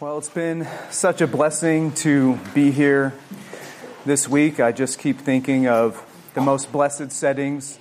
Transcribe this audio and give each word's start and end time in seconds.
Well, 0.00 0.18
it's 0.18 0.28
been 0.28 0.64
such 0.90 1.22
a 1.22 1.26
blessing 1.26 1.90
to 1.94 2.38
be 2.54 2.70
here 2.70 3.14
this 4.06 4.28
week. 4.28 4.60
I 4.60 4.70
just 4.70 5.00
keep 5.00 5.18
thinking 5.18 5.66
of 5.66 6.00
the 6.34 6.40
most 6.40 6.70
blessed 6.70 7.10
settings 7.10 7.80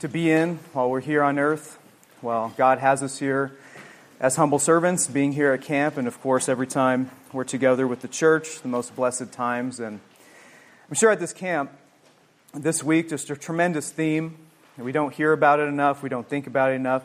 to 0.00 0.08
be 0.08 0.28
in 0.28 0.56
while 0.72 0.90
we're 0.90 0.98
here 0.98 1.22
on 1.22 1.38
earth. 1.38 1.78
Well, 2.20 2.52
God 2.56 2.78
has 2.78 3.00
us 3.00 3.20
here 3.20 3.52
as 4.18 4.34
humble 4.34 4.58
servants, 4.58 5.06
being 5.06 5.34
here 5.34 5.52
at 5.52 5.62
camp, 5.62 5.96
and 5.96 6.08
of 6.08 6.20
course, 6.20 6.48
every 6.48 6.66
time 6.66 7.12
we're 7.32 7.44
together 7.44 7.86
with 7.86 8.00
the 8.00 8.08
church, 8.08 8.60
the 8.62 8.68
most 8.68 8.96
blessed 8.96 9.30
times. 9.30 9.78
And 9.78 10.00
I'm 10.88 10.96
sure 10.96 11.12
at 11.12 11.20
this 11.20 11.32
camp 11.32 11.70
this 12.52 12.82
week, 12.82 13.08
just 13.08 13.30
a 13.30 13.36
tremendous 13.36 13.88
theme. 13.88 14.36
We 14.76 14.90
don't 14.90 15.14
hear 15.14 15.32
about 15.32 15.60
it 15.60 15.68
enough, 15.68 16.02
we 16.02 16.08
don't 16.08 16.28
think 16.28 16.48
about 16.48 16.72
it 16.72 16.74
enough. 16.74 17.04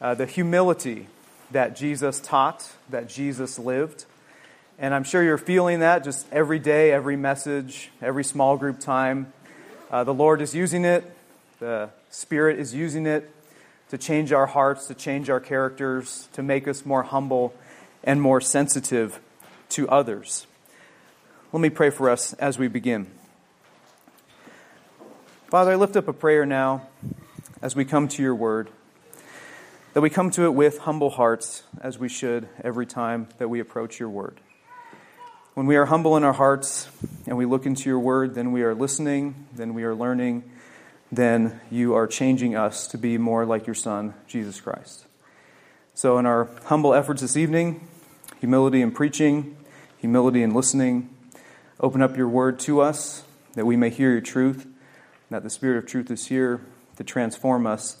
Uh, 0.00 0.14
the 0.14 0.26
humility 0.26 1.06
that 1.50 1.76
Jesus 1.76 2.20
taught, 2.20 2.70
that 2.90 3.08
Jesus 3.08 3.58
lived. 3.58 4.04
And 4.78 4.92
I'm 4.94 5.04
sure 5.04 5.22
you're 5.22 5.38
feeling 5.38 5.80
that 5.80 6.04
just 6.04 6.26
every 6.32 6.58
day, 6.58 6.92
every 6.92 7.16
message, 7.16 7.90
every 8.02 8.24
small 8.24 8.56
group 8.56 8.80
time. 8.80 9.32
Uh, 9.90 10.04
the 10.04 10.14
Lord 10.14 10.40
is 10.42 10.54
using 10.54 10.84
it, 10.84 11.04
the 11.60 11.90
Spirit 12.10 12.58
is 12.58 12.74
using 12.74 13.06
it 13.06 13.30
to 13.90 13.98
change 13.98 14.32
our 14.32 14.46
hearts, 14.46 14.88
to 14.88 14.94
change 14.94 15.30
our 15.30 15.40
characters, 15.40 16.28
to 16.32 16.42
make 16.42 16.66
us 16.66 16.84
more 16.84 17.04
humble 17.04 17.54
and 18.02 18.20
more 18.20 18.40
sensitive 18.40 19.20
to 19.70 19.88
others. 19.88 20.46
Let 21.52 21.60
me 21.60 21.70
pray 21.70 21.90
for 21.90 22.10
us 22.10 22.32
as 22.34 22.58
we 22.58 22.68
begin. 22.68 23.06
Father, 25.48 25.72
I 25.72 25.76
lift 25.76 25.96
up 25.96 26.08
a 26.08 26.12
prayer 26.12 26.44
now 26.44 26.88
as 27.62 27.76
we 27.76 27.84
come 27.84 28.08
to 28.08 28.22
your 28.22 28.34
word 28.34 28.68
that 29.96 30.02
we 30.02 30.10
come 30.10 30.30
to 30.30 30.44
it 30.44 30.52
with 30.52 30.80
humble 30.80 31.08
hearts, 31.08 31.62
as 31.80 31.98
we 31.98 32.06
should 32.06 32.46
every 32.62 32.84
time 32.84 33.26
that 33.38 33.48
we 33.48 33.60
approach 33.60 33.98
your 33.98 34.10
word. 34.10 34.38
When 35.54 35.64
we 35.64 35.76
are 35.76 35.86
humble 35.86 36.18
in 36.18 36.22
our 36.22 36.34
hearts 36.34 36.90
and 37.26 37.38
we 37.38 37.46
look 37.46 37.64
into 37.64 37.88
your 37.88 37.98
word, 37.98 38.34
then 38.34 38.52
we 38.52 38.62
are 38.62 38.74
listening, 38.74 39.46
then 39.54 39.72
we 39.72 39.84
are 39.84 39.94
learning, 39.94 40.44
then 41.10 41.62
you 41.70 41.94
are 41.94 42.06
changing 42.06 42.54
us 42.54 42.86
to 42.88 42.98
be 42.98 43.16
more 43.16 43.46
like 43.46 43.66
your 43.66 43.72
Son, 43.72 44.12
Jesus 44.26 44.60
Christ. 44.60 45.06
So, 45.94 46.18
in 46.18 46.26
our 46.26 46.50
humble 46.66 46.92
efforts 46.92 47.22
this 47.22 47.38
evening, 47.38 47.88
humility 48.38 48.82
in 48.82 48.90
preaching, 48.90 49.56
humility 49.96 50.42
in 50.42 50.52
listening, 50.52 51.08
open 51.80 52.02
up 52.02 52.18
your 52.18 52.28
word 52.28 52.58
to 52.58 52.82
us 52.82 53.24
that 53.54 53.64
we 53.64 53.76
may 53.76 53.88
hear 53.88 54.10
your 54.10 54.20
truth, 54.20 54.66
that 55.30 55.42
the 55.42 55.48
Spirit 55.48 55.78
of 55.78 55.86
truth 55.86 56.10
is 56.10 56.26
here 56.26 56.60
to 56.96 57.02
transform 57.02 57.66
us 57.66 57.96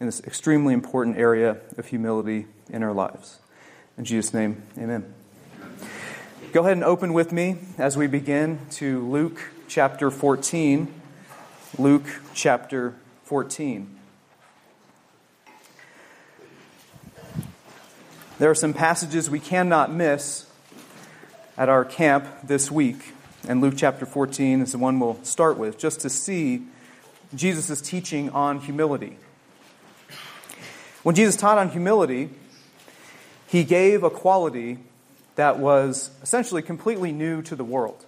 in 0.00 0.06
this 0.06 0.20
extremely 0.24 0.74
important 0.74 1.16
area 1.16 1.58
of 1.76 1.86
humility 1.86 2.46
in 2.70 2.82
our 2.82 2.92
lives. 2.92 3.38
In 3.96 4.04
Jesus' 4.04 4.34
name, 4.34 4.62
amen. 4.76 5.12
Go 6.52 6.60
ahead 6.60 6.72
and 6.72 6.84
open 6.84 7.12
with 7.12 7.32
me 7.32 7.56
as 7.78 7.96
we 7.96 8.06
begin 8.06 8.58
to 8.72 9.08
Luke 9.08 9.40
chapter 9.68 10.10
14. 10.10 10.92
Luke 11.78 12.06
chapter 12.32 12.94
14. 13.24 13.98
There 18.38 18.50
are 18.50 18.54
some 18.54 18.74
passages 18.74 19.30
we 19.30 19.40
cannot 19.40 19.92
miss 19.92 20.46
at 21.56 21.68
our 21.68 21.84
camp 21.84 22.26
this 22.42 22.70
week, 22.70 23.12
and 23.46 23.60
Luke 23.60 23.74
chapter 23.76 24.06
14 24.06 24.60
is 24.60 24.72
the 24.72 24.78
one 24.78 24.98
we'll 24.98 25.22
start 25.22 25.56
with, 25.56 25.78
just 25.78 26.00
to 26.00 26.10
see 26.10 26.66
Jesus' 27.34 27.80
teaching 27.80 28.30
on 28.30 28.60
humility. 28.60 29.18
When 31.04 31.14
Jesus 31.14 31.36
taught 31.36 31.58
on 31.58 31.68
humility, 31.68 32.30
he 33.46 33.62
gave 33.62 34.02
a 34.02 34.08
quality 34.08 34.78
that 35.34 35.58
was 35.58 36.10
essentially 36.22 36.62
completely 36.62 37.12
new 37.12 37.42
to 37.42 37.54
the 37.54 37.62
world. 37.62 38.06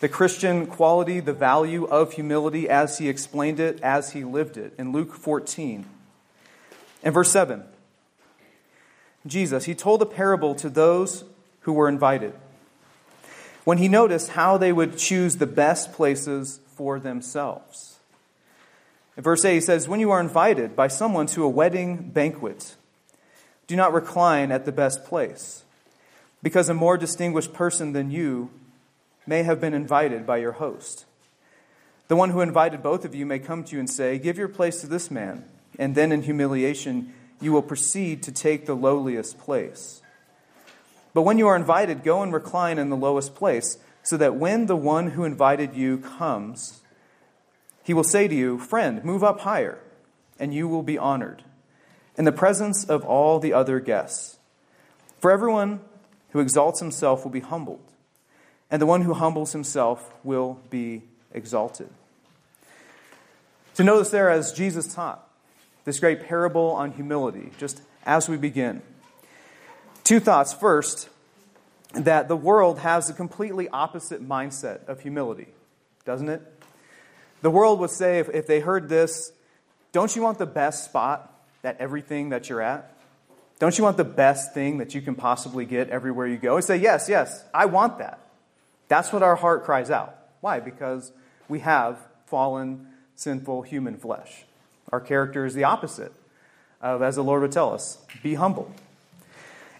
The 0.00 0.08
Christian 0.08 0.66
quality, 0.66 1.20
the 1.20 1.32
value 1.32 1.84
of 1.84 2.12
humility 2.12 2.68
as 2.68 2.98
he 2.98 3.08
explained 3.08 3.60
it, 3.60 3.80
as 3.82 4.10
he 4.10 4.24
lived 4.24 4.56
it 4.56 4.74
in 4.76 4.90
Luke 4.90 5.14
14. 5.14 5.86
In 7.04 7.12
verse 7.12 7.30
7, 7.30 7.62
Jesus, 9.24 9.64
he 9.64 9.74
told 9.76 10.02
a 10.02 10.06
parable 10.06 10.56
to 10.56 10.68
those 10.68 11.22
who 11.60 11.72
were 11.72 11.88
invited. 11.88 12.34
When 13.62 13.78
he 13.78 13.86
noticed 13.86 14.30
how 14.30 14.58
they 14.58 14.72
would 14.72 14.98
choose 14.98 15.36
the 15.36 15.46
best 15.46 15.92
places 15.92 16.58
for 16.74 16.98
themselves. 16.98 17.95
In 19.16 19.22
verse 19.22 19.44
8, 19.44 19.54
he 19.54 19.60
says, 19.60 19.88
When 19.88 20.00
you 20.00 20.10
are 20.10 20.20
invited 20.20 20.76
by 20.76 20.88
someone 20.88 21.26
to 21.28 21.44
a 21.44 21.48
wedding 21.48 22.10
banquet, 22.10 22.76
do 23.66 23.74
not 23.74 23.92
recline 23.92 24.52
at 24.52 24.64
the 24.64 24.72
best 24.72 25.04
place, 25.04 25.64
because 26.42 26.68
a 26.68 26.74
more 26.74 26.96
distinguished 26.96 27.52
person 27.52 27.92
than 27.92 28.10
you 28.10 28.50
may 29.26 29.42
have 29.42 29.60
been 29.60 29.74
invited 29.74 30.26
by 30.26 30.36
your 30.36 30.52
host. 30.52 31.06
The 32.08 32.16
one 32.16 32.30
who 32.30 32.40
invited 32.40 32.82
both 32.82 33.04
of 33.04 33.14
you 33.14 33.26
may 33.26 33.38
come 33.38 33.64
to 33.64 33.72
you 33.72 33.80
and 33.80 33.90
say, 33.90 34.18
Give 34.18 34.38
your 34.38 34.48
place 34.48 34.80
to 34.82 34.86
this 34.86 35.10
man, 35.10 35.44
and 35.78 35.94
then 35.94 36.12
in 36.12 36.22
humiliation 36.22 37.12
you 37.40 37.52
will 37.52 37.62
proceed 37.62 38.22
to 38.22 38.32
take 38.32 38.66
the 38.66 38.76
lowliest 38.76 39.38
place. 39.38 40.02
But 41.14 41.22
when 41.22 41.38
you 41.38 41.48
are 41.48 41.56
invited, 41.56 42.04
go 42.04 42.22
and 42.22 42.32
recline 42.32 42.78
in 42.78 42.90
the 42.90 42.96
lowest 42.96 43.34
place, 43.34 43.78
so 44.02 44.16
that 44.18 44.36
when 44.36 44.66
the 44.66 44.76
one 44.76 45.10
who 45.10 45.24
invited 45.24 45.74
you 45.74 45.98
comes, 45.98 46.82
he 47.86 47.94
will 47.94 48.02
say 48.02 48.26
to 48.26 48.34
you, 48.34 48.58
Friend, 48.58 49.04
move 49.04 49.22
up 49.22 49.40
higher, 49.40 49.78
and 50.40 50.52
you 50.52 50.66
will 50.66 50.82
be 50.82 50.98
honored 50.98 51.44
in 52.18 52.24
the 52.24 52.32
presence 52.32 52.84
of 52.84 53.04
all 53.04 53.38
the 53.38 53.52
other 53.52 53.78
guests. 53.78 54.38
For 55.20 55.30
everyone 55.30 55.78
who 56.30 56.40
exalts 56.40 56.80
himself 56.80 57.22
will 57.22 57.30
be 57.30 57.38
humbled, 57.38 57.86
and 58.72 58.82
the 58.82 58.86
one 58.86 59.02
who 59.02 59.14
humbles 59.14 59.52
himself 59.52 60.12
will 60.24 60.58
be 60.68 61.04
exalted. 61.32 61.88
To 63.76 63.84
notice 63.84 64.10
there, 64.10 64.30
as 64.30 64.52
Jesus 64.52 64.92
taught, 64.92 65.24
this 65.84 66.00
great 66.00 66.26
parable 66.26 66.72
on 66.72 66.90
humility, 66.90 67.52
just 67.56 67.82
as 68.04 68.28
we 68.28 68.36
begin. 68.36 68.82
Two 70.02 70.18
thoughts. 70.18 70.52
First, 70.52 71.08
that 71.92 72.26
the 72.26 72.36
world 72.36 72.80
has 72.80 73.08
a 73.08 73.12
completely 73.12 73.68
opposite 73.68 74.26
mindset 74.26 74.84
of 74.88 75.02
humility, 75.02 75.46
doesn't 76.04 76.28
it? 76.28 76.42
The 77.42 77.50
world 77.50 77.80
would 77.80 77.90
say, 77.90 78.18
if, 78.18 78.28
if 78.30 78.46
they 78.46 78.60
heard 78.60 78.88
this, 78.88 79.32
don't 79.92 80.14
you 80.14 80.22
want 80.22 80.38
the 80.38 80.46
best 80.46 80.84
spot 80.84 81.32
at 81.62 81.80
everything 81.80 82.30
that 82.30 82.48
you're 82.48 82.62
at? 82.62 82.92
Don't 83.58 83.76
you 83.78 83.84
want 83.84 83.96
the 83.96 84.04
best 84.04 84.52
thing 84.52 84.78
that 84.78 84.94
you 84.94 85.00
can 85.00 85.14
possibly 85.14 85.64
get 85.64 85.88
everywhere 85.88 86.26
you 86.26 86.36
go? 86.36 86.56
And 86.56 86.64
say, 86.64 86.76
yes, 86.76 87.08
yes, 87.08 87.44
I 87.54 87.66
want 87.66 87.98
that. 87.98 88.18
That's 88.88 89.12
what 89.12 89.22
our 89.22 89.36
heart 89.36 89.64
cries 89.64 89.90
out. 89.90 90.16
Why? 90.40 90.60
Because 90.60 91.12
we 91.48 91.60
have 91.60 91.98
fallen, 92.26 92.88
sinful 93.14 93.62
human 93.62 93.96
flesh. 93.96 94.44
Our 94.92 95.00
character 95.00 95.46
is 95.46 95.54
the 95.54 95.64
opposite 95.64 96.12
of, 96.80 97.02
as 97.02 97.16
the 97.16 97.24
Lord 97.24 97.42
would 97.42 97.52
tell 97.52 97.72
us, 97.72 97.98
be 98.22 98.34
humble. 98.34 98.70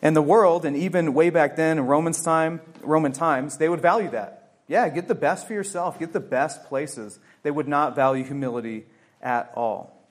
And 0.03 0.17
the 0.17 0.23
world, 0.23 0.65
and 0.65 0.77
even 0.77 1.15
way 1.15 1.31
back 1.31 1.57
then 1.57 1.79
in 1.79 1.87
Romans 1.87 2.23
time, 2.23 2.61
Roman 2.83 3.13
times, 3.13 3.59
they 3.59 3.69
would 3.69 3.81
value 3.81 4.11
that. 4.11 4.53
Yeah, 4.69 4.89
get 4.89 5.09
the 5.09 5.15
best 5.15 5.47
for 5.47 5.53
yourself, 5.53 5.99
get 5.99 6.13
the 6.13 6.21
best 6.21 6.65
places 6.65 7.19
they 7.47 7.53
would 7.53 7.69
not 7.69 7.95
value 7.95 8.25
humility 8.25 8.85
at 9.23 9.53
all. 9.55 10.05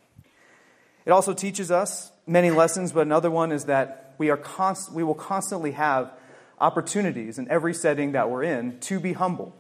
It 1.05 1.11
also 1.11 1.33
teaches 1.33 1.69
us 1.69 2.09
many 2.25 2.49
lessons, 2.49 2.93
but 2.93 3.01
another 3.01 3.29
one 3.29 3.51
is 3.51 3.65
that 3.65 4.15
we, 4.17 4.29
are 4.29 4.37
const- 4.37 4.93
we 4.93 5.03
will 5.03 5.15
constantly 5.15 5.71
have 5.71 6.13
opportunities 6.61 7.37
in 7.37 7.51
every 7.51 7.73
setting 7.73 8.13
that 8.13 8.29
we're 8.29 8.43
in 8.43 8.79
to 8.79 9.01
be 9.01 9.11
humble. 9.11 9.53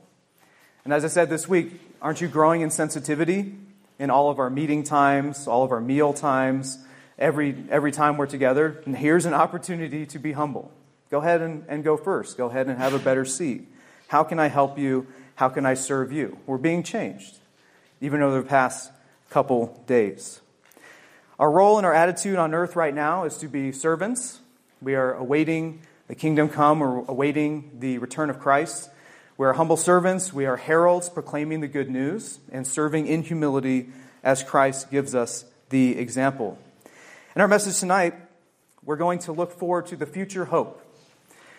And 0.85 0.93
as 0.93 1.03
I 1.03 1.09
said 1.09 1.29
this 1.29 1.49
week, 1.49 1.81
aren't 2.01 2.21
you 2.21 2.29
growing 2.29 2.61
in 2.61 2.71
sensitivity 2.71 3.53
in 3.99 4.09
all 4.09 4.29
of 4.29 4.39
our 4.39 4.49
meeting 4.49 4.83
times, 4.83 5.45
all 5.45 5.65
of 5.65 5.73
our 5.73 5.81
meal 5.81 6.13
times, 6.13 6.77
every, 7.19 7.57
every 7.69 7.91
time 7.91 8.15
we're 8.15 8.25
together? 8.25 8.81
And 8.85 8.95
here's 8.95 9.25
an 9.25 9.33
opportunity 9.33 10.05
to 10.05 10.17
be 10.17 10.31
humble. 10.31 10.71
Go 11.11 11.19
ahead 11.19 11.41
and, 11.41 11.65
and 11.67 11.83
go 11.83 11.97
first. 11.97 12.37
Go 12.37 12.45
ahead 12.45 12.67
and 12.67 12.77
have 12.77 12.93
a 12.93 12.99
better 12.99 13.25
seat. 13.25 13.67
How 14.07 14.23
can 14.23 14.39
I 14.39 14.47
help 14.47 14.79
you? 14.79 15.07
How 15.35 15.49
can 15.49 15.65
I 15.65 15.73
serve 15.73 16.13
you? 16.13 16.37
We're 16.45 16.57
being 16.57 16.81
changed 16.81 17.39
even 18.01 18.21
over 18.21 18.41
the 18.41 18.47
past 18.47 18.91
couple 19.29 19.83
days. 19.87 20.41
Our 21.39 21.51
role 21.51 21.77
and 21.77 21.85
our 21.85 21.93
attitude 21.93 22.37
on 22.37 22.53
earth 22.53 22.75
right 22.75 22.93
now 22.93 23.25
is 23.25 23.37
to 23.37 23.47
be 23.47 23.71
servants. 23.71 24.39
We 24.81 24.95
are 24.95 25.13
awaiting 25.13 25.81
the 26.07 26.15
kingdom 26.15 26.49
come, 26.49 26.79
we're 26.79 26.99
awaiting 27.05 27.71
the 27.79 27.97
return 27.97 28.29
of 28.29 28.39
Christ. 28.39 28.89
We 29.37 29.45
are 29.47 29.53
humble 29.53 29.75
servants, 29.75 30.31
we 30.31 30.45
are 30.45 30.55
heralds 30.55 31.09
proclaiming 31.09 31.59
the 31.59 31.67
good 31.67 31.89
news 31.89 32.39
and 32.51 32.65
serving 32.65 33.07
in 33.07 33.23
humility 33.23 33.89
as 34.23 34.43
Christ 34.43 34.91
gives 34.91 35.13
us 35.13 35.45
the 35.69 35.97
example. 35.97 36.57
In 37.35 37.41
our 37.41 37.47
message 37.47 37.79
tonight, 37.79 38.13
we're 38.83 38.95
going 38.95 39.19
to 39.19 39.31
look 39.31 39.51
forward 39.51 39.87
to 39.87 39.95
the 39.95 40.05
future 40.05 40.45
hope. 40.45 40.81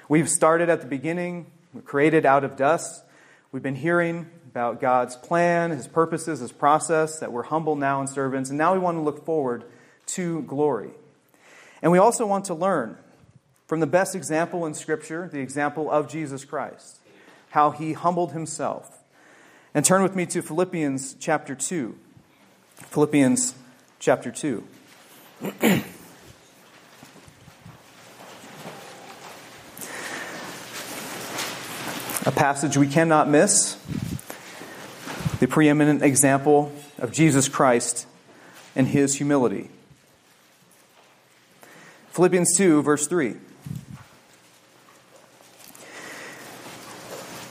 We've 0.09 0.29
started 0.29 0.71
at 0.71 0.81
the 0.81 0.87
beginning, 0.87 1.51
we're 1.75 1.83
created 1.83 2.25
out 2.25 2.45
of 2.45 2.57
dust. 2.57 3.05
We've 3.53 3.63
been 3.63 3.75
hearing 3.75 4.31
about 4.57 4.81
God's 4.81 5.17
plan, 5.17 5.71
His 5.71 5.87
purposes, 5.87 6.41
His 6.41 6.51
process, 6.51 7.19
that 7.19 7.31
we're 7.31 7.43
humble 7.43 7.77
now 7.77 8.01
and 8.01 8.09
servants, 8.09 8.49
and 8.49 8.57
now 8.57 8.73
we 8.73 8.79
want 8.79 8.97
to 8.97 9.03
look 9.03 9.27
forward 9.27 9.65
to 10.07 10.41
glory. 10.45 10.93
And 11.83 11.93
we 11.93 11.99
also 11.99 12.25
want 12.25 12.47
to 12.47 12.55
learn 12.55 12.97
from 13.67 13.81
the 13.81 13.87
best 13.87 14.15
example 14.15 14.65
in 14.65 14.73
Scripture, 14.73 15.29
the 15.31 15.41
example 15.41 15.91
of 15.91 16.09
Jesus 16.09 16.47
Christ, 16.47 17.01
how 17.51 17.71
he 17.71 17.93
humbled 17.93 18.33
himself. 18.33 19.05
And 19.75 19.85
turn 19.85 20.03
with 20.03 20.17
me 20.17 20.25
to 20.25 20.41
Philippians 20.41 21.17
chapter 21.21 21.55
2. 21.55 21.95
Philippians 22.77 23.55
chapter 23.99 24.31
2. 24.31 24.67
A 32.25 32.33
passage 32.33 32.79
we 32.79 32.89
cannot 32.89 33.29
miss. 33.29 33.77
The 35.39 35.47
preeminent 35.47 36.03
example 36.03 36.73
of 36.99 37.13
Jesus 37.13 37.47
Christ 37.47 38.07
and 38.75 38.87
his 38.87 39.17
humility. 39.17 39.69
Philippians 42.13 42.57
2, 42.57 42.83
verse 42.83 43.07
3. 43.07 43.37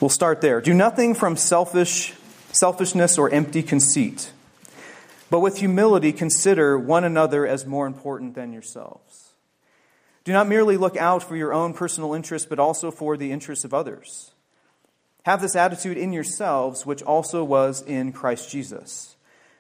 We'll 0.01 0.09
start 0.09 0.41
there. 0.41 0.61
Do 0.61 0.73
nothing 0.73 1.13
from 1.13 1.37
selfish 1.37 2.13
selfishness 2.51 3.17
or 3.17 3.29
empty 3.29 3.61
conceit, 3.61 4.31
but 5.29 5.41
with 5.41 5.57
humility 5.57 6.11
consider 6.11 6.79
one 6.79 7.03
another 7.03 7.45
as 7.45 7.65
more 7.65 7.85
important 7.85 8.33
than 8.33 8.51
yourselves. 8.51 9.33
Do 10.23 10.33
not 10.33 10.47
merely 10.47 10.77
look 10.77 10.97
out 10.97 11.21
for 11.21 11.35
your 11.35 11.53
own 11.53 11.73
personal 11.73 12.15
interests, 12.15 12.47
but 12.47 12.57
also 12.57 12.89
for 12.89 13.15
the 13.15 13.31
interests 13.31 13.65
of 13.65 13.73
others. 13.73 14.31
Have 15.25 15.41
this 15.41 15.55
attitude 15.55 15.97
in 15.97 16.13
yourselves, 16.13 16.85
which 16.85 17.01
also 17.01 17.43
was 17.43 17.81
in 17.81 18.11
Christ 18.11 18.47
Jesus, 18.51 19.15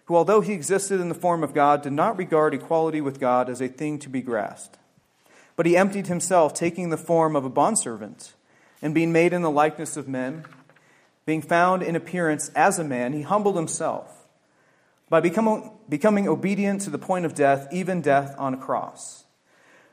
who, 0.05 0.15
although 0.15 0.41
he 0.41 0.53
existed 0.53 1.01
in 1.01 1.09
the 1.09 1.15
form 1.15 1.43
of 1.43 1.55
God, 1.55 1.81
did 1.81 1.91
not 1.91 2.19
regard 2.19 2.53
equality 2.53 3.01
with 3.01 3.19
God 3.19 3.49
as 3.49 3.61
a 3.61 3.67
thing 3.67 3.97
to 3.99 4.09
be 4.09 4.21
grasped. 4.21 4.77
But 5.55 5.65
he 5.65 5.75
emptied 5.75 6.05
himself, 6.05 6.53
taking 6.53 6.91
the 6.91 6.97
form 6.97 7.35
of 7.35 7.45
a 7.45 7.49
bondservant 7.49 8.33
and 8.79 8.93
being 8.93 9.11
made 9.11 9.33
in 9.33 9.41
the 9.41 9.49
likeness 9.49 9.97
of 9.97 10.07
men, 10.07 10.45
being 11.25 11.41
found 11.41 11.81
in 11.81 11.95
appearance 11.95 12.49
as 12.49 12.77
a 12.77 12.83
man, 12.83 13.13
he 13.13 13.23
humbled 13.23 13.55
himself 13.55 14.27
by 15.09 15.19
becoming, 15.19 15.71
becoming 15.89 16.27
obedient 16.27 16.81
to 16.81 16.91
the 16.91 16.99
point 16.99 17.25
of 17.25 17.33
death, 17.33 17.67
even 17.71 18.01
death 18.01 18.35
on 18.37 18.53
a 18.53 18.57
cross. 18.57 19.23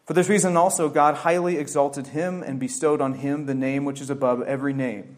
For 0.05 0.13
this 0.13 0.29
reason 0.29 0.55
also 0.55 0.91
God 0.91 1.15
highly 1.15 1.57
exalted 1.57 2.09
him 2.09 2.43
and 2.43 2.61
bestowed 2.61 3.01
on 3.01 3.15
him 3.15 3.47
the 3.47 3.55
name 3.55 3.87
which 3.87 4.03
is 4.03 4.11
above 4.11 4.43
every 4.43 4.75
name. 4.75 5.17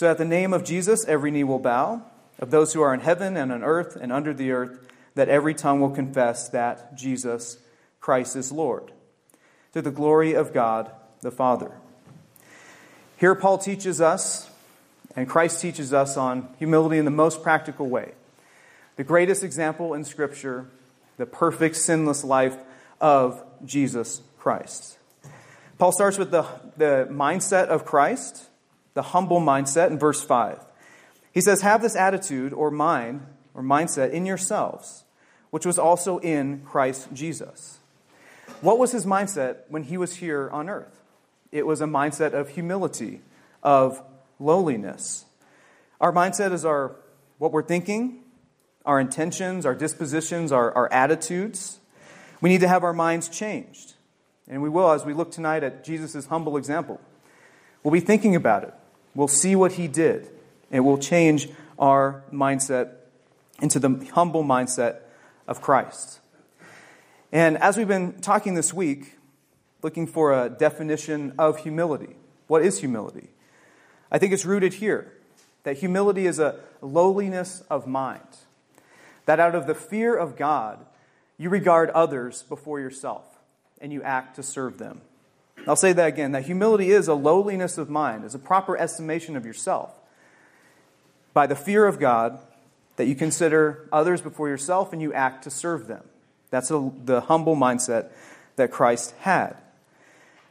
So 0.00 0.10
at 0.10 0.16
the 0.16 0.24
name 0.24 0.54
of 0.54 0.64
Jesus 0.64 1.04
every 1.06 1.30
knee 1.30 1.44
will 1.44 1.58
bow, 1.58 2.00
of 2.38 2.50
those 2.50 2.72
who 2.72 2.80
are 2.80 2.94
in 2.94 3.00
heaven 3.00 3.36
and 3.36 3.52
on 3.52 3.62
earth 3.62 3.98
and 4.00 4.10
under 4.10 4.32
the 4.32 4.50
earth, 4.50 4.78
that 5.14 5.28
every 5.28 5.52
tongue 5.52 5.82
will 5.82 5.90
confess 5.90 6.48
that 6.48 6.96
Jesus 6.96 7.58
Christ 8.00 8.34
is 8.34 8.50
Lord, 8.50 8.92
to 9.74 9.82
the 9.82 9.90
glory 9.90 10.32
of 10.32 10.54
God 10.54 10.90
the 11.20 11.30
Father. 11.30 11.72
Here, 13.18 13.34
Paul 13.34 13.58
teaches 13.58 14.00
us, 14.00 14.48
and 15.14 15.28
Christ 15.28 15.60
teaches 15.60 15.92
us 15.92 16.16
on 16.16 16.48
humility 16.58 16.96
in 16.96 17.04
the 17.04 17.10
most 17.10 17.42
practical 17.42 17.86
way. 17.86 18.12
The 18.96 19.04
greatest 19.04 19.44
example 19.44 19.92
in 19.92 20.06
Scripture, 20.06 20.64
the 21.18 21.26
perfect, 21.26 21.76
sinless 21.76 22.24
life 22.24 22.56
of 23.02 23.44
Jesus 23.66 24.22
Christ. 24.38 24.96
Paul 25.76 25.92
starts 25.92 26.16
with 26.16 26.30
the, 26.30 26.46
the 26.78 27.06
mindset 27.10 27.66
of 27.66 27.84
Christ, 27.84 28.46
the 28.94 29.02
humble 29.02 29.40
mindset, 29.40 29.90
in 29.90 29.98
verse 29.98 30.22
5. 30.22 30.64
He 31.32 31.40
says, 31.40 31.62
Have 31.62 31.82
this 31.82 31.96
attitude 31.96 32.52
or 32.52 32.70
mind 32.70 33.26
or 33.54 33.62
mindset 33.62 34.10
in 34.10 34.26
yourselves, 34.26 35.04
which 35.50 35.66
was 35.66 35.78
also 35.78 36.18
in 36.18 36.60
Christ 36.64 37.08
Jesus. 37.12 37.78
What 38.60 38.78
was 38.78 38.92
his 38.92 39.06
mindset 39.06 39.58
when 39.68 39.84
he 39.84 39.96
was 39.96 40.16
here 40.16 40.50
on 40.50 40.68
earth? 40.68 41.00
It 41.52 41.66
was 41.66 41.80
a 41.80 41.86
mindset 41.86 42.32
of 42.32 42.50
humility, 42.50 43.22
of 43.62 44.02
lowliness. 44.38 45.24
Our 46.00 46.12
mindset 46.12 46.52
is 46.52 46.64
our 46.64 46.96
what 47.38 47.52
we're 47.52 47.62
thinking, 47.62 48.22
our 48.84 49.00
intentions, 49.00 49.64
our 49.64 49.74
dispositions, 49.74 50.52
our, 50.52 50.72
our 50.72 50.92
attitudes. 50.92 51.78
We 52.40 52.50
need 52.50 52.60
to 52.60 52.68
have 52.68 52.84
our 52.84 52.92
minds 52.92 53.28
changed. 53.28 53.94
And 54.46 54.62
we 54.62 54.68
will 54.68 54.90
as 54.90 55.04
we 55.04 55.14
look 55.14 55.30
tonight 55.30 55.62
at 55.62 55.84
Jesus' 55.84 56.26
humble 56.26 56.56
example. 56.56 57.00
We'll 57.82 57.92
be 57.92 58.00
thinking 58.00 58.36
about 58.36 58.64
it. 58.64 58.74
We'll 59.14 59.28
see 59.28 59.56
what 59.56 59.72
he 59.72 59.88
did. 59.88 60.30
And 60.70 60.84
we'll 60.84 60.98
change 60.98 61.48
our 61.78 62.22
mindset 62.32 62.92
into 63.60 63.78
the 63.78 64.06
humble 64.12 64.44
mindset 64.44 65.00
of 65.48 65.60
Christ. 65.60 66.20
And 67.32 67.58
as 67.58 67.76
we've 67.76 67.88
been 67.88 68.20
talking 68.20 68.54
this 68.54 68.72
week, 68.72 69.16
looking 69.82 70.06
for 70.06 70.32
a 70.32 70.48
definition 70.48 71.32
of 71.38 71.58
humility. 71.58 72.16
What 72.46 72.62
is 72.62 72.80
humility? 72.80 73.28
I 74.10 74.18
think 74.18 74.32
it's 74.32 74.44
rooted 74.44 74.74
here 74.74 75.12
that 75.62 75.76
humility 75.78 76.26
is 76.26 76.38
a 76.38 76.58
lowliness 76.80 77.62
of 77.70 77.86
mind, 77.86 78.24
that 79.26 79.38
out 79.38 79.54
of 79.54 79.66
the 79.66 79.74
fear 79.74 80.16
of 80.16 80.36
God, 80.36 80.84
you 81.36 81.50
regard 81.50 81.90
others 81.90 82.42
before 82.44 82.80
yourself 82.80 83.24
and 83.80 83.92
you 83.92 84.02
act 84.02 84.36
to 84.36 84.42
serve 84.42 84.78
them. 84.78 85.02
I'll 85.66 85.76
say 85.76 85.92
that 85.92 86.06
again 86.06 86.32
that 86.32 86.44
humility 86.44 86.90
is 86.90 87.08
a 87.08 87.14
lowliness 87.14 87.78
of 87.78 87.90
mind, 87.90 88.24
is 88.24 88.34
a 88.34 88.38
proper 88.38 88.76
estimation 88.76 89.36
of 89.36 89.44
yourself. 89.44 89.92
By 91.32 91.46
the 91.46 91.56
fear 91.56 91.86
of 91.86 91.98
God, 91.98 92.38
that 92.96 93.06
you 93.06 93.14
consider 93.14 93.88
others 93.90 94.20
before 94.20 94.48
yourself 94.48 94.92
and 94.92 95.00
you 95.00 95.12
act 95.14 95.44
to 95.44 95.50
serve 95.50 95.86
them. 95.86 96.04
That's 96.50 96.70
a, 96.70 96.90
the 97.04 97.22
humble 97.22 97.56
mindset 97.56 98.10
that 98.56 98.70
Christ 98.70 99.14
had. 99.20 99.56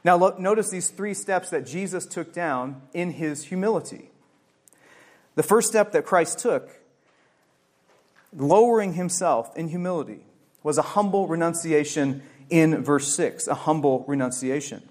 Now, 0.03 0.17
notice 0.39 0.71
these 0.71 0.89
three 0.89 1.13
steps 1.13 1.50
that 1.50 1.67
Jesus 1.67 2.06
took 2.06 2.33
down 2.33 2.81
in 2.94 3.11
his 3.11 3.44
humility. 3.45 4.09
The 5.35 5.44
first 5.44 5.67
step 5.67 5.91
that 5.91 6.06
Christ 6.06 6.39
took, 6.39 6.69
lowering 8.35 8.94
himself 8.94 9.56
in 9.56 9.67
humility, 9.67 10.21
was 10.63 10.77
a 10.77 10.81
humble 10.81 11.27
renunciation 11.27 12.23
in 12.50 12.83
verse 12.83 13.13
6, 13.15 13.47
a 13.47 13.53
humble 13.53 14.06
renunciation. 14.07 14.81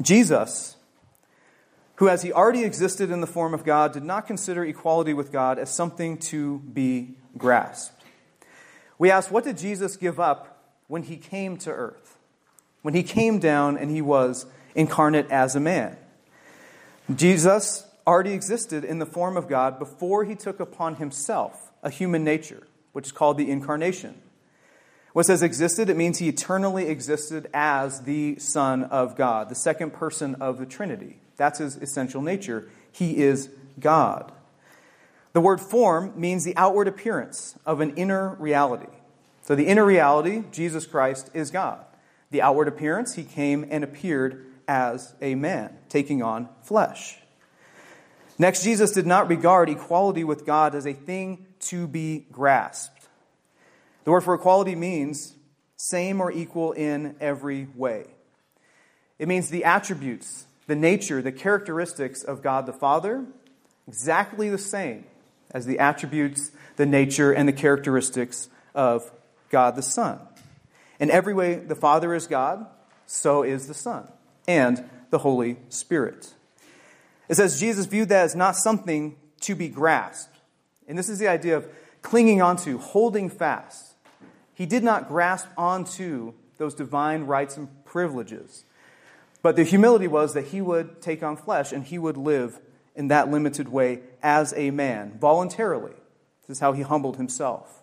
Jesus, 0.00 0.76
who 1.96 2.08
as 2.08 2.22
he 2.22 2.32
already 2.32 2.64
existed 2.64 3.10
in 3.10 3.20
the 3.20 3.26
form 3.26 3.54
of 3.54 3.64
God, 3.64 3.92
did 3.92 4.04
not 4.04 4.26
consider 4.26 4.64
equality 4.64 5.14
with 5.14 5.32
God 5.32 5.58
as 5.58 5.74
something 5.74 6.18
to 6.18 6.58
be 6.58 7.16
grasped. 7.36 8.02
We 8.98 9.10
ask, 9.10 9.30
what 9.30 9.44
did 9.44 9.58
Jesus 9.58 9.96
give 9.96 10.18
up 10.18 10.64
when 10.88 11.04
he 11.04 11.16
came 11.16 11.56
to 11.58 11.70
earth? 11.70 12.18
when 12.82 12.94
he 12.94 13.02
came 13.02 13.38
down 13.38 13.76
and 13.76 13.90
he 13.90 14.02
was 14.02 14.46
incarnate 14.74 15.30
as 15.30 15.56
a 15.56 15.60
man. 15.60 15.96
Jesus 17.14 17.86
already 18.06 18.32
existed 18.32 18.84
in 18.84 18.98
the 18.98 19.06
form 19.06 19.36
of 19.36 19.48
God 19.48 19.78
before 19.78 20.24
he 20.24 20.34
took 20.34 20.60
upon 20.60 20.96
himself 20.96 21.72
a 21.82 21.90
human 21.90 22.24
nature, 22.24 22.66
which 22.92 23.06
is 23.06 23.12
called 23.12 23.38
the 23.38 23.50
incarnation. 23.50 24.14
What 25.18 25.26
says 25.26 25.42
existed, 25.42 25.90
it 25.90 25.96
means 25.96 26.18
he 26.18 26.28
eternally 26.28 26.86
existed 26.86 27.50
as 27.52 28.02
the 28.02 28.38
Son 28.38 28.84
of 28.84 29.16
God, 29.16 29.48
the 29.48 29.56
second 29.56 29.92
person 29.92 30.36
of 30.36 30.58
the 30.58 30.64
Trinity. 30.64 31.18
That's 31.36 31.58
his 31.58 31.74
essential 31.74 32.22
nature. 32.22 32.68
He 32.92 33.16
is 33.16 33.50
God. 33.80 34.30
The 35.32 35.40
word 35.40 35.60
form 35.60 36.12
means 36.14 36.44
the 36.44 36.56
outward 36.56 36.86
appearance 36.86 37.58
of 37.66 37.80
an 37.80 37.96
inner 37.96 38.36
reality. 38.38 38.92
So 39.42 39.56
the 39.56 39.66
inner 39.66 39.84
reality, 39.84 40.44
Jesus 40.52 40.86
Christ, 40.86 41.32
is 41.34 41.50
God 41.50 41.84
the 42.30 42.40
outward 42.40 42.68
appearance, 42.68 43.16
he 43.16 43.24
came 43.24 43.66
and 43.68 43.82
appeared 43.82 44.46
as 44.68 45.14
a 45.20 45.34
man, 45.34 45.76
taking 45.88 46.22
on 46.22 46.48
flesh. 46.62 47.18
Next, 48.38 48.62
Jesus 48.62 48.92
did 48.92 49.04
not 49.04 49.28
regard 49.28 49.68
equality 49.68 50.22
with 50.22 50.46
God 50.46 50.76
as 50.76 50.86
a 50.86 50.92
thing 50.92 51.44
to 51.62 51.88
be 51.88 52.24
grasped. 52.30 52.97
The 54.08 54.12
word 54.12 54.24
for 54.24 54.32
equality 54.32 54.74
means 54.74 55.34
same 55.76 56.22
or 56.22 56.32
equal 56.32 56.72
in 56.72 57.14
every 57.20 57.68
way. 57.74 58.06
It 59.18 59.28
means 59.28 59.50
the 59.50 59.64
attributes, 59.64 60.46
the 60.66 60.74
nature, 60.74 61.20
the 61.20 61.30
characteristics 61.30 62.22
of 62.22 62.40
God 62.40 62.64
the 62.64 62.72
Father, 62.72 63.26
exactly 63.86 64.48
the 64.48 64.56
same 64.56 65.04
as 65.50 65.66
the 65.66 65.78
attributes, 65.78 66.52
the 66.76 66.86
nature, 66.86 67.32
and 67.32 67.46
the 67.46 67.52
characteristics 67.52 68.48
of 68.74 69.12
God 69.50 69.76
the 69.76 69.82
Son. 69.82 70.18
In 70.98 71.10
every 71.10 71.34
way, 71.34 71.56
the 71.56 71.76
Father 71.76 72.14
is 72.14 72.26
God, 72.26 72.64
so 73.04 73.42
is 73.42 73.66
the 73.66 73.74
Son, 73.74 74.08
and 74.46 74.88
the 75.10 75.18
Holy 75.18 75.58
Spirit. 75.68 76.32
It 77.28 77.34
says 77.34 77.60
Jesus 77.60 77.84
viewed 77.84 78.08
that 78.08 78.24
as 78.24 78.34
not 78.34 78.56
something 78.56 79.16
to 79.42 79.54
be 79.54 79.68
grasped. 79.68 80.34
And 80.88 80.98
this 80.98 81.10
is 81.10 81.18
the 81.18 81.28
idea 81.28 81.58
of 81.58 81.68
clinging 82.00 82.40
onto, 82.40 82.78
holding 82.78 83.28
fast. 83.28 83.87
He 84.58 84.66
did 84.66 84.82
not 84.82 85.08
grasp 85.08 85.48
onto 85.56 86.34
those 86.58 86.74
divine 86.74 87.22
rights 87.22 87.56
and 87.56 87.68
privileges. 87.84 88.64
But 89.40 89.56
the 89.56 89.62
humility 89.62 90.08
was 90.08 90.34
that 90.34 90.48
he 90.48 90.60
would 90.60 91.00
take 91.00 91.22
on 91.22 91.36
flesh 91.36 91.72
and 91.72 91.84
he 91.84 91.96
would 91.96 92.16
live 92.16 92.60
in 92.94 93.08
that 93.08 93.30
limited 93.30 93.68
way 93.68 94.00
as 94.20 94.52
a 94.56 94.70
man, 94.70 95.16
voluntarily. 95.18 95.94
This 96.46 96.56
is 96.56 96.60
how 96.60 96.72
he 96.72 96.82
humbled 96.82 97.16
himself. 97.16 97.82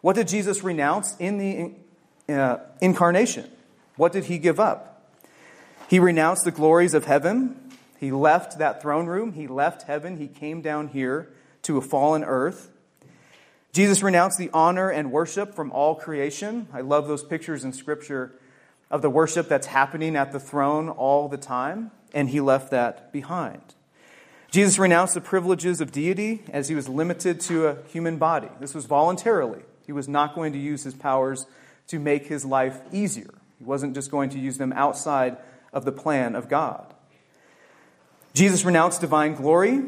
What 0.00 0.16
did 0.16 0.28
Jesus 0.28 0.64
renounce 0.64 1.14
in 1.18 1.38
the 1.38 1.74
uh, 2.28 2.58
incarnation. 2.80 3.48
What 3.96 4.12
did 4.12 4.24
he 4.24 4.38
give 4.38 4.58
up? 4.58 5.10
He 5.88 5.98
renounced 5.98 6.44
the 6.44 6.50
glories 6.50 6.94
of 6.94 7.04
heaven. 7.04 7.56
He 7.98 8.10
left 8.10 8.58
that 8.58 8.82
throne 8.82 9.06
room. 9.06 9.32
He 9.32 9.46
left 9.46 9.82
heaven. 9.82 10.18
He 10.18 10.28
came 10.28 10.60
down 10.60 10.88
here 10.88 11.32
to 11.62 11.78
a 11.78 11.80
fallen 11.80 12.24
earth. 12.24 12.70
Jesus 13.76 14.02
renounced 14.02 14.38
the 14.38 14.48
honor 14.54 14.88
and 14.88 15.12
worship 15.12 15.54
from 15.54 15.70
all 15.70 15.94
creation. 15.94 16.66
I 16.72 16.80
love 16.80 17.08
those 17.08 17.22
pictures 17.22 17.62
in 17.62 17.74
Scripture 17.74 18.32
of 18.90 19.02
the 19.02 19.10
worship 19.10 19.50
that's 19.50 19.66
happening 19.66 20.16
at 20.16 20.32
the 20.32 20.40
throne 20.40 20.88
all 20.88 21.28
the 21.28 21.36
time, 21.36 21.90
and 22.14 22.30
he 22.30 22.40
left 22.40 22.70
that 22.70 23.12
behind. 23.12 23.60
Jesus 24.50 24.78
renounced 24.78 25.12
the 25.12 25.20
privileges 25.20 25.82
of 25.82 25.92
deity 25.92 26.42
as 26.54 26.70
he 26.70 26.74
was 26.74 26.88
limited 26.88 27.38
to 27.42 27.66
a 27.66 27.76
human 27.88 28.16
body. 28.16 28.48
This 28.60 28.74
was 28.74 28.86
voluntarily. 28.86 29.60
He 29.84 29.92
was 29.92 30.08
not 30.08 30.34
going 30.34 30.54
to 30.54 30.58
use 30.58 30.82
his 30.82 30.94
powers 30.94 31.44
to 31.88 31.98
make 31.98 32.28
his 32.28 32.46
life 32.46 32.80
easier. 32.92 33.34
He 33.58 33.64
wasn't 33.64 33.94
just 33.94 34.10
going 34.10 34.30
to 34.30 34.38
use 34.38 34.56
them 34.56 34.72
outside 34.72 35.36
of 35.74 35.84
the 35.84 35.92
plan 35.92 36.34
of 36.34 36.48
God. 36.48 36.94
Jesus 38.32 38.64
renounced 38.64 39.02
divine 39.02 39.34
glory, 39.34 39.84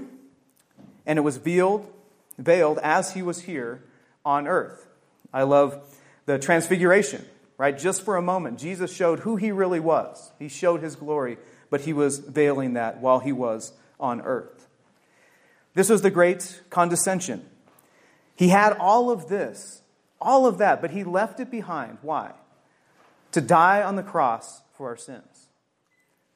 and 1.06 1.18
it 1.18 1.22
was 1.22 1.38
veiled, 1.38 1.90
veiled 2.38 2.78
as 2.78 3.12
he 3.12 3.22
was 3.22 3.42
here 3.42 3.82
on 4.24 4.46
earth. 4.46 4.86
I 5.32 5.42
love 5.42 5.82
the 6.26 6.38
transfiguration, 6.38 7.24
right? 7.58 7.76
Just 7.76 8.02
for 8.02 8.16
a 8.16 8.22
moment, 8.22 8.58
Jesus 8.58 8.94
showed 8.94 9.20
who 9.20 9.36
he 9.36 9.52
really 9.52 9.80
was. 9.80 10.32
He 10.38 10.48
showed 10.48 10.82
his 10.82 10.96
glory, 10.96 11.38
but 11.68 11.82
he 11.82 11.92
was 11.92 12.18
veiling 12.18 12.74
that 12.74 13.00
while 13.00 13.18
he 13.18 13.32
was 13.32 13.72
on 14.00 14.20
earth. 14.20 14.68
This 15.74 15.90
was 15.90 16.02
the 16.02 16.10
great 16.10 16.62
condescension. 16.70 17.44
He 18.34 18.48
had 18.48 18.72
all 18.78 19.10
of 19.10 19.28
this, 19.28 19.82
all 20.20 20.46
of 20.46 20.58
that, 20.58 20.80
but 20.80 20.92
he 20.92 21.04
left 21.04 21.40
it 21.40 21.50
behind. 21.50 21.98
Why? 22.02 22.32
To 23.32 23.40
die 23.40 23.82
on 23.82 23.96
the 23.96 24.02
cross 24.02 24.62
for 24.74 24.88
our 24.88 24.96
sins. 24.96 25.48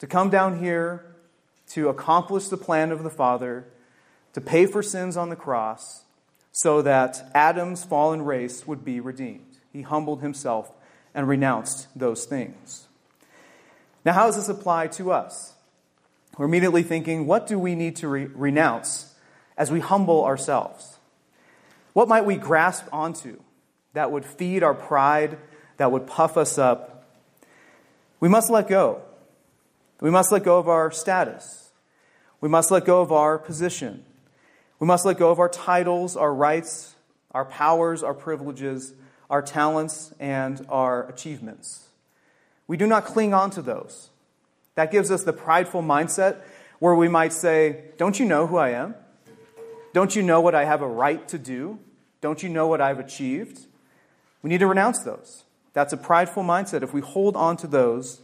To 0.00 0.06
come 0.06 0.30
down 0.30 0.58
here 0.58 1.14
to 1.68 1.88
accomplish 1.88 2.48
the 2.48 2.56
plan 2.56 2.92
of 2.92 3.02
the 3.02 3.10
Father, 3.10 3.66
to 4.32 4.40
pay 4.40 4.66
for 4.66 4.82
sins 4.82 5.16
on 5.16 5.28
the 5.28 5.36
cross, 5.36 6.04
so 6.52 6.82
that 6.82 7.30
Adam's 7.34 7.84
fallen 7.84 8.22
race 8.22 8.66
would 8.66 8.84
be 8.84 9.00
redeemed. 9.00 9.58
He 9.72 9.82
humbled 9.82 10.20
himself 10.20 10.70
and 11.14 11.26
renounced 11.26 11.88
those 11.96 12.24
things. 12.24 12.86
Now, 14.04 14.12
how 14.12 14.26
does 14.26 14.36
this 14.36 14.48
apply 14.48 14.88
to 14.88 15.12
us? 15.12 15.54
We're 16.36 16.46
immediately 16.46 16.82
thinking, 16.82 17.26
what 17.26 17.46
do 17.46 17.58
we 17.58 17.74
need 17.74 17.96
to 17.96 18.08
re- 18.08 18.24
renounce 18.26 19.14
as 19.56 19.70
we 19.70 19.80
humble 19.80 20.24
ourselves? 20.24 20.98
What 21.92 22.08
might 22.08 22.24
we 22.24 22.36
grasp 22.36 22.86
onto 22.92 23.38
that 23.92 24.10
would 24.10 24.24
feed 24.24 24.62
our 24.62 24.74
pride, 24.74 25.38
that 25.76 25.92
would 25.92 26.06
puff 26.06 26.36
us 26.36 26.58
up? 26.58 27.06
We 28.18 28.28
must 28.28 28.50
let 28.50 28.68
go. 28.68 29.02
We 30.00 30.10
must 30.10 30.32
let 30.32 30.42
go 30.42 30.58
of 30.58 30.68
our 30.68 30.90
status. 30.90 31.70
We 32.40 32.48
must 32.48 32.70
let 32.70 32.84
go 32.84 33.02
of 33.02 33.12
our 33.12 33.38
position. 33.38 34.04
We 34.82 34.88
must 34.88 35.04
let 35.04 35.16
go 35.16 35.30
of 35.30 35.38
our 35.38 35.48
titles, 35.48 36.16
our 36.16 36.34
rights, 36.34 36.96
our 37.30 37.44
powers, 37.44 38.02
our 38.02 38.14
privileges, 38.14 38.94
our 39.30 39.40
talents, 39.40 40.12
and 40.18 40.66
our 40.68 41.08
achievements. 41.08 41.86
We 42.66 42.76
do 42.76 42.88
not 42.88 43.04
cling 43.04 43.32
on 43.32 43.50
to 43.50 43.62
those. 43.62 44.10
That 44.74 44.90
gives 44.90 45.12
us 45.12 45.22
the 45.22 45.32
prideful 45.32 45.84
mindset 45.84 46.40
where 46.80 46.96
we 46.96 47.06
might 47.06 47.32
say, 47.32 47.84
Don't 47.96 48.18
you 48.18 48.26
know 48.26 48.48
who 48.48 48.56
I 48.56 48.70
am? 48.70 48.96
Don't 49.92 50.16
you 50.16 50.22
know 50.22 50.40
what 50.40 50.56
I 50.56 50.64
have 50.64 50.82
a 50.82 50.88
right 50.88 51.28
to 51.28 51.38
do? 51.38 51.78
Don't 52.20 52.42
you 52.42 52.48
know 52.48 52.66
what 52.66 52.80
I've 52.80 52.98
achieved? 52.98 53.66
We 54.42 54.50
need 54.50 54.58
to 54.58 54.66
renounce 54.66 54.98
those. 55.04 55.44
That's 55.74 55.92
a 55.92 55.96
prideful 55.96 56.42
mindset. 56.42 56.82
If 56.82 56.92
we 56.92 57.02
hold 57.02 57.36
on 57.36 57.56
to 57.58 57.68
those, 57.68 58.20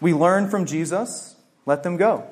we 0.00 0.14
learn 0.14 0.48
from 0.48 0.64
Jesus, 0.64 1.34
let 1.64 1.82
them 1.82 1.96
go. 1.96 2.24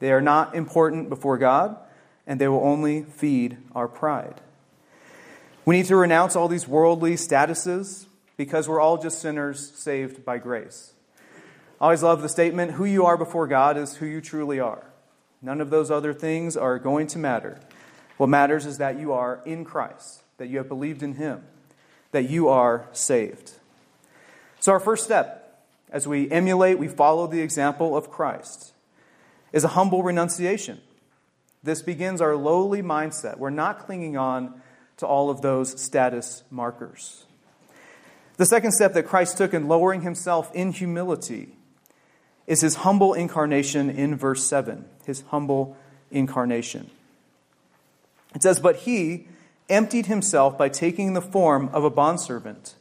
They 0.00 0.12
are 0.12 0.20
not 0.20 0.54
important 0.54 1.08
before 1.08 1.38
God, 1.38 1.78
and 2.26 2.40
they 2.40 2.48
will 2.48 2.64
only 2.64 3.02
feed 3.02 3.58
our 3.74 3.88
pride. 3.88 4.40
We 5.64 5.76
need 5.76 5.86
to 5.86 5.96
renounce 5.96 6.34
all 6.34 6.48
these 6.48 6.66
worldly 6.66 7.14
statuses 7.14 8.06
because 8.36 8.68
we're 8.68 8.80
all 8.80 8.98
just 8.98 9.20
sinners 9.20 9.70
saved 9.74 10.24
by 10.24 10.38
grace. 10.38 10.92
I 11.80 11.84
always 11.84 12.02
love 12.02 12.22
the 12.22 12.28
statement 12.28 12.72
who 12.72 12.84
you 12.84 13.06
are 13.06 13.16
before 13.16 13.46
God 13.46 13.76
is 13.76 13.96
who 13.96 14.06
you 14.06 14.20
truly 14.20 14.60
are. 14.60 14.86
None 15.40 15.60
of 15.60 15.70
those 15.70 15.90
other 15.90 16.14
things 16.14 16.56
are 16.56 16.78
going 16.78 17.08
to 17.08 17.18
matter. 17.18 17.60
What 18.16 18.28
matters 18.28 18.66
is 18.66 18.78
that 18.78 18.98
you 18.98 19.12
are 19.12 19.40
in 19.44 19.64
Christ, 19.64 20.22
that 20.38 20.46
you 20.46 20.58
have 20.58 20.68
believed 20.68 21.02
in 21.02 21.14
Him, 21.14 21.44
that 22.12 22.30
you 22.30 22.48
are 22.48 22.86
saved. 22.92 23.52
So, 24.60 24.70
our 24.70 24.78
first 24.78 25.02
step, 25.02 25.64
as 25.90 26.06
we 26.06 26.30
emulate, 26.30 26.78
we 26.78 26.86
follow 26.86 27.26
the 27.26 27.40
example 27.40 27.96
of 27.96 28.10
Christ, 28.10 28.72
is 29.52 29.64
a 29.64 29.68
humble 29.68 30.04
renunciation. 30.04 30.80
This 31.62 31.82
begins 31.82 32.20
our 32.20 32.34
lowly 32.34 32.82
mindset. 32.82 33.38
We're 33.38 33.50
not 33.50 33.86
clinging 33.86 34.16
on 34.16 34.60
to 34.96 35.06
all 35.06 35.30
of 35.30 35.42
those 35.42 35.80
status 35.80 36.42
markers. 36.50 37.24
The 38.36 38.46
second 38.46 38.72
step 38.72 38.94
that 38.94 39.04
Christ 39.04 39.36
took 39.36 39.54
in 39.54 39.68
lowering 39.68 40.02
himself 40.02 40.52
in 40.54 40.72
humility 40.72 41.54
is 42.46 42.60
his 42.60 42.76
humble 42.76 43.14
incarnation 43.14 43.90
in 43.90 44.16
verse 44.16 44.44
7. 44.44 44.84
His 45.06 45.22
humble 45.28 45.76
incarnation. 46.10 46.90
It 48.34 48.42
says, 48.42 48.58
But 48.58 48.76
he 48.76 49.28
emptied 49.68 50.06
himself 50.06 50.58
by 50.58 50.68
taking 50.68 51.14
the 51.14 51.22
form 51.22 51.68
of 51.72 51.84
a 51.84 51.90
bondservant 51.90 52.74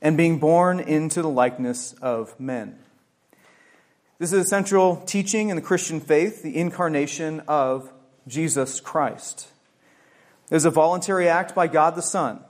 and 0.00 0.16
being 0.16 0.38
born 0.38 0.80
into 0.80 1.22
the 1.22 1.28
likeness 1.28 1.94
of 1.94 2.38
men. 2.38 2.78
This 4.18 4.32
is 4.32 4.46
a 4.46 4.48
central 4.48 4.96
teaching 4.96 5.48
in 5.48 5.56
the 5.56 5.62
Christian 5.62 6.00
faith, 6.00 6.42
the 6.42 6.56
incarnation 6.56 7.40
of 7.48 7.92
Jesus 8.26 8.80
Christ. 8.80 9.48
It 10.50 10.54
was 10.54 10.64
a 10.64 10.70
voluntary 10.70 11.28
act 11.28 11.54
by 11.54 11.66
God 11.66 11.94
the 11.94 12.02
Son, 12.02 12.40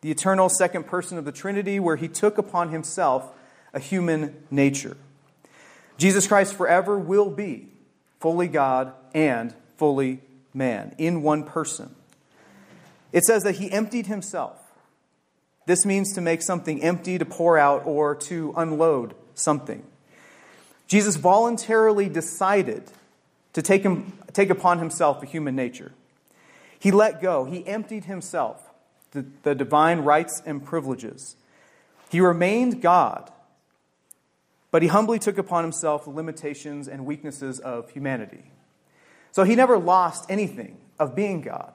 the 0.00 0.10
eternal 0.10 0.48
second 0.48 0.86
person 0.86 1.18
of 1.18 1.24
the 1.24 1.32
Trinity, 1.32 1.78
where 1.78 1.96
he 1.96 2.08
took 2.08 2.38
upon 2.38 2.70
himself 2.70 3.32
a 3.72 3.78
human 3.78 4.34
nature. 4.50 4.96
Jesus 5.98 6.26
Christ 6.26 6.54
forever 6.54 6.98
will 6.98 7.30
be 7.30 7.68
fully 8.20 8.48
God 8.48 8.92
and 9.14 9.54
fully 9.76 10.20
man 10.54 10.94
in 10.98 11.22
one 11.22 11.44
person. 11.44 11.94
It 13.12 13.24
says 13.24 13.42
that 13.44 13.56
he 13.56 13.70
emptied 13.70 14.06
himself. 14.06 14.56
This 15.66 15.84
means 15.84 16.14
to 16.14 16.20
make 16.20 16.42
something 16.42 16.82
empty, 16.82 17.18
to 17.18 17.24
pour 17.24 17.58
out, 17.58 17.84
or 17.84 18.14
to 18.14 18.54
unload 18.56 19.14
something. 19.34 19.84
Jesus 20.86 21.16
voluntarily 21.16 22.08
decided 22.08 22.90
to 23.52 23.62
take, 23.62 23.82
him, 23.82 24.12
take 24.32 24.50
upon 24.50 24.78
himself 24.78 25.22
a 25.22 25.26
human 25.26 25.56
nature. 25.56 25.92
He 26.78 26.90
let 26.90 27.20
go, 27.20 27.44
he 27.44 27.66
emptied 27.66 28.04
himself, 28.04 28.70
the, 29.12 29.26
the 29.42 29.54
divine 29.54 30.00
rights 30.00 30.42
and 30.46 30.64
privileges. 30.64 31.36
He 32.10 32.20
remained 32.20 32.80
God, 32.80 33.30
but 34.70 34.82
he 34.82 34.88
humbly 34.88 35.18
took 35.18 35.38
upon 35.38 35.64
himself 35.64 36.04
the 36.04 36.10
limitations 36.10 36.88
and 36.88 37.04
weaknesses 37.04 37.58
of 37.58 37.90
humanity. 37.90 38.50
So 39.32 39.44
he 39.44 39.54
never 39.54 39.78
lost 39.78 40.30
anything 40.30 40.78
of 40.98 41.14
being 41.14 41.42
God, 41.42 41.72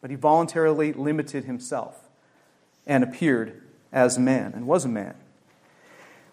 but 0.00 0.10
he 0.10 0.16
voluntarily 0.16 0.92
limited 0.92 1.44
himself 1.44 2.08
and 2.86 3.02
appeared 3.02 3.62
as 3.92 4.16
a 4.16 4.20
man 4.20 4.52
and 4.54 4.66
was 4.66 4.84
a 4.84 4.88
man. 4.88 5.14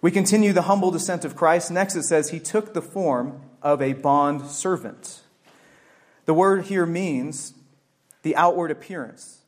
We 0.01 0.11
continue 0.11 0.51
the 0.51 0.63
humble 0.63 0.91
descent 0.91 1.23
of 1.23 1.35
Christ. 1.35 1.71
Next, 1.71 1.95
it 1.95 2.03
says 2.03 2.29
he 2.29 2.39
took 2.39 2.73
the 2.73 2.81
form 2.81 3.41
of 3.63 3.81
a 3.81 3.93
bond 3.93 4.45
servant. 4.47 5.21
The 6.25 6.33
word 6.33 6.65
here 6.65 6.85
means 6.85 7.53
the 8.21 8.35
outward 8.35 8.69
appearance 8.69 9.39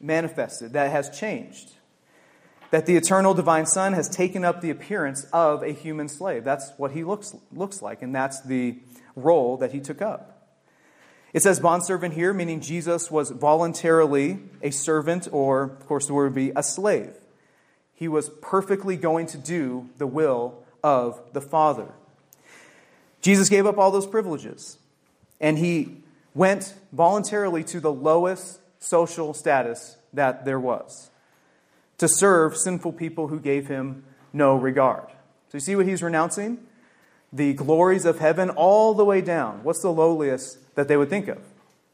manifested, 0.00 0.72
that 0.72 0.90
has 0.90 1.10
changed. 1.18 1.72
That 2.70 2.86
the 2.86 2.96
eternal 2.96 3.34
divine 3.34 3.66
Son 3.66 3.92
has 3.92 4.08
taken 4.08 4.44
up 4.44 4.60
the 4.60 4.70
appearance 4.70 5.24
of 5.32 5.62
a 5.62 5.72
human 5.72 6.08
slave. 6.08 6.44
That's 6.44 6.70
what 6.76 6.92
he 6.92 7.04
looks, 7.04 7.34
looks 7.52 7.82
like, 7.82 8.02
and 8.02 8.14
that's 8.14 8.40
the 8.40 8.78
role 9.14 9.58
that 9.58 9.72
he 9.72 9.80
took 9.80 10.00
up. 10.00 10.28
It 11.32 11.42
says 11.42 11.60
bondservant 11.60 12.14
here, 12.14 12.32
meaning 12.32 12.60
Jesus 12.60 13.10
was 13.10 13.30
voluntarily 13.30 14.38
a 14.62 14.70
servant, 14.70 15.28
or, 15.32 15.62
of 15.62 15.86
course, 15.86 16.06
the 16.06 16.14
word 16.14 16.24
would 16.24 16.34
be 16.34 16.52
a 16.54 16.62
slave. 16.62 17.14
He 17.94 18.08
was 18.08 18.30
perfectly 18.40 18.96
going 18.96 19.26
to 19.28 19.38
do 19.38 19.88
the 19.98 20.06
will 20.06 20.62
of 20.82 21.20
the 21.32 21.40
Father. 21.40 21.92
Jesus 23.22 23.48
gave 23.48 23.66
up 23.66 23.78
all 23.78 23.90
those 23.90 24.06
privileges, 24.06 24.78
and 25.40 25.58
he 25.58 25.96
went 26.34 26.74
voluntarily 26.92 27.64
to 27.64 27.80
the 27.80 27.92
lowest 27.92 28.60
social 28.78 29.32
status 29.32 29.96
that 30.12 30.44
there 30.44 30.60
was 30.60 31.10
to 31.98 32.08
serve 32.08 32.56
sinful 32.56 32.92
people 32.92 33.28
who 33.28 33.38
gave 33.38 33.68
him 33.68 34.02
no 34.32 34.56
regard. 34.56 35.06
So 35.06 35.54
you 35.54 35.60
see 35.60 35.76
what 35.76 35.86
he's 35.86 36.02
renouncing? 36.02 36.58
The 37.32 37.52
glories 37.52 38.04
of 38.04 38.18
heaven 38.18 38.50
all 38.50 38.92
the 38.92 39.04
way 39.04 39.20
down. 39.20 39.62
What's 39.62 39.82
the 39.82 39.92
lowliest 39.92 40.74
that 40.74 40.88
they 40.88 40.96
would 40.96 41.08
think 41.08 41.28
of? 41.28 41.38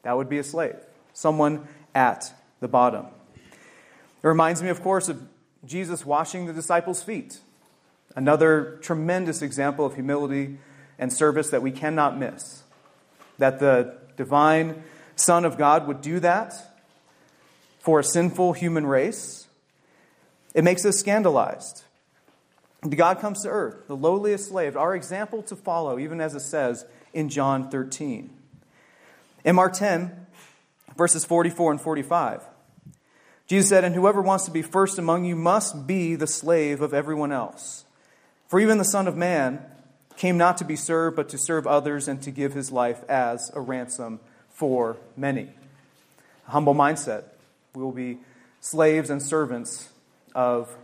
That 0.01 0.17
would 0.17 0.27
be 0.27 0.39
a 0.39 0.43
slave, 0.43 0.77
someone 1.13 1.67
at 1.93 2.33
the 2.59 2.67
bottom. 2.67 3.05
It 3.35 4.27
reminds 4.27 4.63
me, 4.63 4.69
of 4.69 4.81
course, 4.81 5.09
of 5.09 5.21
Jesus 5.63 6.05
washing 6.05 6.47
the 6.47 6.53
disciples' 6.53 7.03
feet. 7.03 7.39
Another 8.15 8.79
tremendous 8.81 9.43
example 9.43 9.85
of 9.85 9.93
humility 9.93 10.57
and 10.99 11.11
service 11.11 11.49
that 11.49 11.61
we 11.61 11.71
cannot 11.71 12.19
miss. 12.19 12.63
That 13.39 13.59
the 13.59 13.97
divine 14.17 14.83
Son 15.15 15.45
of 15.45 15.57
God 15.57 15.87
would 15.87 16.01
do 16.01 16.19
that 16.19 16.53
for 17.79 17.99
a 17.99 18.03
sinful 18.03 18.53
human 18.53 18.85
race. 18.85 19.47
It 20.53 20.63
makes 20.63 20.85
us 20.85 20.97
scandalized. 20.97 21.83
God 22.87 23.19
comes 23.19 23.43
to 23.43 23.49
earth, 23.49 23.87
the 23.87 23.95
lowliest 23.95 24.49
slave, 24.49 24.77
our 24.77 24.95
example 24.95 25.41
to 25.43 25.55
follow, 25.55 25.99
even 25.99 26.21
as 26.21 26.35
it 26.35 26.41
says 26.41 26.85
in 27.13 27.29
John 27.29 27.69
13. 27.69 28.29
In 29.43 29.55
Mark 29.55 29.73
10, 29.73 30.27
verses 30.97 31.25
44 31.25 31.71
and 31.71 31.81
45, 31.81 32.41
Jesus 33.47 33.69
said, 33.69 33.83
And 33.83 33.95
whoever 33.95 34.21
wants 34.21 34.45
to 34.45 34.51
be 34.51 34.61
first 34.61 34.97
among 34.97 35.25
you 35.25 35.35
must 35.35 35.87
be 35.87 36.15
the 36.15 36.27
slave 36.27 36.81
of 36.81 36.93
everyone 36.93 37.31
else. 37.31 37.83
For 38.47 38.59
even 38.59 38.77
the 38.77 38.83
Son 38.85 39.07
of 39.07 39.17
Man 39.17 39.63
came 40.19 40.37
not 40.37 40.57
to 40.57 40.65
be 40.65 40.75
served, 40.75 41.15
but 41.15 41.29
to 41.29 41.37
serve 41.37 41.65
others 41.65 42.07
and 42.09 42.21
to 42.21 42.29
give 42.29 42.53
his 42.53 42.71
life 42.71 43.03
as 43.09 43.49
a 43.55 43.61
ransom 43.61 44.19
for 44.49 44.97
many. 45.15 45.49
A 46.47 46.51
humble 46.51 46.75
mindset. 46.75 47.23
We 47.73 47.81
will 47.81 47.93
be 47.93 48.17
slaves 48.59 49.09
and 49.09 49.23
servants 49.23 49.89
of 50.35 50.75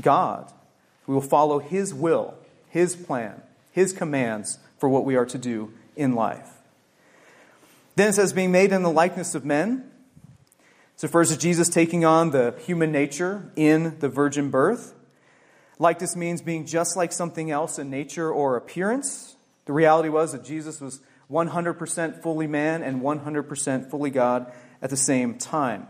God. 0.00 0.52
We 1.06 1.14
will 1.14 1.20
follow 1.20 1.58
His 1.58 1.92
will, 1.92 2.34
His 2.68 2.94
plan, 2.94 3.42
His 3.72 3.92
commands 3.92 4.58
for 4.78 4.88
what 4.88 5.04
we 5.04 5.16
are 5.16 5.26
to 5.26 5.38
do 5.38 5.72
in 5.96 6.14
life. 6.14 6.48
Then 7.96 8.10
it 8.10 8.14
says, 8.14 8.32
being 8.32 8.52
made 8.52 8.72
in 8.72 8.84
the 8.84 8.90
likeness 8.90 9.34
of 9.34 9.44
men. 9.44 9.90
This 10.94 11.02
refers 11.02 11.30
to 11.30 11.38
Jesus 11.38 11.68
taking 11.68 12.04
on 12.04 12.30
the 12.30 12.54
human 12.64 12.92
nature 12.92 13.50
in 13.56 13.98
the 13.98 14.08
virgin 14.08 14.50
birth. 14.50 14.94
Likeness 15.78 16.14
means 16.14 16.40
being 16.40 16.66
just 16.66 16.96
like 16.96 17.12
something 17.12 17.50
else 17.50 17.78
in 17.78 17.90
nature 17.90 18.30
or 18.30 18.56
appearance. 18.56 19.36
The 19.66 19.72
reality 19.72 20.08
was 20.08 20.32
that 20.32 20.44
Jesus 20.44 20.80
was 20.80 21.00
100% 21.30 22.22
fully 22.22 22.46
man 22.46 22.82
and 22.82 23.02
100% 23.02 23.90
fully 23.90 24.10
God 24.10 24.52
at 24.80 24.90
the 24.90 24.96
same 24.96 25.38
time. 25.38 25.88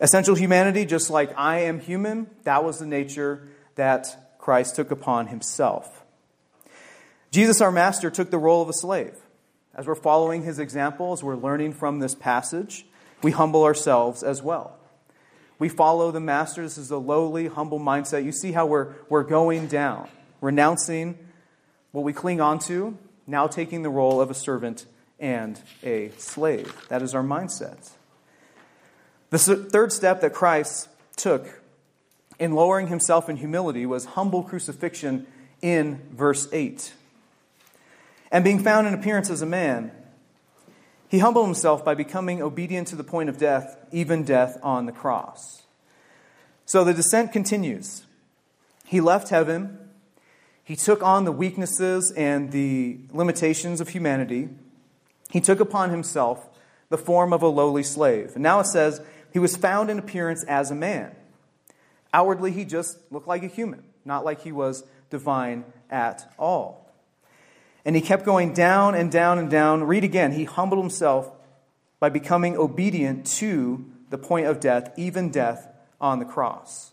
Essential 0.00 0.34
humanity, 0.34 0.84
just 0.84 1.10
like 1.10 1.32
I 1.36 1.60
am 1.60 1.80
human, 1.80 2.28
that 2.44 2.64
was 2.64 2.78
the 2.78 2.86
nature 2.86 3.48
that 3.74 4.36
Christ 4.38 4.74
took 4.76 4.90
upon 4.90 5.28
himself. 5.28 6.02
Jesus, 7.30 7.60
our 7.60 7.72
master, 7.72 8.10
took 8.10 8.30
the 8.30 8.38
role 8.38 8.62
of 8.62 8.68
a 8.68 8.72
slave. 8.72 9.14
As 9.74 9.86
we're 9.86 9.94
following 9.94 10.42
his 10.42 10.58
example, 10.58 11.12
as 11.12 11.22
we're 11.22 11.36
learning 11.36 11.72
from 11.72 12.00
this 12.00 12.14
passage, 12.14 12.84
we 13.22 13.30
humble 13.30 13.64
ourselves 13.64 14.22
as 14.22 14.42
well. 14.42 14.76
We 15.62 15.68
follow 15.68 16.10
the 16.10 16.18
master. 16.18 16.64
This 16.64 16.76
is 16.76 16.90
a 16.90 16.96
lowly, 16.96 17.46
humble 17.46 17.78
mindset. 17.78 18.24
You 18.24 18.32
see 18.32 18.50
how 18.50 18.66
we're, 18.66 18.94
we're 19.08 19.22
going 19.22 19.68
down, 19.68 20.08
renouncing 20.40 21.16
what 21.92 22.02
we 22.02 22.12
cling 22.12 22.40
on 22.40 22.58
to, 22.66 22.98
now 23.28 23.46
taking 23.46 23.84
the 23.84 23.88
role 23.88 24.20
of 24.20 24.28
a 24.28 24.34
servant 24.34 24.86
and 25.20 25.60
a 25.84 26.10
slave. 26.18 26.74
That 26.88 27.00
is 27.00 27.14
our 27.14 27.22
mindset. 27.22 27.92
The 29.30 29.38
third 29.38 29.92
step 29.92 30.20
that 30.22 30.34
Christ 30.34 30.88
took 31.14 31.62
in 32.40 32.56
lowering 32.56 32.88
himself 32.88 33.28
in 33.28 33.36
humility 33.36 33.86
was 33.86 34.04
humble 34.04 34.42
crucifixion 34.42 35.28
in 35.60 36.02
verse 36.10 36.48
8. 36.50 36.92
And 38.32 38.42
being 38.42 38.64
found 38.64 38.88
in 38.88 38.94
appearance 38.94 39.30
as 39.30 39.42
a 39.42 39.46
man, 39.46 39.92
he 41.12 41.18
humbled 41.18 41.44
himself 41.44 41.84
by 41.84 41.94
becoming 41.94 42.40
obedient 42.40 42.88
to 42.88 42.96
the 42.96 43.04
point 43.04 43.28
of 43.28 43.36
death, 43.36 43.76
even 43.92 44.24
death 44.24 44.56
on 44.62 44.86
the 44.86 44.92
cross. 44.92 45.60
So 46.64 46.84
the 46.84 46.94
descent 46.94 47.34
continues. 47.34 48.06
He 48.86 49.02
left 49.02 49.28
heaven. 49.28 49.90
He 50.64 50.74
took 50.74 51.02
on 51.02 51.26
the 51.26 51.30
weaknesses 51.30 52.14
and 52.16 52.50
the 52.50 52.98
limitations 53.10 53.82
of 53.82 53.90
humanity. 53.90 54.48
He 55.28 55.42
took 55.42 55.60
upon 55.60 55.90
himself 55.90 56.48
the 56.88 56.96
form 56.96 57.34
of 57.34 57.42
a 57.42 57.48
lowly 57.48 57.82
slave. 57.82 58.30
And 58.32 58.42
now 58.42 58.60
it 58.60 58.66
says, 58.66 59.02
he 59.34 59.38
was 59.38 59.54
found 59.54 59.90
in 59.90 59.98
appearance 59.98 60.42
as 60.44 60.70
a 60.70 60.74
man. 60.74 61.14
Outwardly, 62.14 62.52
he 62.52 62.64
just 62.64 62.96
looked 63.10 63.28
like 63.28 63.42
a 63.42 63.48
human, 63.48 63.82
not 64.06 64.24
like 64.24 64.40
he 64.40 64.52
was 64.52 64.82
divine 65.10 65.66
at 65.90 66.32
all. 66.38 66.81
And 67.84 67.96
he 67.96 68.02
kept 68.02 68.24
going 68.24 68.54
down 68.54 68.94
and 68.94 69.10
down 69.10 69.38
and 69.38 69.50
down. 69.50 69.84
Read 69.84 70.04
again. 70.04 70.32
He 70.32 70.44
humbled 70.44 70.80
himself 70.80 71.30
by 71.98 72.08
becoming 72.08 72.56
obedient 72.56 73.26
to 73.26 73.84
the 74.10 74.18
point 74.18 74.46
of 74.46 74.60
death, 74.60 74.92
even 74.96 75.30
death 75.30 75.68
on 76.00 76.18
the 76.18 76.24
cross. 76.24 76.92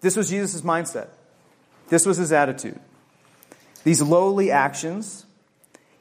This 0.00 0.16
was 0.16 0.30
Jesus' 0.30 0.62
mindset. 0.62 1.08
This 1.88 2.06
was 2.06 2.16
his 2.16 2.32
attitude. 2.32 2.78
These 3.84 4.02
lowly 4.02 4.50
actions, 4.50 5.26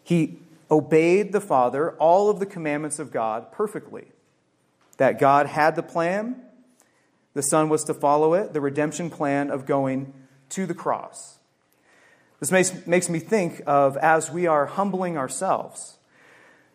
he 0.03 0.39
obeyed 0.69 1.31
the 1.31 1.41
Father, 1.41 1.91
all 1.93 2.29
of 2.29 2.39
the 2.39 2.45
commandments 2.45 2.99
of 2.99 3.11
God 3.11 3.51
perfectly. 3.51 4.05
That 4.97 5.19
God 5.19 5.45
had 5.45 5.75
the 5.75 5.83
plan, 5.83 6.41
the 7.33 7.43
Son 7.43 7.69
was 7.69 7.83
to 7.85 7.93
follow 7.93 8.33
it, 8.33 8.53
the 8.53 8.61
redemption 8.61 9.09
plan 9.09 9.51
of 9.51 9.65
going 9.65 10.13
to 10.49 10.65
the 10.65 10.73
cross. 10.73 11.36
This 12.39 12.51
makes, 12.51 12.85
makes 12.85 13.09
me 13.09 13.19
think 13.19 13.61
of 13.65 13.97
as 13.97 14.31
we 14.31 14.45
are 14.45 14.65
humbling 14.67 15.17
ourselves, 15.17 15.97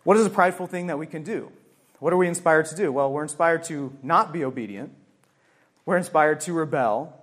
what 0.05 0.17
is 0.17 0.27
a 0.27 0.31
prideful 0.31 0.67
thing 0.67 0.89
that 0.89 0.99
we 0.99 1.07
can 1.07 1.23
do? 1.23 1.53
What 2.01 2.13
are 2.13 2.17
we 2.17 2.27
inspired 2.27 2.67
to 2.67 2.77
do? 2.77 2.91
Well, 2.91 3.13
we're 3.13 3.23
inspired 3.23 3.63
to 3.65 3.97
not 4.03 4.33
be 4.33 4.45
obedient. 4.45 4.93
We're 5.87 5.97
inspired 5.97 6.41
to 6.43 6.53
rebel, 6.53 7.17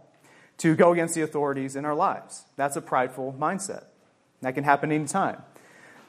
to 0.59 0.75
go 0.75 0.93
against 0.93 1.15
the 1.15 1.21
authorities 1.21 1.75
in 1.75 1.83
our 1.83 1.95
lives. 1.95 2.43
That's 2.55 2.77
a 2.77 2.81
prideful 2.81 3.35
mindset. 3.37 3.83
That 4.41 4.55
can 4.55 4.63
happen 4.63 4.91
anytime. 4.93 5.41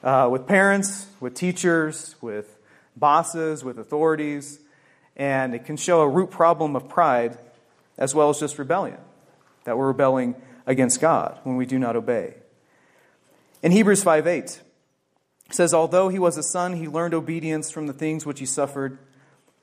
Uh, 0.01 0.29
with 0.31 0.47
parents, 0.47 1.07
with 1.19 1.33
teachers, 1.33 2.15
with 2.21 2.57
bosses, 2.95 3.63
with 3.63 3.77
authorities. 3.77 4.59
And 5.17 5.53
it 5.53 5.65
can 5.65 5.75
show 5.75 6.01
a 6.01 6.07
root 6.07 6.31
problem 6.31 6.77
of 6.77 6.87
pride 6.87 7.37
as 7.97 8.15
well 8.15 8.29
as 8.29 8.39
just 8.39 8.57
rebellion, 8.57 8.97
that 9.65 9.77
we're 9.77 9.87
rebelling 9.87 10.35
against 10.65 11.01
God 11.01 11.39
when 11.43 11.55
we 11.55 11.65
do 11.65 11.79
not 11.79 11.95
obey. 11.95 12.35
In 13.63 13.71
Hebrews 13.71 14.03
5 14.03 14.27
8, 14.27 14.43
it 14.43 14.61
says, 15.55 15.73
Although 15.73 16.09
he 16.09 16.19
was 16.19 16.37
a 16.37 16.43
son, 16.43 16.73
he 16.73 16.87
learned 16.87 17.13
obedience 17.13 17.69
from 17.69 17.87
the 17.87 17.93
things 17.93 18.25
which 18.25 18.39
he 18.39 18.45
suffered. 18.45 18.97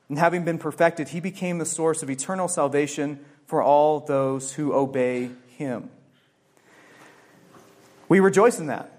And 0.08 0.18
having 0.18 0.44
been 0.44 0.58
perfected, 0.58 1.08
he 1.08 1.20
became 1.20 1.58
the 1.58 1.66
source 1.66 2.02
of 2.02 2.10
eternal 2.10 2.48
salvation 2.48 3.24
for 3.46 3.62
all 3.62 4.00
those 4.00 4.52
who 4.54 4.72
obey 4.72 5.30
him. 5.56 5.90
We 8.08 8.20
rejoice 8.20 8.58
in 8.58 8.66
that. 8.66 8.92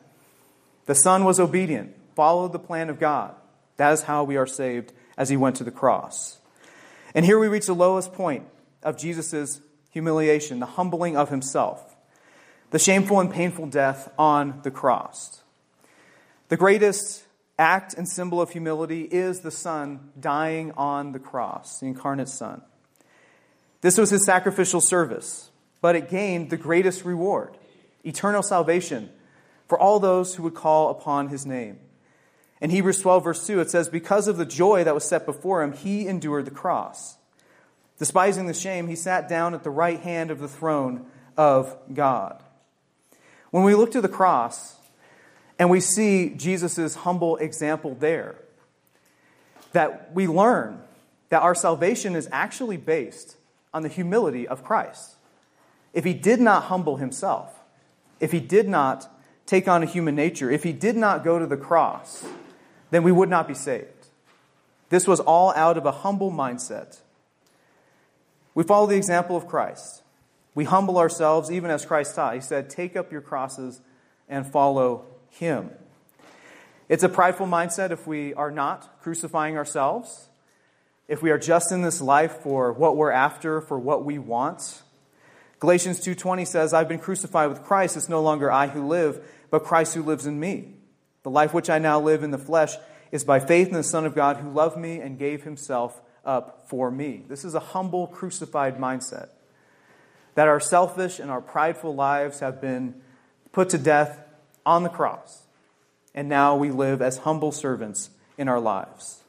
The 0.86 0.96
Son 0.96 1.24
was 1.24 1.40
obedient, 1.40 1.96
followed 2.16 2.52
the 2.52 2.60
plan 2.60 2.90
of 2.90 3.00
God. 3.00 3.36
That 3.78 3.94
is 3.94 4.04
how 4.04 4.24
we 4.24 4.38
are 4.38 4.48
saved 4.48 4.92
as 5.18 5.30
he 5.30 5.38
went 5.38 5.56
to 5.58 5.64
the 5.64 5.72
cross. 5.72 6.40
And 7.14 7.26
here 7.26 7.40
we 7.40 7.48
reach 7.48 7.66
the 7.66 7.74
lowest 7.74 8.14
point 8.14 8.46
of 8.84 8.98
Jesus' 8.98 9.62
humiliation, 9.92 10.60
the 10.60 10.66
humbling 10.66 11.18
of 11.18 11.30
himself, 11.30 11.89
the 12.72 12.80
shameful 12.80 13.20
and 13.20 13.32
painful 13.32 13.68
death 13.68 14.12
on 14.18 14.60
the 14.64 14.72
cross. 14.72 15.42
The 16.50 16.58
greatest 16.58 17.24
act 17.58 17.94
and 17.94 18.08
symbol 18.08 18.42
of 18.42 18.52
humility 18.52 19.04
is 19.04 19.42
the 19.42 19.52
Son 19.52 20.12
dying 20.20 20.72
on 20.78 21.12
the 21.12 21.20
cross, 21.20 21.80
the 21.80 21.88
incarnate 21.88 22.30
Son. 22.30 22.62
This 23.82 23.98
was 23.98 24.10
his 24.10 24.26
sacrificial 24.26 24.82
service, 24.82 25.50
but 25.82 25.96
it 25.96 26.10
gained 26.10 26.50
the 26.50 26.58
greatest 26.58 27.06
reward 27.06 27.56
eternal 28.04 28.42
salvation 28.42 29.10
for 29.68 29.78
all 29.78 30.00
those 30.00 30.36
who 30.36 30.44
would 30.44 30.56
call 30.56 30.90
upon 30.90 31.28
his 31.28 31.46
name. 31.46 31.78
In 32.62 32.70
Hebrews 32.70 33.02
12, 33.02 33.24
verse 33.24 33.48
2, 33.48 33.60
it 33.60 33.70
says, 33.70 33.90
Because 33.90 34.28
of 34.28 34.38
the 34.38 34.46
joy 34.46 34.84
that 34.84 34.96
was 34.96 35.06
set 35.08 35.26
before 35.26 35.62
him, 35.62 35.74
he 35.74 36.08
endured 36.08 36.46
the 36.46 36.52
cross. 36.52 37.18
Despising 37.98 38.48
the 38.48 38.54
shame, 38.54 38.88
he 38.88 38.96
sat 38.96 39.30
down 39.30 39.54
at 39.54 39.64
the 39.64 39.70
right 39.70 40.00
hand 40.00 40.32
of 40.32 40.40
the 40.40 40.48
throne 40.48 41.06
of 41.38 41.78
God. 41.94 42.42
When 43.52 43.64
we 43.64 43.76
look 43.76 43.92
to 43.92 44.02
the 44.02 44.10
cross 44.10 44.76
and 45.58 45.70
we 45.70 45.80
see 45.80 46.30
Jesus' 46.30 46.96
humble 46.96 47.38
example 47.38 47.96
there, 48.00 48.36
that 49.74 50.14
we 50.14 50.28
learn 50.28 50.82
that 51.30 51.42
our 51.42 51.56
salvation 51.56 52.16
is 52.16 52.28
actually 52.32 52.78
based 52.78 53.38
on 53.74 53.84
the 53.84 53.90
humility 53.90 54.48
of 54.48 54.64
Christ. 54.64 55.16
If 55.94 56.04
he 56.04 56.14
did 56.14 56.40
not 56.40 56.64
humble 56.64 56.98
himself, 56.98 57.60
if 58.20 58.32
he 58.32 58.40
did 58.40 58.68
not 58.68 59.12
take 59.46 59.68
on 59.68 59.82
a 59.84 59.86
human 59.86 60.16
nature, 60.16 60.52
if 60.52 60.64
he 60.64 60.74
did 60.74 60.96
not 60.96 61.24
go 61.24 61.40
to 61.40 61.46
the 61.46 61.58
cross, 61.58 62.26
then 62.92 63.04
we 63.04 63.12
would 63.12 63.30
not 63.30 63.48
be 63.48 63.54
saved. 63.54 64.08
This 64.90 65.08
was 65.08 65.20
all 65.20 65.54
out 65.56 65.78
of 65.78 65.86
a 65.86 65.92
humble 65.92 66.32
mindset. 66.32 67.00
We 68.56 68.64
follow 68.64 68.88
the 68.88 68.96
example 68.96 69.36
of 69.38 69.48
Christ. 69.48 70.02
We 70.56 70.66
humble 70.66 70.98
ourselves 70.98 71.52
even 71.52 71.72
as 71.72 71.86
Christ 71.86 72.16
taught. 72.16 72.36
He 72.36 72.42
said, 72.42 72.70
Take 72.70 72.96
up 72.96 73.12
your 73.12 73.22
crosses 73.22 73.82
and 74.28 74.46
follow 74.46 75.06
him. 75.30 75.72
It's 76.88 77.04
a 77.04 77.10
prideful 77.10 77.46
mindset 77.46 77.92
if 77.92 78.08
we 78.08 78.34
are 78.34 78.50
not 78.50 79.02
crucifying 79.02 79.58
ourselves, 79.58 80.28
if 81.08 81.22
we 81.22 81.30
are 81.30 81.38
just 81.38 81.72
in 81.72 81.84
this 81.84 82.02
life 82.02 82.42
for 82.42 82.74
what 82.74 82.98
we're 82.98 83.12
after, 83.12 83.62
for 83.62 83.78
what 83.78 84.04
we 84.04 84.18
want. 84.18 84.82
Galatians 85.60 86.00
2:20 86.00 86.46
says, 86.46 86.74
"I've 86.74 86.88
been 86.88 87.00
crucified 87.00 87.50
with 87.50 87.64
Christ; 87.64 87.96
it's 87.96 88.10
no 88.10 88.22
longer 88.22 88.52
I 88.52 88.68
who 88.68 88.88
live, 88.88 89.24
but 89.52 89.64
Christ 89.64 89.94
who 89.94 90.02
lives 90.02 90.26
in 90.26 90.40
me. 90.40 90.78
The 91.24 91.30
life 91.30 91.54
which 91.54 91.70
I 91.70 91.80
now 91.80 92.00
live 92.00 92.24
in 92.24 92.32
the 92.32 92.38
flesh 92.38 92.78
is 93.12 93.24
by 93.24 93.40
faith 93.40 93.68
in 93.68 93.74
the 93.74 93.84
Son 93.84 94.06
of 94.06 94.16
God 94.16 94.38
who 94.38 94.50
loved 94.50 94.78
me 94.78 95.00
and 95.00 95.20
gave 95.20 95.44
himself 95.44 96.02
up 96.26 96.68
for 96.68 96.90
me." 96.90 97.26
This 97.28 97.44
is 97.44 97.56
a 97.56 97.60
humble 97.60 98.08
crucified 98.08 98.80
mindset. 98.80 99.30
That 100.40 100.48
our 100.48 100.62
selfish 100.62 101.20
and 101.20 101.30
our 101.30 101.42
prideful 101.42 101.94
lives 101.94 102.40
have 102.40 102.62
been 102.62 102.96
put 103.52 103.68
to 103.72 103.78
death 103.78 104.24
on 104.66 104.84
the 104.84 104.90
cross. 104.90 105.44
And 106.16 106.30
now 106.30 106.56
we 106.56 106.72
live 106.72 107.02
as 107.02 107.18
humble 107.18 107.52
servants 107.52 108.10
in 108.38 108.48
our 108.48 108.62
lives. 108.62 109.22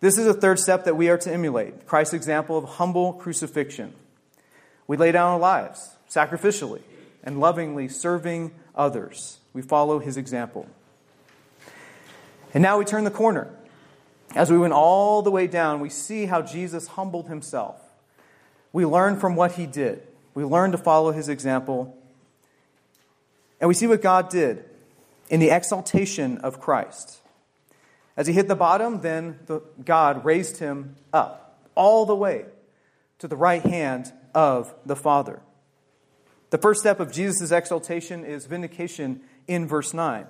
This 0.00 0.18
is 0.18 0.26
a 0.26 0.34
third 0.34 0.58
step 0.58 0.84
that 0.86 0.96
we 0.96 1.10
are 1.10 1.18
to 1.18 1.32
emulate 1.32 1.86
Christ's 1.86 2.14
example 2.14 2.58
of 2.58 2.64
humble 2.64 3.12
crucifixion. 3.12 3.94
We 4.88 4.96
lay 4.96 5.12
down 5.12 5.34
our 5.34 5.38
lives 5.38 5.94
sacrificially 6.10 6.82
and 7.22 7.38
lovingly 7.38 7.86
serving 7.86 8.50
others. 8.74 9.38
We 9.52 9.62
follow 9.62 10.00
his 10.00 10.16
example. 10.16 10.66
And 12.52 12.64
now 12.64 12.80
we 12.80 12.84
turn 12.84 13.04
the 13.04 13.12
corner. 13.12 13.48
As 14.34 14.50
we 14.50 14.58
went 14.58 14.72
all 14.72 15.22
the 15.22 15.30
way 15.30 15.46
down, 15.46 15.78
we 15.78 15.88
see 15.88 16.26
how 16.26 16.42
Jesus 16.42 16.88
humbled 16.88 17.28
himself. 17.28 17.80
We 18.72 18.84
learn 18.84 19.18
from 19.18 19.36
what 19.36 19.52
he 19.52 19.66
did. 19.66 20.02
We 20.34 20.44
learn 20.44 20.72
to 20.72 20.78
follow 20.78 21.12
his 21.12 21.28
example. 21.28 21.96
And 23.60 23.68
we 23.68 23.74
see 23.74 23.86
what 23.86 24.02
God 24.02 24.28
did 24.30 24.64
in 25.28 25.40
the 25.40 25.50
exaltation 25.50 26.38
of 26.38 26.60
Christ. 26.60 27.18
As 28.16 28.26
he 28.26 28.32
hit 28.32 28.48
the 28.48 28.56
bottom, 28.56 29.00
then 29.00 29.38
the, 29.46 29.62
God 29.84 30.24
raised 30.24 30.58
him 30.58 30.96
up 31.12 31.58
all 31.74 32.06
the 32.06 32.14
way 32.14 32.44
to 33.18 33.28
the 33.28 33.36
right 33.36 33.62
hand 33.62 34.12
of 34.34 34.74
the 34.84 34.96
Father. 34.96 35.40
The 36.50 36.58
first 36.58 36.80
step 36.80 37.00
of 37.00 37.12
Jesus' 37.12 37.52
exaltation 37.52 38.24
is 38.24 38.46
vindication 38.46 39.20
in 39.46 39.66
verse 39.66 39.94
9. 39.94 40.26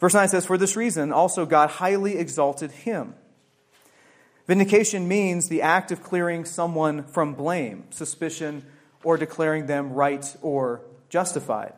Verse 0.00 0.14
9 0.14 0.28
says, 0.28 0.46
For 0.46 0.56
this 0.56 0.76
reason 0.76 1.12
also 1.12 1.44
God 1.44 1.70
highly 1.70 2.16
exalted 2.16 2.70
him. 2.70 3.14
Vindication 4.48 5.06
means 5.06 5.50
the 5.50 5.60
act 5.60 5.92
of 5.92 6.02
clearing 6.02 6.46
someone 6.46 7.04
from 7.04 7.34
blame, 7.34 7.84
suspicion, 7.90 8.64
or 9.04 9.18
declaring 9.18 9.66
them 9.66 9.92
right 9.92 10.34
or 10.40 10.80
justified. 11.10 11.74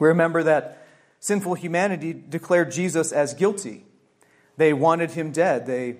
We 0.00 0.08
remember 0.08 0.42
that 0.42 0.86
sinful 1.20 1.54
humanity 1.54 2.12
declared 2.12 2.72
Jesus 2.72 3.12
as 3.12 3.32
guilty. 3.32 3.84
They 4.56 4.72
wanted 4.72 5.12
him 5.12 5.30
dead. 5.30 5.66
They 5.66 5.98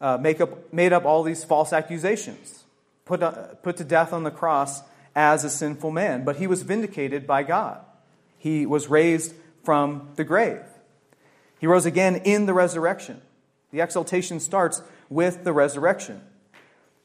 uh, 0.00 0.16
make 0.16 0.40
up, 0.40 0.72
made 0.72 0.94
up 0.94 1.04
all 1.04 1.22
these 1.22 1.44
false 1.44 1.74
accusations, 1.74 2.64
put, 3.04 3.22
uh, 3.22 3.54
put 3.62 3.76
to 3.76 3.84
death 3.84 4.14
on 4.14 4.22
the 4.24 4.30
cross 4.30 4.82
as 5.14 5.44
a 5.44 5.50
sinful 5.50 5.90
man. 5.90 6.24
But 6.24 6.36
he 6.36 6.46
was 6.46 6.62
vindicated 6.62 7.26
by 7.26 7.42
God. 7.42 7.80
He 8.38 8.64
was 8.64 8.88
raised 8.88 9.34
from 9.62 10.08
the 10.16 10.24
grave. 10.24 10.62
He 11.60 11.66
rose 11.66 11.84
again 11.84 12.16
in 12.16 12.46
the 12.46 12.54
resurrection. 12.54 13.20
The 13.72 13.80
exaltation 13.80 14.38
starts 14.38 14.82
with 15.08 15.44
the 15.44 15.52
resurrection. 15.52 16.20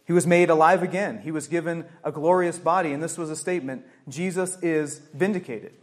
He 0.05 0.13
was 0.13 0.27
made 0.27 0.49
alive 0.49 0.83
again. 0.83 1.19
He 1.19 1.31
was 1.31 1.47
given 1.47 1.85
a 2.03 2.11
glorious 2.11 2.59
body. 2.59 2.93
And 2.93 3.01
this 3.01 3.17
was 3.17 3.29
a 3.29 3.35
statement 3.35 3.85
Jesus 4.07 4.57
is 4.61 4.99
vindicated. 5.13 5.73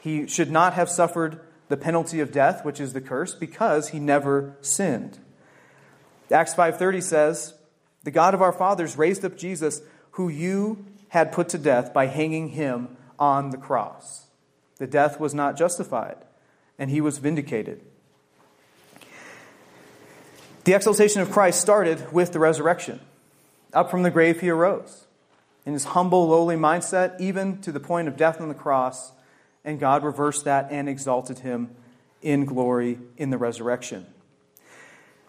He 0.00 0.26
should 0.26 0.50
not 0.50 0.72
have 0.74 0.88
suffered 0.88 1.40
the 1.68 1.76
penalty 1.76 2.20
of 2.20 2.32
death, 2.32 2.64
which 2.64 2.80
is 2.80 2.92
the 2.92 3.00
curse, 3.00 3.34
because 3.34 3.88
he 3.88 3.98
never 3.98 4.56
sinned. 4.60 5.18
Acts 6.30 6.54
5:30 6.54 7.00
says, 7.00 7.54
"The 8.04 8.10
God 8.12 8.34
of 8.34 8.42
our 8.42 8.52
fathers 8.52 8.96
raised 8.96 9.24
up 9.24 9.36
Jesus, 9.36 9.82
who 10.12 10.28
you 10.28 10.84
had 11.08 11.32
put 11.32 11.48
to 11.50 11.58
death 11.58 11.92
by 11.92 12.06
hanging 12.06 12.50
him 12.50 12.96
on 13.18 13.50
the 13.50 13.58
cross." 13.58 14.26
The 14.78 14.86
death 14.86 15.18
was 15.18 15.34
not 15.34 15.56
justified, 15.56 16.18
and 16.78 16.90
he 16.90 17.00
was 17.00 17.18
vindicated. 17.18 17.82
The 20.66 20.74
exaltation 20.74 21.22
of 21.22 21.30
Christ 21.30 21.60
started 21.60 22.12
with 22.12 22.32
the 22.32 22.40
resurrection. 22.40 22.98
Up 23.72 23.88
from 23.88 24.02
the 24.02 24.10
grave 24.10 24.40
he 24.40 24.50
arose. 24.50 25.06
In 25.64 25.74
his 25.74 25.84
humble, 25.84 26.26
lowly 26.26 26.56
mindset, 26.56 27.20
even 27.20 27.60
to 27.60 27.70
the 27.70 27.78
point 27.78 28.08
of 28.08 28.16
death 28.16 28.40
on 28.40 28.48
the 28.48 28.54
cross, 28.54 29.12
and 29.64 29.78
God 29.78 30.02
reversed 30.02 30.44
that 30.44 30.66
and 30.72 30.88
exalted 30.88 31.38
him 31.38 31.70
in 32.20 32.46
glory 32.46 32.98
in 33.16 33.30
the 33.30 33.38
resurrection. 33.38 34.06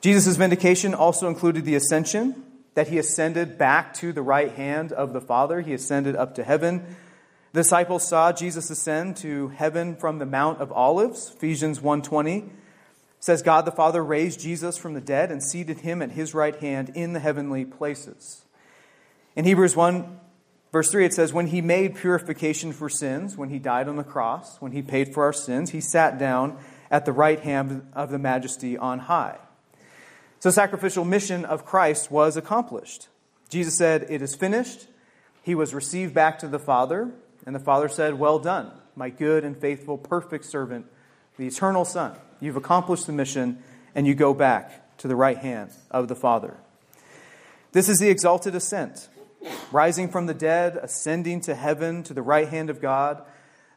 Jesus' 0.02 0.38
vindication 0.38 0.96
also 0.96 1.28
included 1.28 1.66
the 1.66 1.76
ascension, 1.76 2.44
that 2.74 2.88
he 2.88 2.98
ascended 2.98 3.60
back 3.60 3.94
to 3.94 4.12
the 4.12 4.24
right 4.24 4.54
hand 4.54 4.92
of 4.92 5.14
the 5.14 5.22
Father. 5.22 5.62
He 5.62 5.76
ascended 5.76 6.16
up 6.16 6.34
to 6.36 6.44
heaven. 6.44 6.84
The 7.54 7.62
disciples 7.62 8.08
saw 8.08 8.32
Jesus 8.32 8.72
ascend 8.72 9.18
to 9.18 9.50
heaven 9.50 9.98
from 9.98 10.18
the 10.18 10.26
Mount 10.26 10.62
of 10.62 10.72
Olives. 10.72 11.32
Ephesians 11.36 11.80
1:20 11.80 12.50
says 13.20 13.42
God 13.42 13.66
the 13.66 13.72
Father 13.72 14.04
raised 14.04 14.40
Jesus 14.40 14.78
from 14.78 14.94
the 14.94 15.02
dead 15.02 15.32
and 15.32 15.44
seated 15.44 15.80
him 15.80 16.02
at 16.02 16.12
his 16.12 16.34
right 16.34 16.56
hand 16.56 16.92
in 16.96 17.14
the 17.14 17.20
heavenly 17.20 17.66
places. 17.66 18.46
In 19.36 19.46
Hebrews 19.46 19.76
1 19.76 20.20
Verse 20.72 20.92
3, 20.92 21.06
it 21.06 21.14
says, 21.14 21.34
When 21.34 21.48
he 21.48 21.62
made 21.62 21.96
purification 21.96 22.74
for 22.74 22.90
sins, 22.90 23.38
when 23.38 23.50
he 23.50 23.60
died 23.60 23.88
on 23.88 23.96
the 23.96 24.04
cross, 24.04 24.60
when 24.60 24.74
he 24.74 24.82
paid 24.82 25.14
for 25.14 25.24
our 25.24 25.34
sins, 25.34 25.72
he 25.72 25.82
sat 25.82 26.20
down 26.20 26.58
at 26.92 27.06
the 27.06 27.12
right 27.12 27.40
hand 27.40 27.88
of 27.94 28.12
the 28.12 28.20
majesty 28.20 28.78
on 28.78 29.00
high. 29.00 29.38
So, 30.40 30.52
sacrificial 30.52 31.06
mission 31.06 31.46
of 31.46 31.66
Christ 31.66 32.12
was 32.12 32.38
accomplished. 32.38 33.08
Jesus 33.50 33.78
said, 33.78 34.08
It 34.10 34.22
is 34.22 34.36
finished. 34.36 34.88
He 35.42 35.56
was 35.56 35.74
received 35.74 36.14
back 36.14 36.40
to 36.40 36.48
the 36.48 36.60
Father, 36.60 37.12
and 37.46 37.56
the 37.56 37.60
Father 37.60 37.88
said, 37.88 38.20
Well 38.20 38.38
done, 38.38 38.72
my 38.96 39.10
good 39.10 39.44
and 39.46 39.58
faithful, 39.58 39.98
perfect 39.98 40.46
servant, 40.46 40.86
the 41.38 41.48
eternal 41.48 41.86
Son. 41.86 42.16
You've 42.40 42.58
accomplished 42.58 43.08
the 43.08 43.14
mission, 43.14 43.64
and 43.96 44.06
you 44.06 44.16
go 44.16 44.34
back 44.34 44.98
to 45.00 45.08
the 45.08 45.16
right 45.16 45.38
hand 45.38 45.72
of 45.92 46.08
the 46.08 46.16
Father. 46.16 46.58
This 47.72 47.90
is 47.90 47.98
the 47.98 48.10
exalted 48.10 48.56
ascent 48.56 49.10
rising 49.72 50.10
from 50.10 50.26
the 50.26 50.34
dead, 50.34 50.78
ascending 50.82 51.42
to 51.42 51.56
heaven 51.56 52.04
to 52.04 52.14
the 52.14 52.22
right 52.22 52.48
hand 52.48 52.70
of 52.70 52.82
God, 52.82 53.22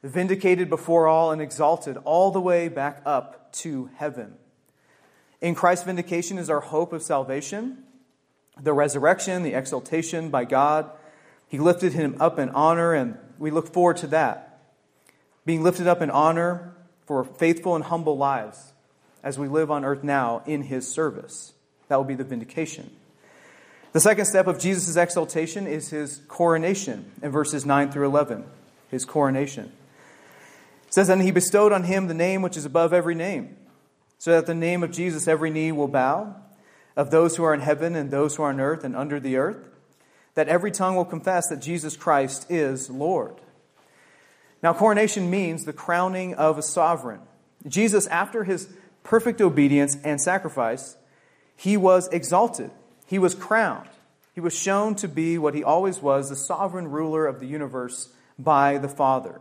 vindicated 0.02 0.68
before 0.68 1.06
all 1.06 1.30
and 1.30 1.42
exalted 1.42 1.96
all 1.98 2.30
the 2.30 2.40
way 2.40 2.68
back 2.68 3.02
up 3.04 3.52
to 3.52 3.90
heaven. 3.96 4.34
In 5.40 5.54
Christ's 5.54 5.84
vindication 5.84 6.38
is 6.38 6.50
our 6.50 6.60
hope 6.60 6.92
of 6.92 7.02
salvation, 7.02 7.84
the 8.60 8.72
resurrection, 8.72 9.42
the 9.42 9.54
exaltation 9.54 10.30
by 10.30 10.44
God. 10.44 10.90
He 11.48 11.58
lifted 11.58 11.92
him 11.92 12.16
up 12.20 12.38
in 12.38 12.50
honor, 12.50 12.92
and 12.94 13.18
we 13.38 13.50
look 13.50 13.72
forward 13.72 13.96
to 13.98 14.06
that. 14.08 14.60
Being 15.44 15.62
lifted 15.62 15.86
up 15.86 16.02
in 16.02 16.10
honor 16.10 16.74
for 17.10 17.24
faithful 17.24 17.74
and 17.74 17.82
humble 17.82 18.16
lives 18.16 18.72
as 19.24 19.36
we 19.36 19.48
live 19.48 19.68
on 19.68 19.84
earth 19.84 20.04
now 20.04 20.44
in 20.46 20.62
his 20.62 20.86
service. 20.86 21.52
That 21.88 21.96
will 21.96 22.04
be 22.04 22.14
the 22.14 22.22
vindication. 22.22 22.88
The 23.90 23.98
second 23.98 24.26
step 24.26 24.46
of 24.46 24.60
Jesus' 24.60 24.96
exaltation 24.96 25.66
is 25.66 25.90
his 25.90 26.18
coronation 26.28 27.10
in 27.20 27.32
verses 27.32 27.66
9 27.66 27.90
through 27.90 28.06
11. 28.06 28.44
His 28.92 29.04
coronation. 29.04 29.72
It 30.86 30.94
says, 30.94 31.08
And 31.08 31.20
he 31.20 31.32
bestowed 31.32 31.72
on 31.72 31.82
him 31.82 32.06
the 32.06 32.14
name 32.14 32.42
which 32.42 32.56
is 32.56 32.64
above 32.64 32.92
every 32.92 33.16
name, 33.16 33.56
so 34.18 34.30
that 34.30 34.46
the 34.46 34.54
name 34.54 34.84
of 34.84 34.92
Jesus 34.92 35.26
every 35.26 35.50
knee 35.50 35.72
will 35.72 35.88
bow, 35.88 36.36
of 36.94 37.10
those 37.10 37.34
who 37.34 37.42
are 37.42 37.54
in 37.54 37.58
heaven 37.58 37.96
and 37.96 38.12
those 38.12 38.36
who 38.36 38.44
are 38.44 38.50
on 38.50 38.60
earth 38.60 38.84
and 38.84 38.94
under 38.94 39.18
the 39.18 39.36
earth, 39.36 39.68
that 40.34 40.46
every 40.46 40.70
tongue 40.70 40.94
will 40.94 41.04
confess 41.04 41.48
that 41.48 41.60
Jesus 41.60 41.96
Christ 41.96 42.48
is 42.48 42.88
Lord. 42.88 43.40
Now, 44.62 44.74
coronation 44.74 45.30
means 45.30 45.64
the 45.64 45.72
crowning 45.72 46.34
of 46.34 46.58
a 46.58 46.62
sovereign. 46.62 47.20
Jesus, 47.66 48.06
after 48.06 48.44
his 48.44 48.68
perfect 49.02 49.40
obedience 49.40 49.96
and 50.04 50.20
sacrifice, 50.20 50.96
he 51.56 51.76
was 51.76 52.08
exalted 52.08 52.70
he 53.10 53.18
was 53.18 53.34
crowned. 53.34 53.88
He 54.36 54.40
was 54.40 54.56
shown 54.56 54.94
to 54.94 55.08
be 55.08 55.36
what 55.36 55.56
he 55.56 55.64
always 55.64 56.00
was 56.00 56.28
the 56.28 56.36
sovereign 56.36 56.92
ruler 56.92 57.26
of 57.26 57.40
the 57.40 57.46
universe 57.46 58.08
by 58.38 58.78
the 58.78 58.88
Father. 58.88 59.40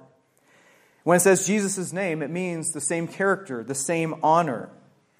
When 1.04 1.18
it 1.18 1.20
says 1.20 1.46
Jesus' 1.46 1.94
name, 1.94 2.24
it 2.24 2.32
means 2.32 2.72
the 2.72 2.82
same 2.82 3.08
character, 3.08 3.64
the 3.64 3.76
same 3.76 4.16
honor, 4.24 4.72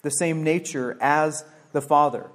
the 0.02 0.10
same 0.10 0.42
nature 0.42 0.98
as 1.00 1.44
the 1.70 1.80
Father. 1.80 2.28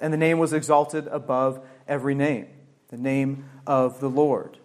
And 0.00 0.12
the 0.12 0.18
name 0.18 0.40
was 0.40 0.52
exalted 0.52 1.06
above 1.06 1.64
every 1.86 2.16
name, 2.16 2.48
the 2.88 2.96
name 2.96 3.48
of 3.64 4.00
the 4.00 4.10
Lord. 4.10 4.58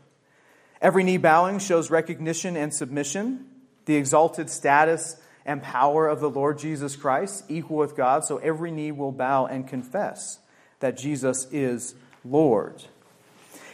Every 0.82 1.04
knee 1.04 1.18
bowing 1.18 1.60
shows 1.60 1.90
recognition 1.90 2.56
and 2.56 2.74
submission, 2.74 3.46
the 3.86 3.96
exalted 3.96 4.50
status 4.50 5.18
and 5.46 5.64
power 5.64 6.08
of 6.08 6.20
the 6.20 6.30
Lord 6.30 6.60
Jesus 6.60 6.96
Christ, 6.96 7.46
equal 7.50 7.78
with 7.78 7.96
God, 7.96 8.26
so 8.26 8.38
every 8.38 8.70
knee 8.70 8.92
will 8.92 9.12
bow 9.12 9.46
and 9.46 9.68
confess 9.68 10.40
that 10.80 10.98
Jesus 10.98 11.48
is 11.52 11.96
Lord. 12.24 12.84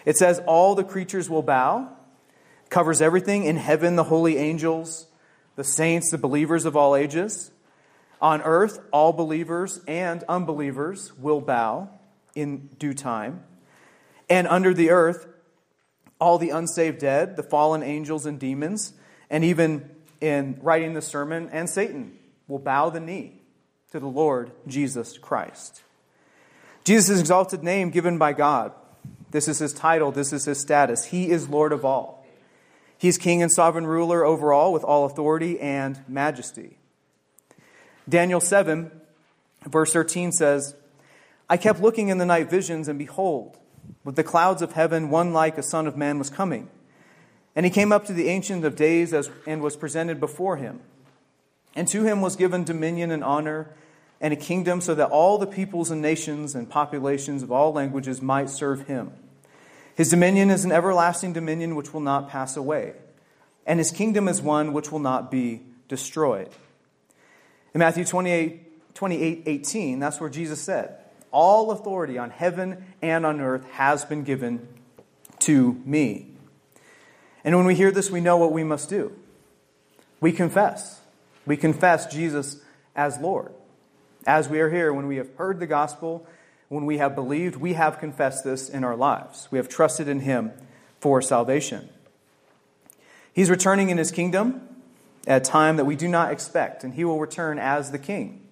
It 0.05 0.17
says, 0.17 0.39
All 0.45 0.75
the 0.75 0.83
creatures 0.83 1.29
will 1.29 1.41
bow, 1.41 1.89
covers 2.69 3.01
everything 3.01 3.43
in 3.43 3.57
heaven, 3.57 3.95
the 3.95 4.03
holy 4.03 4.37
angels, 4.37 5.07
the 5.55 5.63
saints, 5.63 6.11
the 6.11 6.17
believers 6.17 6.65
of 6.65 6.75
all 6.77 6.95
ages. 6.95 7.51
On 8.21 8.41
earth, 8.41 8.79
all 8.91 9.11
believers 9.11 9.81
and 9.87 10.23
unbelievers 10.29 11.11
will 11.17 11.41
bow 11.41 11.89
in 12.35 12.67
due 12.79 12.93
time. 12.93 13.43
And 14.29 14.47
under 14.47 14.73
the 14.73 14.91
earth, 14.91 15.27
all 16.23 16.37
the 16.37 16.51
unsaved 16.51 16.99
dead, 16.99 17.35
the 17.35 17.43
fallen 17.43 17.83
angels 17.83 18.25
and 18.25 18.39
demons, 18.39 18.93
and 19.29 19.43
even 19.43 19.89
in 20.21 20.57
writing 20.61 20.93
the 20.93 21.01
sermon, 21.01 21.49
and 21.51 21.69
Satan 21.69 22.17
will 22.47 22.59
bow 22.59 22.89
the 22.89 23.01
knee 23.01 23.41
to 23.91 23.99
the 23.99 24.07
Lord 24.07 24.51
Jesus 24.65 25.17
Christ. 25.17 25.81
Jesus' 26.85 27.19
exalted 27.19 27.61
name 27.61 27.89
given 27.89 28.17
by 28.17 28.31
God. 28.31 28.71
This 29.31 29.49
is 29.49 29.59
his 29.59 29.73
title, 29.73 30.13
this 30.13 30.31
is 30.31 30.45
his 30.45 30.61
status. 30.61 31.03
He 31.05 31.29
is 31.29 31.49
Lord 31.49 31.73
of 31.73 31.83
all. 31.83 32.25
He's 32.97 33.17
king 33.17 33.41
and 33.41 33.51
sovereign 33.51 33.85
ruler 33.85 34.23
over 34.23 34.53
all 34.53 34.71
with 34.71 34.85
all 34.85 35.03
authority 35.03 35.59
and 35.59 35.99
majesty. 36.07 36.77
Daniel 38.07 38.39
7, 38.39 38.91
verse 39.65 39.91
13 39.91 40.31
says, 40.31 40.73
I 41.49 41.57
kept 41.57 41.81
looking 41.81 42.07
in 42.07 42.17
the 42.17 42.25
night 42.25 42.49
visions, 42.49 42.87
and 42.87 42.97
behold, 42.97 43.57
with 44.03 44.15
the 44.15 44.23
clouds 44.23 44.61
of 44.61 44.73
heaven, 44.73 45.09
one 45.09 45.33
like 45.33 45.57
a 45.57 45.63
son 45.63 45.87
of 45.87 45.97
man 45.97 46.19
was 46.19 46.29
coming. 46.29 46.69
And 47.55 47.65
he 47.65 47.69
came 47.69 47.91
up 47.91 48.05
to 48.05 48.13
the 48.13 48.29
Ancient 48.29 48.65
of 48.65 48.75
Days 48.75 49.13
as, 49.13 49.29
and 49.45 49.61
was 49.61 49.75
presented 49.75 50.19
before 50.19 50.57
him. 50.57 50.81
And 51.75 51.87
to 51.89 52.03
him 52.03 52.21
was 52.21 52.35
given 52.35 52.63
dominion 52.63 53.11
and 53.11 53.23
honor 53.23 53.69
and 54.23 54.33
a 54.33 54.37
kingdom 54.37 54.79
so 54.79 54.95
that 54.95 55.09
all 55.09 55.37
the 55.37 55.45
peoples 55.45 55.91
and 55.91 56.01
nations 56.01 56.55
and 56.55 56.69
populations 56.69 57.43
of 57.43 57.51
all 57.51 57.73
languages 57.73 58.21
might 58.21 58.49
serve 58.49 58.87
him. 58.87 59.11
His 59.95 60.09
dominion 60.09 60.49
is 60.49 60.65
an 60.65 60.71
everlasting 60.71 61.33
dominion 61.33 61.75
which 61.75 61.93
will 61.93 62.01
not 62.01 62.29
pass 62.29 62.57
away, 62.57 62.93
and 63.65 63.79
his 63.79 63.91
kingdom 63.91 64.27
is 64.27 64.41
one 64.41 64.73
which 64.73 64.91
will 64.91 64.99
not 64.99 65.29
be 65.29 65.61
destroyed. 65.87 66.49
In 67.73 67.79
Matthew 67.79 68.05
28, 68.05 68.95
28 68.95 69.43
18, 69.45 69.99
that's 69.99 70.19
where 70.19 70.29
Jesus 70.29 70.61
said, 70.61 70.95
All 71.33 71.71
authority 71.71 72.17
on 72.17 72.29
heaven 72.29 72.85
and 73.01 73.25
on 73.25 73.41
earth 73.41 73.65
has 73.71 74.05
been 74.05 74.23
given 74.23 74.67
to 75.39 75.73
me. 75.83 76.27
And 77.43 77.57
when 77.57 77.65
we 77.65 77.75
hear 77.75 77.91
this, 77.91 78.09
we 78.09 78.21
know 78.21 78.37
what 78.37 78.53
we 78.53 78.63
must 78.63 78.87
do. 78.87 79.11
We 80.21 80.31
confess. 80.31 81.01
We 81.45 81.57
confess 81.57 82.05
Jesus 82.05 82.61
as 82.95 83.17
Lord. 83.17 83.51
As 84.25 84.47
we 84.47 84.61
are 84.61 84.69
here, 84.69 84.93
when 84.93 85.07
we 85.07 85.17
have 85.17 85.35
heard 85.35 85.59
the 85.59 85.67
gospel, 85.67 86.25
when 86.69 86.85
we 86.85 86.99
have 86.99 87.15
believed, 87.15 87.55
we 87.55 87.73
have 87.73 87.99
confessed 87.99 88.43
this 88.43 88.69
in 88.69 88.83
our 88.83 88.95
lives. 88.95 89.47
We 89.51 89.57
have 89.57 89.67
trusted 89.67 90.07
in 90.07 90.21
Him 90.21 90.51
for 90.99 91.21
salvation. 91.21 91.89
He's 93.33 93.49
returning 93.49 93.89
in 93.89 93.97
His 93.97 94.11
kingdom 94.11 94.61
at 95.27 95.41
a 95.41 95.51
time 95.51 95.77
that 95.77 95.85
we 95.85 95.95
do 95.95 96.07
not 96.07 96.31
expect, 96.31 96.83
and 96.83 96.93
He 96.93 97.03
will 97.03 97.19
return 97.19 97.57
as 97.59 97.91
the 97.91 97.99
King. 97.99 98.42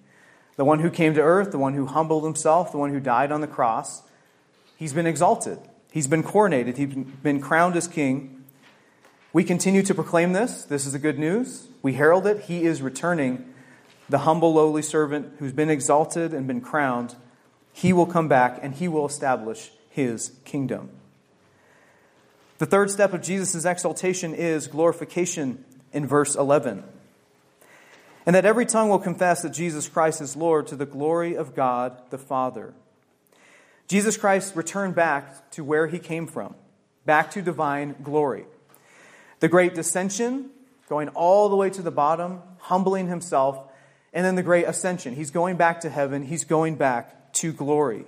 The 0.56 0.64
one 0.64 0.80
who 0.80 0.90
came 0.90 1.14
to 1.14 1.20
earth, 1.20 1.50
the 1.50 1.58
one 1.58 1.74
who 1.74 1.86
humbled 1.86 2.24
Himself, 2.24 2.72
the 2.72 2.78
one 2.78 2.90
who 2.90 3.00
died 3.00 3.32
on 3.32 3.40
the 3.40 3.46
cross. 3.46 4.02
He's 4.76 4.92
been 4.92 5.06
exalted, 5.06 5.58
He's 5.90 6.06
been 6.06 6.22
coronated, 6.22 6.76
He's 6.76 6.94
been 6.94 7.40
crowned 7.40 7.76
as 7.76 7.88
King. 7.88 8.44
We 9.32 9.44
continue 9.44 9.82
to 9.82 9.94
proclaim 9.94 10.34
this. 10.34 10.64
This 10.64 10.84
is 10.84 10.92
the 10.92 10.98
good 10.98 11.18
news. 11.18 11.68
We 11.80 11.94
herald 11.94 12.26
it. 12.26 12.42
He 12.42 12.64
is 12.64 12.82
returning, 12.82 13.52
the 14.08 14.18
humble, 14.18 14.52
lowly 14.52 14.82
servant 14.82 15.36
who's 15.38 15.54
been 15.54 15.70
exalted 15.70 16.34
and 16.34 16.46
been 16.46 16.60
crowned. 16.60 17.16
He 17.72 17.94
will 17.94 18.04
come 18.04 18.28
back 18.28 18.58
and 18.60 18.74
he 18.74 18.88
will 18.88 19.06
establish 19.06 19.70
his 19.88 20.32
kingdom. 20.44 20.90
The 22.58 22.66
third 22.66 22.90
step 22.90 23.12
of 23.14 23.22
Jesus' 23.22 23.64
exaltation 23.64 24.34
is 24.34 24.66
glorification 24.68 25.64
in 25.92 26.06
verse 26.06 26.36
11. 26.36 26.84
And 28.24 28.36
that 28.36 28.44
every 28.44 28.66
tongue 28.66 28.88
will 28.88 28.98
confess 28.98 29.42
that 29.42 29.50
Jesus 29.50 29.88
Christ 29.88 30.20
is 30.20 30.36
Lord 30.36 30.66
to 30.68 30.76
the 30.76 30.86
glory 30.86 31.36
of 31.36 31.54
God 31.54 31.98
the 32.10 32.18
Father. 32.18 32.74
Jesus 33.88 34.16
Christ 34.16 34.54
returned 34.56 34.94
back 34.94 35.50
to 35.52 35.64
where 35.64 35.86
he 35.86 35.98
came 35.98 36.26
from, 36.26 36.54
back 37.04 37.30
to 37.32 37.42
divine 37.42 37.96
glory. 38.02 38.46
The 39.40 39.48
great 39.48 39.74
descension, 39.74 40.50
going 40.88 41.08
all 41.08 41.48
the 41.48 41.56
way 41.56 41.68
to 41.70 41.82
the 41.82 41.90
bottom, 41.90 42.40
humbling 42.58 43.08
himself, 43.08 43.58
and 44.12 44.24
then 44.24 44.36
the 44.36 44.42
great 44.42 44.66
ascension. 44.66 45.14
He's 45.14 45.30
going 45.30 45.56
back 45.56 45.80
to 45.80 45.90
heaven, 45.90 46.22
he's 46.22 46.44
going 46.44 46.76
back 46.76 47.32
to 47.34 47.52
glory. 47.52 48.04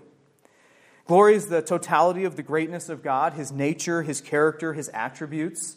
Glory 1.07 1.35
is 1.35 1.49
the 1.49 1.61
totality 1.61 2.25
of 2.25 2.37
the 2.37 2.43
greatness 2.43 2.89
of 2.89 3.03
God, 3.03 3.35
his 3.35 3.53
nature, 3.53 4.03
his 4.03 4.21
character, 4.21 4.73
his 4.73 4.89
attributes. 4.91 5.77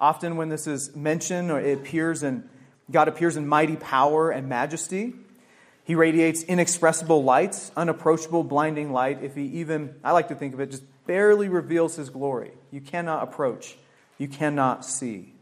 Often, 0.00 0.36
when 0.36 0.48
this 0.48 0.66
is 0.66 0.94
mentioned, 0.96 1.50
or 1.50 1.60
it 1.60 1.78
appears 1.78 2.22
in 2.22 2.48
God 2.90 3.08
appears 3.08 3.36
in 3.36 3.46
mighty 3.46 3.76
power 3.76 4.30
and 4.30 4.48
majesty. 4.48 5.14
He 5.84 5.94
radiates 5.94 6.42
inexpressible 6.42 7.24
light, 7.24 7.70
unapproachable, 7.76 8.44
blinding 8.44 8.92
light. 8.92 9.22
If 9.22 9.34
he 9.34 9.44
even, 9.60 9.94
I 10.02 10.12
like 10.12 10.28
to 10.28 10.34
think 10.34 10.54
of 10.54 10.60
it, 10.60 10.70
just 10.70 10.84
barely 11.06 11.48
reveals 11.48 11.96
his 11.96 12.10
glory, 12.10 12.52
you 12.70 12.80
cannot 12.80 13.22
approach 13.22 13.76
you 14.18 14.28
cannot 14.28 14.84
see. 14.84 15.32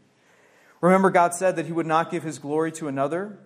Remember, 0.81 1.09
God 1.09 1.33
said 1.33 1.55
that 1.55 1.65
He 1.65 1.71
would 1.71 1.85
not 1.85 2.11
give 2.11 2.23
His 2.23 2.39
glory 2.39 2.71
to 2.73 2.87
another. 2.87 3.37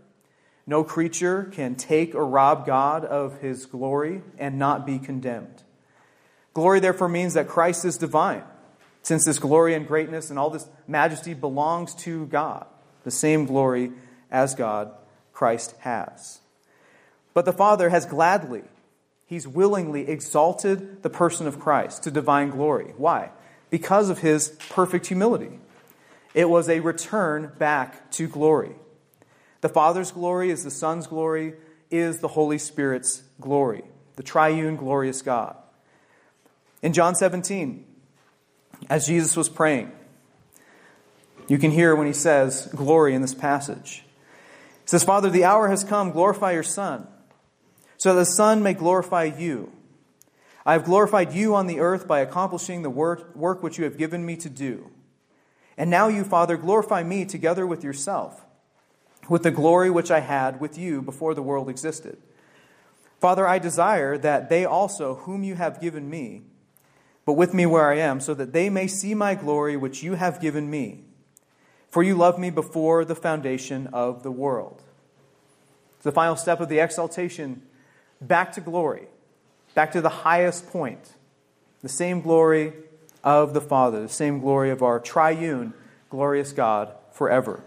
No 0.65 0.83
creature 0.83 1.49
can 1.53 1.75
take 1.75 2.15
or 2.15 2.25
rob 2.25 2.65
God 2.65 3.05
of 3.05 3.39
His 3.39 3.65
glory 3.65 4.21
and 4.37 4.57
not 4.57 4.85
be 4.85 4.99
condemned. 4.99 5.63
Glory, 6.53 6.79
therefore, 6.79 7.09
means 7.09 7.35
that 7.35 7.47
Christ 7.47 7.85
is 7.85 7.97
divine, 7.97 8.43
since 9.03 9.25
this 9.25 9.39
glory 9.39 9.75
and 9.75 9.87
greatness 9.87 10.29
and 10.29 10.39
all 10.39 10.49
this 10.49 10.67
majesty 10.87 11.33
belongs 11.33 11.93
to 11.95 12.25
God, 12.25 12.65
the 13.07 13.11
same 13.11 13.45
glory 13.45 13.93
as 14.29 14.53
God 14.53 14.91
Christ 15.33 15.73
has. 15.79 16.41
But 17.33 17.45
the 17.45 17.53
Father 17.53 17.89
has 17.89 18.05
gladly, 18.05 18.63
He's 19.25 19.47
willingly 19.47 20.07
exalted 20.07 21.01
the 21.01 21.09
person 21.09 21.47
of 21.47 21.59
Christ 21.59 22.03
to 22.03 22.11
divine 22.11 22.49
glory. 22.51 22.93
Why? 22.97 23.31
because 23.69 24.09
of 24.09 24.19
his 24.19 24.49
perfect 24.69 25.07
humility. 25.07 25.59
It 26.33 26.49
was 26.49 26.69
a 26.69 26.79
return 26.79 27.51
back 27.57 28.11
to 28.11 28.27
glory. 28.27 28.75
The 29.61 29.69
Father's 29.69 30.11
glory 30.11 30.51
is 30.51 30.63
the 30.63 30.71
Son's 30.71 31.07
glory, 31.07 31.53
is 31.89 32.19
the 32.19 32.27
Holy 32.27 32.57
Spirit's 32.57 33.23
glory, 33.41 33.83
the 34.15 34.23
triune 34.23 34.75
glorious 34.75 35.21
God. 35.21 35.55
In 36.81 36.93
John 36.93 37.15
17, 37.15 37.85
as 38.89 39.07
Jesus 39.07 39.35
was 39.35 39.49
praying, 39.49 39.91
you 41.47 41.57
can 41.57 41.71
hear 41.71 41.95
when 41.95 42.07
he 42.07 42.13
says 42.13 42.67
glory 42.75 43.13
in 43.13 43.21
this 43.21 43.33
passage. 43.33 44.03
He 44.83 44.87
says, 44.89 45.03
Father, 45.03 45.29
the 45.29 45.43
hour 45.43 45.67
has 45.69 45.83
come, 45.83 46.11
glorify 46.11 46.51
your 46.51 46.63
Son, 46.63 47.07
so 47.97 48.13
that 48.13 48.19
the 48.19 48.25
Son 48.25 48.63
may 48.63 48.73
glorify 48.73 49.23
you 49.23 49.71
I 50.67 50.73
have 50.73 50.83
glorified 50.83 51.31
you 51.31 51.55
on 51.55 51.67
the 51.67 51.79
earth 51.79 52.09
by 52.09 52.19
accomplishing 52.19 52.81
the 52.81 52.89
work, 52.89 53.33
work 53.33 53.63
which 53.63 53.77
you 53.77 53.85
have 53.85 53.97
given 53.97 54.25
me 54.25 54.35
to 54.35 54.49
do. 54.49 54.91
And 55.77 55.89
now 55.89 56.09
you, 56.09 56.25
Father, 56.25 56.57
glorify 56.57 57.03
me 57.03 57.23
together 57.23 57.65
with 57.65 57.85
yourself, 57.85 58.45
with 59.29 59.43
the 59.43 59.51
glory 59.51 59.89
which 59.89 60.11
I 60.11 60.19
had 60.19 60.59
with 60.59 60.77
you 60.77 61.01
before 61.01 61.33
the 61.33 61.41
world 61.41 61.69
existed. 61.69 62.17
Father, 63.21 63.47
I 63.47 63.59
desire 63.59 64.17
that 64.17 64.49
they 64.49 64.65
also, 64.65 65.15
whom 65.15 65.41
you 65.41 65.55
have 65.55 65.79
given 65.79 66.09
me, 66.09 66.41
but 67.25 67.33
with 67.33 67.53
me 67.53 67.65
where 67.65 67.89
I 67.89 67.99
am, 67.99 68.19
so 68.19 68.33
that 68.33 68.51
they 68.51 68.69
may 68.69 68.87
see 68.87 69.13
my 69.13 69.35
glory 69.35 69.77
which 69.77 70.03
you 70.03 70.15
have 70.15 70.41
given 70.41 70.69
me. 70.69 71.05
For 71.89 72.03
you 72.03 72.15
loved 72.15 72.39
me 72.39 72.49
before 72.49 73.05
the 73.05 73.15
foundation 73.15 73.87
of 73.93 74.23
the 74.23 74.31
world. 74.31 74.81
It's 75.95 76.03
the 76.03 76.11
final 76.11 76.35
step 76.35 76.59
of 76.59 76.69
the 76.69 76.79
exaltation 76.79 77.61
back 78.21 78.53
to 78.53 78.61
glory 78.61 79.07
back 79.77 79.91
to 79.91 80.01
the 80.01 80.09
highest 80.09 80.67
point, 80.71 81.13
the 81.83 81.87
same 81.87 82.19
glory 82.19 82.73
of 83.23 83.53
the 83.53 83.61
Father, 83.61 84.01
the 84.01 84.09
same 84.09 84.39
glory 84.39 84.71
of 84.71 84.81
our 84.81 84.99
triune, 84.99 85.71
glorious 86.09 86.51
God 86.51 86.91
forever. 87.11 87.61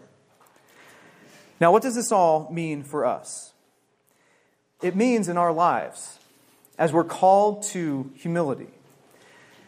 Now, 1.60 1.70
what 1.70 1.84
does 1.84 1.94
this 1.94 2.10
all 2.10 2.50
mean 2.50 2.82
for 2.82 3.06
us? 3.06 3.52
It 4.82 4.96
means 4.96 5.28
in 5.28 5.36
our 5.36 5.52
lives, 5.52 6.18
as 6.76 6.92
we're 6.92 7.04
called 7.04 7.62
to 7.64 8.10
humility, 8.16 8.70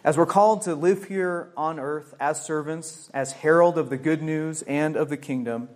as 0.05 0.17
we're 0.17 0.27
called 0.27 0.63
to 0.63 0.75
live 0.75 1.05
here 1.05 1.51
on 1.57 1.79
earth 1.79 2.15
as 2.19 2.45
servants, 2.45 3.11
as 3.15 3.33
herald 3.33 3.79
of 3.79 3.91
the 3.91 3.97
good 3.97 4.23
news 4.23 4.63
and 4.63 4.97
of 4.97 5.09
the 5.09 5.17
kingdom, 5.17 5.69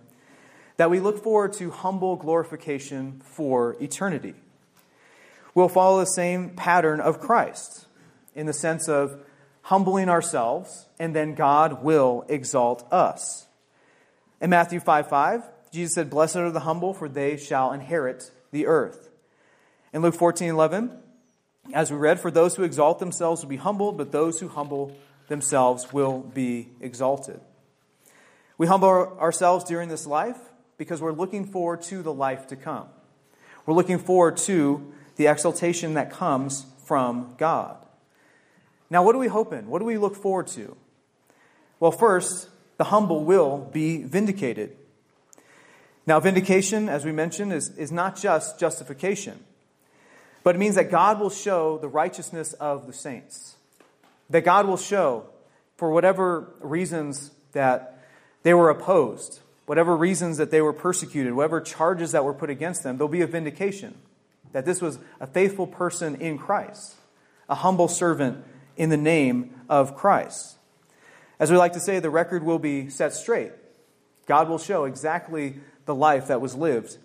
that 0.77 0.89
we 0.89 0.99
look 0.99 1.23
forward 1.23 1.53
to 1.53 1.71
humble 1.71 2.15
glorification 2.15 3.21
for 3.23 3.75
eternity 3.81 4.35
we'll 5.57 5.67
follow 5.67 5.99
the 5.99 6.05
same 6.05 6.51
pattern 6.51 6.99
of 6.99 7.19
Christ 7.19 7.87
in 8.35 8.45
the 8.45 8.53
sense 8.53 8.87
of 8.87 9.19
humbling 9.63 10.07
ourselves, 10.07 10.85
and 10.99 11.15
then 11.15 11.33
God 11.33 11.83
will 11.83 12.23
exalt 12.29 12.85
us. 12.93 13.47
In 14.39 14.51
Matthew 14.51 14.79
5 14.79 15.09
5, 15.09 15.43
Jesus 15.71 15.95
said, 15.95 16.11
Blessed 16.11 16.35
are 16.35 16.51
the 16.51 16.59
humble, 16.59 16.93
for 16.93 17.09
they 17.09 17.37
shall 17.37 17.73
inherit 17.73 18.29
the 18.51 18.67
earth. 18.67 19.09
In 19.91 20.03
Luke 20.03 20.13
14 20.13 20.49
11, 20.49 20.91
as 21.73 21.91
we 21.91 21.97
read, 21.97 22.19
for 22.19 22.31
those 22.31 22.55
who 22.55 22.63
exalt 22.63 22.99
themselves 22.99 23.41
will 23.41 23.49
be 23.49 23.57
humbled, 23.57 23.97
but 23.97 24.11
those 24.11 24.39
who 24.39 24.47
humble 24.47 24.95
themselves 25.27 25.91
will 25.91 26.19
be 26.19 26.69
exalted. 26.79 27.39
We 28.57 28.67
humble 28.67 29.17
ourselves 29.19 29.65
during 29.65 29.89
this 29.89 30.07
life 30.07 30.37
because 30.77 31.01
we're 31.01 31.11
looking 31.11 31.45
forward 31.45 31.81
to 31.83 32.01
the 32.01 32.13
life 32.13 32.47
to 32.47 32.55
come. 32.55 32.87
We're 33.65 33.75
looking 33.75 33.99
forward 33.99 34.37
to 34.37 34.93
the 35.17 35.27
exaltation 35.27 35.95
that 35.95 36.11
comes 36.11 36.65
from 36.85 37.35
God. 37.37 37.77
Now, 38.89 39.03
what 39.03 39.13
do 39.13 39.19
we 39.19 39.27
hope 39.27 39.51
in? 39.51 39.67
What 39.67 39.79
do 39.79 39.85
we 39.85 39.97
look 39.97 40.15
forward 40.15 40.47
to? 40.47 40.77
Well, 41.79 41.91
first, 41.91 42.49
the 42.77 42.85
humble 42.85 43.23
will 43.25 43.57
be 43.57 44.03
vindicated. 44.03 44.75
Now, 46.05 46.19
vindication, 46.21 46.87
as 46.87 47.03
we 47.03 47.11
mentioned, 47.11 47.51
is, 47.51 47.69
is 47.77 47.91
not 47.91 48.15
just 48.15 48.59
justification, 48.59 49.43
but 50.47 50.55
it 50.55 50.59
means 50.59 50.75
that 50.75 50.89
God 50.89 51.19
will 51.19 51.29
show 51.29 51.77
the 51.77 51.89
righteousness 51.89 52.53
of 52.53 52.87
the 52.87 52.93
saints. 52.93 53.57
That 54.29 54.45
God 54.45 54.65
will 54.65 54.77
show, 54.77 55.25
for 55.75 55.91
whatever 55.91 56.53
reasons 56.61 57.31
that 57.51 58.01
they 58.43 58.53
were 58.53 58.69
opposed, 58.69 59.41
whatever 59.65 59.97
reasons 59.97 60.37
that 60.37 60.49
they 60.49 60.61
were 60.61 60.71
persecuted, 60.71 61.33
whatever 61.33 61.59
charges 61.59 62.13
that 62.13 62.23
were 62.23 62.33
put 62.33 62.49
against 62.49 62.81
them, 62.81 62.95
there'll 62.95 63.09
be 63.09 63.19
a 63.19 63.27
vindication. 63.27 63.97
That 64.53 64.63
this 64.63 64.81
was 64.81 64.99
a 65.19 65.27
faithful 65.27 65.67
person 65.67 66.15
in 66.15 66.37
Christ, 66.37 66.95
a 67.49 67.55
humble 67.55 67.89
servant 67.89 68.41
in 68.77 68.87
the 68.89 68.95
name 68.95 69.53
of 69.67 69.97
Christ. 69.97 70.55
As 71.41 71.51
we 71.51 71.57
like 71.57 71.73
to 71.73 71.81
say, 71.81 71.99
the 71.99 72.09
record 72.09 72.41
will 72.41 72.57
be 72.57 72.89
set 72.89 73.11
straight. 73.11 73.51
God 74.27 74.47
will 74.47 74.59
show 74.59 74.85
exactly 74.85 75.55
the 75.83 75.93
life 75.93 76.27
that 76.27 76.39
was 76.39 76.55
lived 76.55 76.95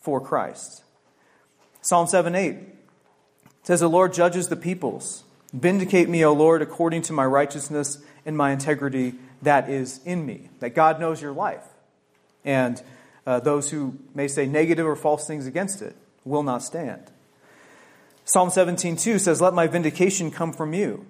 for 0.00 0.20
Christ. 0.20 0.82
Psalm 1.82 2.08
7 2.08 2.34
8 2.34 2.79
says, 3.62 3.80
The 3.80 3.88
Lord 3.88 4.12
judges 4.12 4.48
the 4.48 4.56
peoples. 4.56 5.24
Vindicate 5.52 6.08
me, 6.08 6.24
O 6.24 6.32
Lord, 6.32 6.62
according 6.62 7.02
to 7.02 7.12
my 7.12 7.24
righteousness 7.24 7.98
and 8.24 8.36
my 8.36 8.52
integrity 8.52 9.14
that 9.42 9.68
is 9.68 10.00
in 10.04 10.24
me. 10.24 10.48
That 10.60 10.74
God 10.74 11.00
knows 11.00 11.20
your 11.20 11.32
life. 11.32 11.64
And 12.44 12.80
uh, 13.26 13.40
those 13.40 13.70
who 13.70 13.98
may 14.14 14.28
say 14.28 14.46
negative 14.46 14.86
or 14.86 14.96
false 14.96 15.26
things 15.26 15.46
against 15.46 15.82
it 15.82 15.96
will 16.24 16.42
not 16.42 16.62
stand. 16.62 17.10
Psalm 18.24 18.50
17 18.50 18.96
2 18.96 19.18
says, 19.18 19.40
Let 19.40 19.54
my 19.54 19.66
vindication 19.66 20.30
come 20.30 20.52
from 20.52 20.72
you. 20.72 21.06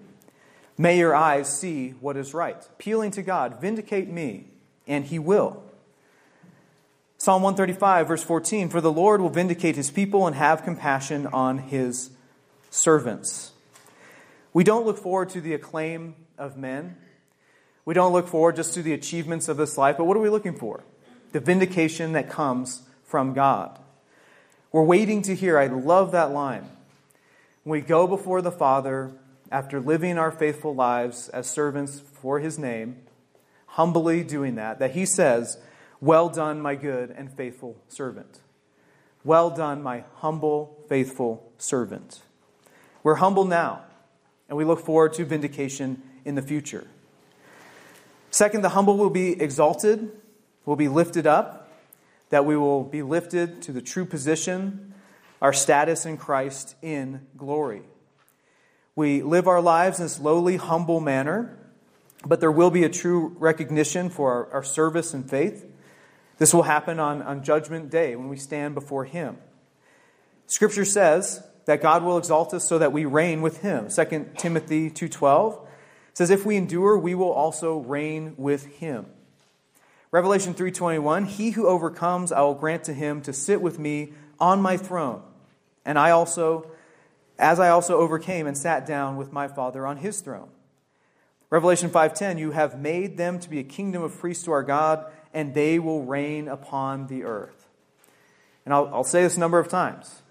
May 0.78 0.96
your 0.96 1.14
eyes 1.14 1.54
see 1.58 1.90
what 2.00 2.16
is 2.16 2.32
right. 2.32 2.56
Appealing 2.56 3.10
to 3.12 3.22
God, 3.22 3.60
vindicate 3.60 4.08
me, 4.08 4.46
and 4.86 5.04
he 5.04 5.18
will. 5.18 5.62
Psalm 7.18 7.42
135, 7.42 8.08
verse 8.08 8.22
14 8.22 8.70
For 8.70 8.80
the 8.80 8.90
Lord 8.90 9.20
will 9.20 9.28
vindicate 9.28 9.76
his 9.76 9.90
people 9.90 10.26
and 10.26 10.34
have 10.36 10.64
compassion 10.64 11.26
on 11.26 11.58
his 11.58 12.10
servants. 12.70 13.52
We 14.52 14.64
don't 14.64 14.86
look 14.86 14.98
forward 14.98 15.28
to 15.30 15.40
the 15.40 15.54
acclaim 15.54 16.14
of 16.38 16.56
men. 16.56 16.96
We 17.84 17.94
don't 17.94 18.12
look 18.12 18.28
forward 18.28 18.56
just 18.56 18.74
to 18.74 18.82
the 18.82 18.92
achievements 18.92 19.48
of 19.48 19.56
this 19.56 19.76
life, 19.76 19.96
but 19.96 20.04
what 20.04 20.16
are 20.16 20.20
we 20.20 20.30
looking 20.30 20.56
for? 20.56 20.84
The 21.32 21.40
vindication 21.40 22.12
that 22.12 22.30
comes 22.30 22.82
from 23.04 23.34
God. 23.34 23.78
We're 24.72 24.84
waiting 24.84 25.22
to 25.22 25.34
hear. 25.34 25.58
I 25.58 25.66
love 25.66 26.12
that 26.12 26.30
line. 26.30 26.68
We 27.64 27.80
go 27.80 28.06
before 28.06 28.40
the 28.40 28.52
Father 28.52 29.12
after 29.50 29.80
living 29.80 30.16
our 30.16 30.30
faithful 30.30 30.74
lives 30.74 31.28
as 31.28 31.48
servants 31.48 32.00
for 32.00 32.38
his 32.38 32.58
name, 32.58 33.02
humbly 33.66 34.22
doing 34.22 34.54
that, 34.54 34.78
that 34.78 34.92
he 34.92 35.04
says, 35.04 35.58
Well 36.00 36.28
done, 36.28 36.60
my 36.60 36.76
good 36.76 37.10
and 37.10 37.32
faithful 37.32 37.76
servant. 37.88 38.40
Well 39.24 39.50
done, 39.50 39.82
my 39.82 40.04
humble, 40.16 40.84
faithful 40.88 41.52
servant. 41.58 42.22
We're 43.02 43.16
humble 43.16 43.44
now, 43.44 43.82
and 44.48 44.58
we 44.58 44.64
look 44.64 44.80
forward 44.80 45.14
to 45.14 45.24
vindication 45.24 46.02
in 46.24 46.34
the 46.34 46.42
future. 46.42 46.86
Second, 48.30 48.62
the 48.62 48.70
humble 48.70 48.96
will 48.96 49.10
be 49.10 49.40
exalted, 49.40 50.10
will 50.64 50.76
be 50.76 50.88
lifted 50.88 51.26
up, 51.26 51.70
that 52.28 52.44
we 52.44 52.56
will 52.56 52.84
be 52.84 53.02
lifted 53.02 53.62
to 53.62 53.72
the 53.72 53.80
true 53.80 54.04
position, 54.04 54.94
our 55.42 55.52
status 55.52 56.06
in 56.06 56.16
Christ 56.16 56.76
in 56.82 57.26
glory. 57.36 57.82
We 58.94 59.22
live 59.22 59.48
our 59.48 59.60
lives 59.60 59.98
in 59.98 60.04
this 60.04 60.20
lowly, 60.20 60.56
humble 60.56 61.00
manner, 61.00 61.56
but 62.24 62.40
there 62.40 62.52
will 62.52 62.70
be 62.70 62.84
a 62.84 62.88
true 62.88 63.34
recognition 63.38 64.10
for 64.10 64.32
our, 64.32 64.52
our 64.52 64.62
service 64.62 65.14
and 65.14 65.28
faith. 65.28 65.64
This 66.38 66.52
will 66.52 66.64
happen 66.64 67.00
on, 67.00 67.22
on 67.22 67.42
Judgment 67.42 67.90
Day 67.90 68.14
when 68.14 68.28
we 68.28 68.36
stand 68.36 68.74
before 68.74 69.04
Him. 69.04 69.38
Scripture 70.46 70.84
says 70.84 71.42
that 71.66 71.82
God 71.82 72.02
will 72.02 72.18
exalt 72.18 72.54
us 72.54 72.66
so 72.66 72.78
that 72.78 72.92
we 72.92 73.04
reign 73.04 73.42
with 73.42 73.58
Him. 73.58 73.88
2 73.88 74.30
Timothy 74.36 74.90
2.12 74.90 75.66
says, 76.14 76.30
If 76.30 76.44
we 76.44 76.56
endure, 76.56 76.98
we 76.98 77.14
will 77.14 77.32
also 77.32 77.78
reign 77.78 78.34
with 78.36 78.66
Him. 78.66 79.06
Revelation 80.10 80.54
3.21, 80.54 81.26
He 81.26 81.50
who 81.50 81.66
overcomes, 81.66 82.32
I 82.32 82.40
will 82.40 82.54
grant 82.54 82.84
to 82.84 82.94
him 82.94 83.20
to 83.22 83.32
sit 83.32 83.62
with 83.62 83.78
me 83.78 84.12
on 84.40 84.60
my 84.60 84.76
throne, 84.76 85.22
and 85.84 85.98
I 85.98 86.10
also 86.10 86.70
as 87.40 87.58
I 87.58 87.70
also 87.70 87.98
overcame 87.98 88.46
and 88.46 88.56
sat 88.56 88.86
down 88.86 89.16
with 89.16 89.32
my 89.32 89.48
Father 89.48 89.86
on 89.86 89.96
his 89.96 90.20
throne. 90.20 90.50
Revelation 91.48 91.90
5:10 91.90 92.38
You 92.38 92.52
have 92.52 92.78
made 92.78 93.16
them 93.16 93.38
to 93.40 93.48
be 93.48 93.58
a 93.58 93.64
kingdom 93.64 94.02
of 94.02 94.16
priests 94.18 94.44
to 94.44 94.52
our 94.52 94.62
God 94.62 95.06
and 95.32 95.54
they 95.54 95.78
will 95.78 96.04
reign 96.04 96.48
upon 96.48 97.06
the 97.06 97.24
earth. 97.24 97.68
And 98.64 98.74
I'll, 98.74 98.88
I'll 98.92 99.04
say 99.04 99.22
this 99.22 99.36
a 99.36 99.40
number 99.40 99.58
of 99.58 99.68
times. 99.68 100.22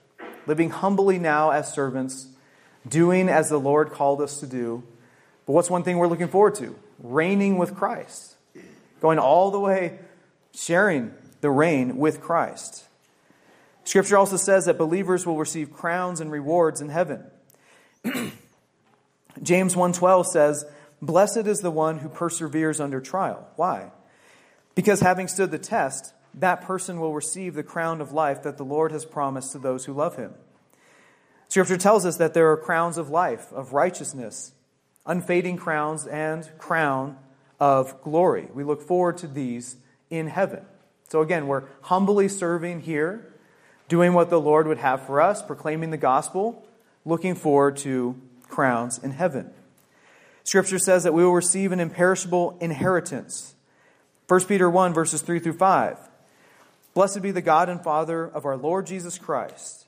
Living 0.49 0.71
humbly 0.71 1.19
now 1.19 1.51
as 1.51 1.71
servants, 1.71 2.25
doing 2.87 3.29
as 3.29 3.49
the 3.49 3.59
Lord 3.59 3.91
called 3.91 4.19
us 4.19 4.39
to 4.39 4.47
do. 4.47 4.81
But 5.45 5.53
what's 5.53 5.69
one 5.69 5.83
thing 5.83 5.99
we're 5.99 6.07
looking 6.07 6.27
forward 6.27 6.55
to? 6.55 6.75
Reigning 7.03 7.59
with 7.59 7.75
Christ. 7.75 8.33
Going 8.99 9.19
all 9.19 9.51
the 9.51 9.59
way 9.59 9.99
sharing 10.51 11.13
the 11.41 11.51
reign 11.51 11.97
with 11.97 12.19
Christ. 12.19 12.83
Scripture 13.83 14.17
also 14.17 14.37
says 14.37 14.65
that 14.65 14.79
believers 14.79 15.23
will 15.23 15.37
receive 15.37 15.71
crowns 15.71 16.19
and 16.19 16.31
rewards 16.31 16.81
in 16.81 16.89
heaven. 16.89 17.23
James 19.43 19.75
1:12 19.75 20.25
says, 20.25 20.65
"Blessed 20.99 21.45
is 21.45 21.59
the 21.59 21.69
one 21.69 21.99
who 21.99 22.09
perseveres 22.09 22.79
under 22.79 22.99
trial." 22.99 23.47
Why? 23.55 23.91
Because 24.73 25.01
having 25.01 25.27
stood 25.27 25.51
the 25.51 25.59
test, 25.59 26.11
that 26.33 26.61
person 26.61 26.99
will 26.99 27.13
receive 27.13 27.53
the 27.53 27.63
crown 27.63 28.01
of 28.01 28.11
life 28.11 28.43
that 28.43 28.57
the 28.57 28.65
Lord 28.65 28.91
has 28.91 29.05
promised 29.05 29.51
to 29.51 29.59
those 29.59 29.85
who 29.85 29.93
love 29.93 30.15
him. 30.15 30.33
Scripture 31.47 31.77
tells 31.77 32.05
us 32.05 32.17
that 32.17 32.33
there 32.33 32.51
are 32.51 32.57
crowns 32.57 32.97
of 32.97 33.09
life, 33.09 33.51
of 33.51 33.73
righteousness, 33.73 34.53
unfading 35.05 35.57
crowns, 35.57 36.05
and 36.05 36.47
crown 36.59 37.17
of 37.59 38.01
glory. 38.03 38.47
We 38.53 38.63
look 38.63 38.81
forward 38.81 39.17
to 39.17 39.27
these 39.27 39.77
in 40.09 40.27
heaven. 40.27 40.65
So 41.09 41.21
again, 41.21 41.47
we're 41.47 41.63
humbly 41.81 42.27
serving 42.27 42.81
here 42.81 43.33
doing 43.87 44.13
what 44.13 44.29
the 44.29 44.39
Lord 44.39 44.67
would 44.67 44.77
have 44.77 45.05
for 45.05 45.19
us, 45.19 45.41
proclaiming 45.41 45.89
the 45.89 45.97
gospel, 45.97 46.65
looking 47.03 47.33
forward 47.33 47.75
to 47.77 48.15
crowns 48.47 48.99
in 48.99 49.11
heaven. 49.11 49.51
Scripture 50.43 50.79
says 50.79 51.03
that 51.03 51.13
we 51.13 51.23
will 51.23 51.33
receive 51.33 51.71
an 51.71 51.79
imperishable 51.79 52.57
inheritance. 52.61 53.55
1 54.27 54.45
Peter 54.45 54.69
1, 54.69 54.93
verses 54.93 55.21
3 55.21 55.39
through 55.39 55.57
5. 55.57 55.97
Blessed 56.99 57.21
be 57.21 57.31
the 57.31 57.41
God 57.41 57.69
and 57.69 57.81
Father 57.81 58.27
of 58.27 58.43
our 58.43 58.57
Lord 58.57 58.85
Jesus 58.85 59.17
Christ, 59.17 59.87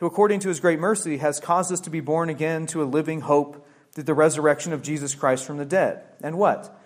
who 0.00 0.06
according 0.06 0.40
to 0.40 0.48
his 0.48 0.58
great 0.58 0.80
mercy 0.80 1.18
has 1.18 1.38
caused 1.38 1.70
us 1.70 1.78
to 1.82 1.90
be 1.90 2.00
born 2.00 2.28
again 2.28 2.66
to 2.66 2.82
a 2.82 2.90
living 2.90 3.20
hope 3.20 3.64
through 3.92 4.02
the 4.02 4.14
resurrection 4.14 4.72
of 4.72 4.82
Jesus 4.82 5.14
Christ 5.14 5.44
from 5.44 5.58
the 5.58 5.64
dead. 5.64 6.02
And 6.20 6.36
what? 6.36 6.76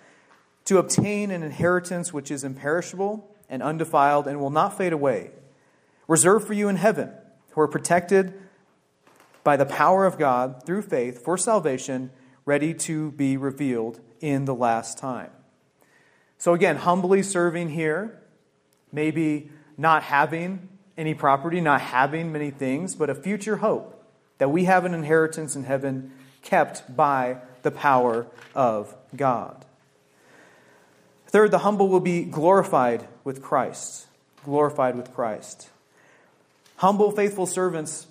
To 0.66 0.76
obtain 0.76 1.30
an 1.30 1.42
inheritance 1.42 2.12
which 2.12 2.30
is 2.30 2.44
imperishable 2.44 3.34
and 3.48 3.62
undefiled 3.62 4.26
and 4.26 4.38
will 4.38 4.50
not 4.50 4.76
fade 4.76 4.92
away 4.92 5.30
reserved 6.06 6.46
for 6.46 6.52
you 6.52 6.68
in 6.68 6.76
heaven, 6.76 7.10
who 7.52 7.62
are 7.62 7.66
protected 7.66 8.34
by 9.44 9.56
the 9.56 9.64
power 9.64 10.04
of 10.04 10.18
God 10.18 10.62
through 10.66 10.82
faith 10.82 11.24
for 11.24 11.38
salvation, 11.38 12.10
ready 12.44 12.74
to 12.74 13.12
be 13.12 13.38
revealed 13.38 14.02
in 14.20 14.44
the 14.44 14.54
last 14.54 14.98
time. 14.98 15.30
So, 16.36 16.52
again, 16.52 16.76
humbly 16.76 17.22
serving 17.22 17.70
here, 17.70 18.20
maybe 18.94 19.50
not 19.76 20.04
having 20.04 20.68
any 20.96 21.14
property, 21.14 21.60
not 21.60 21.80
having 21.80 22.32
many 22.32 22.50
things, 22.50 22.94
but 22.94 23.10
a 23.10 23.14
future 23.14 23.56
hope 23.56 24.02
that 24.38 24.50
we 24.50 24.64
have 24.64 24.84
an 24.84 24.94
inheritance 24.94 25.56
in 25.56 25.64
heaven 25.64 26.12
kept 26.42 26.96
by 26.96 27.38
the 27.62 27.70
power 27.70 28.26
of 28.54 28.94
God. 29.16 29.64
Third, 31.26 31.50
the 31.50 31.58
humble 31.58 31.88
will 31.88 32.00
be 32.00 32.24
glorified 32.24 33.08
with 33.24 33.42
Christ. 33.42 34.06
Glorified 34.44 34.96
with 34.96 35.12
Christ. 35.12 35.68
Humble, 36.76 37.10
faithful 37.10 37.46
servants 37.46 38.06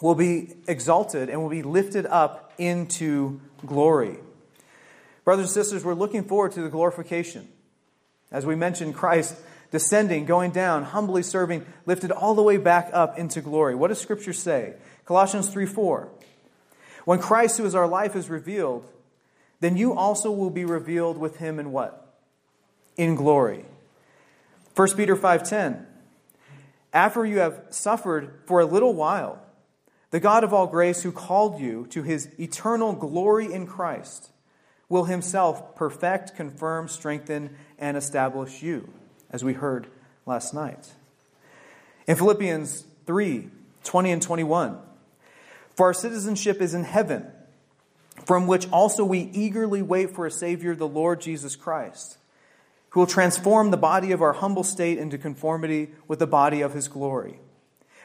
will 0.00 0.14
be 0.14 0.54
exalted 0.66 1.30
and 1.30 1.40
will 1.40 1.48
be 1.48 1.62
lifted 1.62 2.04
up 2.04 2.52
into 2.58 3.40
glory. 3.64 4.18
Brothers 5.24 5.46
and 5.46 5.54
sisters, 5.54 5.84
we're 5.84 5.94
looking 5.94 6.24
forward 6.24 6.52
to 6.52 6.62
the 6.62 6.68
glorification. 6.68 7.48
As 8.30 8.44
we 8.44 8.56
mentioned, 8.56 8.94
Christ 8.94 9.36
descending, 9.72 10.24
going 10.24 10.52
down, 10.52 10.84
humbly 10.84 11.24
serving, 11.24 11.66
lifted 11.84 12.12
all 12.12 12.36
the 12.36 12.42
way 12.42 12.56
back 12.56 12.88
up 12.92 13.18
into 13.18 13.40
glory. 13.40 13.74
What 13.74 13.88
does 13.88 14.00
Scripture 14.00 14.32
say? 14.32 14.74
Colossians 15.04 15.50
3 15.50 15.66
4. 15.66 16.08
When 17.04 17.18
Christ, 17.18 17.58
who 17.58 17.64
is 17.64 17.74
our 17.74 17.88
life, 17.88 18.14
is 18.14 18.30
revealed, 18.30 18.88
then 19.58 19.76
you 19.76 19.92
also 19.92 20.30
will 20.30 20.50
be 20.50 20.64
revealed 20.64 21.18
with 21.18 21.38
him 21.38 21.58
in 21.58 21.72
what? 21.72 22.16
In 22.96 23.16
glory. 23.16 23.64
1 24.76 24.96
Peter 24.96 25.16
5:10 25.16 25.86
after 26.92 27.24
you 27.24 27.38
have 27.38 27.62
suffered 27.70 28.40
for 28.44 28.60
a 28.60 28.66
little 28.66 28.92
while, 28.92 29.42
the 30.10 30.20
God 30.20 30.44
of 30.44 30.52
all 30.52 30.66
grace 30.66 31.02
who 31.02 31.10
called 31.10 31.58
you 31.58 31.86
to 31.90 32.02
his 32.02 32.28
eternal 32.38 32.92
glory 32.92 33.50
in 33.50 33.66
Christ 33.66 34.30
will 34.90 35.04
himself 35.04 35.74
perfect, 35.74 36.36
confirm, 36.36 36.86
strengthen, 36.88 37.56
and 37.78 37.96
establish 37.96 38.62
you, 38.62 38.92
as 39.32 39.42
we 39.42 39.54
heard 39.54 39.86
last 40.26 40.54
night. 40.54 40.92
In 42.06 42.16
Philippians 42.16 42.84
3 43.06 43.48
20 43.84 44.12
and 44.12 44.22
21, 44.22 44.78
for 45.74 45.86
our 45.86 45.94
citizenship 45.94 46.60
is 46.60 46.74
in 46.74 46.84
heaven, 46.84 47.26
from 48.26 48.46
which 48.46 48.70
also 48.70 49.04
we 49.04 49.30
eagerly 49.32 49.82
wait 49.82 50.14
for 50.14 50.24
a 50.24 50.30
Savior, 50.30 50.76
the 50.76 50.86
Lord 50.86 51.20
Jesus 51.20 51.56
Christ, 51.56 52.18
who 52.90 53.00
will 53.00 53.08
transform 53.08 53.70
the 53.70 53.76
body 53.76 54.12
of 54.12 54.22
our 54.22 54.34
humble 54.34 54.62
state 54.62 54.98
into 54.98 55.18
conformity 55.18 55.90
with 56.06 56.20
the 56.20 56.26
body 56.28 56.60
of 56.60 56.74
his 56.74 56.86
glory, 56.86 57.40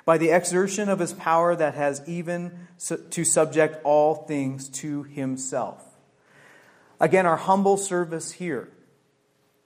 by 0.04 0.18
the 0.18 0.30
exertion 0.30 0.90
of 0.90 0.98
his 0.98 1.14
power 1.14 1.56
that 1.56 1.76
has 1.76 2.02
even 2.08 2.68
to 3.12 3.24
subject 3.24 3.80
all 3.84 4.16
things 4.16 4.70
to 4.70 5.04
himself. 5.04 5.84
Again, 7.00 7.28
our 7.28 7.38
humble 7.38 7.78
service 7.78 8.32
here, 8.32 8.70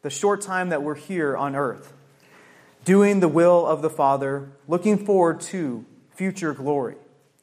the 0.01 0.09
short 0.09 0.41
time 0.41 0.69
that 0.69 0.83
we're 0.83 0.95
here 0.95 1.37
on 1.37 1.55
earth, 1.55 1.93
doing 2.85 3.19
the 3.19 3.27
will 3.27 3.65
of 3.65 3.81
the 3.81 3.89
Father, 3.89 4.49
looking 4.67 4.97
forward 4.97 5.41
to 5.41 5.85
future 6.15 6.53
glory, 6.53 6.95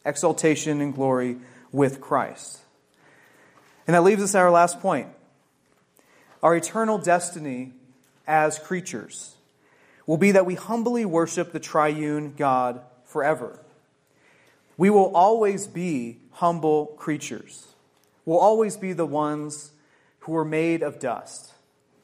exaltation 0.05 0.81
and 0.81 0.95
glory 0.95 1.37
with 1.71 2.01
Christ. 2.01 2.61
And 3.87 3.95
that 3.95 4.03
leaves 4.03 4.23
us 4.23 4.35
at 4.35 4.43
our 4.43 4.51
last 4.51 4.81
point. 4.81 5.09
Our 6.43 6.57
eternal 6.57 6.99
destiny 6.99 7.73
as 8.27 8.59
creatures 8.59 9.35
will 10.07 10.17
be 10.19 10.33
that 10.33 10.47
we 10.47 10.55
humbly 10.55 11.05
worship 11.05 11.53
the 11.53 11.61
triune 11.61 12.35
God 12.37 12.81
forever. 13.05 13.59
We 14.77 14.91
will 14.91 15.15
always 15.15 15.67
be 15.67 16.19
humble 16.33 16.87
creatures. 16.87 17.69
We'll 18.25 18.39
always 18.39 18.77
be 18.77 18.93
the 18.93 19.07
ones 19.07 19.73
who 20.21 20.37
are 20.37 20.45
made 20.45 20.83
of 20.83 21.01
dust. 21.01 21.53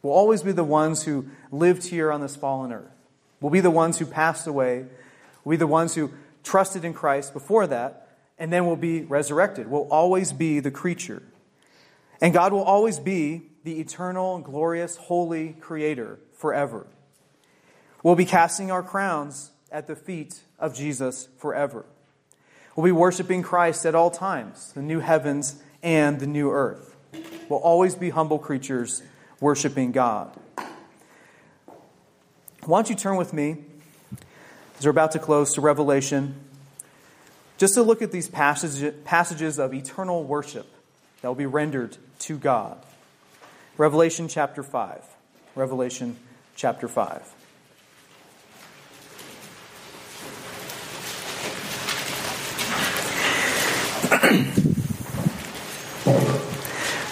We'll 0.04 0.12
always 0.12 0.42
be 0.42 0.52
the 0.52 0.62
ones 0.62 1.04
who 1.04 1.30
lived 1.50 1.86
here 1.86 2.12
on 2.12 2.20
this 2.20 2.36
fallen 2.36 2.74
earth. 2.74 2.92
We'll 3.40 3.50
be 3.50 3.60
the 3.60 3.70
ones 3.70 3.98
who 3.98 4.04
passed 4.04 4.46
away. 4.46 4.84
We'll 5.42 5.54
be 5.54 5.56
the 5.56 5.66
ones 5.66 5.94
who 5.94 6.12
trusted 6.42 6.84
in 6.84 6.92
Christ 6.92 7.32
before 7.32 7.66
that, 7.68 8.10
and 8.38 8.52
then 8.52 8.66
we'll 8.66 8.76
be 8.76 9.00
resurrected. 9.00 9.66
We'll 9.66 9.88
always 9.90 10.30
be 10.30 10.60
the 10.60 10.70
creature. 10.70 11.22
And 12.20 12.34
God 12.34 12.52
will 12.52 12.62
always 12.62 13.00
be 13.00 13.44
the 13.64 13.80
eternal, 13.80 14.40
glorious, 14.40 14.96
holy 14.96 15.54
creator 15.54 16.18
forever. 16.34 16.86
We'll 18.02 18.14
be 18.14 18.26
casting 18.26 18.70
our 18.70 18.82
crowns 18.82 19.52
at 19.72 19.86
the 19.86 19.96
feet 19.96 20.42
of 20.58 20.74
Jesus 20.74 21.28
forever. 21.38 21.86
We'll 22.76 22.84
be 22.84 22.92
worshiping 22.92 23.42
Christ 23.42 23.86
at 23.86 23.94
all 23.94 24.10
times, 24.10 24.70
the 24.74 24.82
new 24.82 25.00
heavens 25.00 25.62
and 25.82 26.20
the 26.20 26.26
new 26.26 26.50
earth. 26.50 26.94
We'll 27.48 27.60
always 27.60 27.94
be 27.94 28.10
humble 28.10 28.38
creatures 28.38 29.02
worshiping 29.44 29.92
God. 29.92 30.34
Why 32.64 32.78
don't 32.78 32.88
you 32.88 32.96
turn 32.96 33.16
with 33.16 33.34
me, 33.34 33.58
as 34.78 34.86
we're 34.86 34.90
about 34.90 35.12
to 35.12 35.18
close, 35.18 35.52
to 35.52 35.60
Revelation, 35.60 36.34
just 37.58 37.74
to 37.74 37.82
look 37.82 38.00
at 38.00 38.10
these 38.10 38.26
passages 38.26 39.58
of 39.58 39.74
eternal 39.74 40.24
worship 40.24 40.66
that 41.20 41.28
will 41.28 41.34
be 41.34 41.44
rendered 41.44 41.98
to 42.20 42.38
God. 42.38 42.78
Revelation 43.76 44.28
chapter 44.28 44.62
5. 44.62 45.04
Revelation 45.54 46.16
chapter 46.56 46.88
5. 46.88 47.34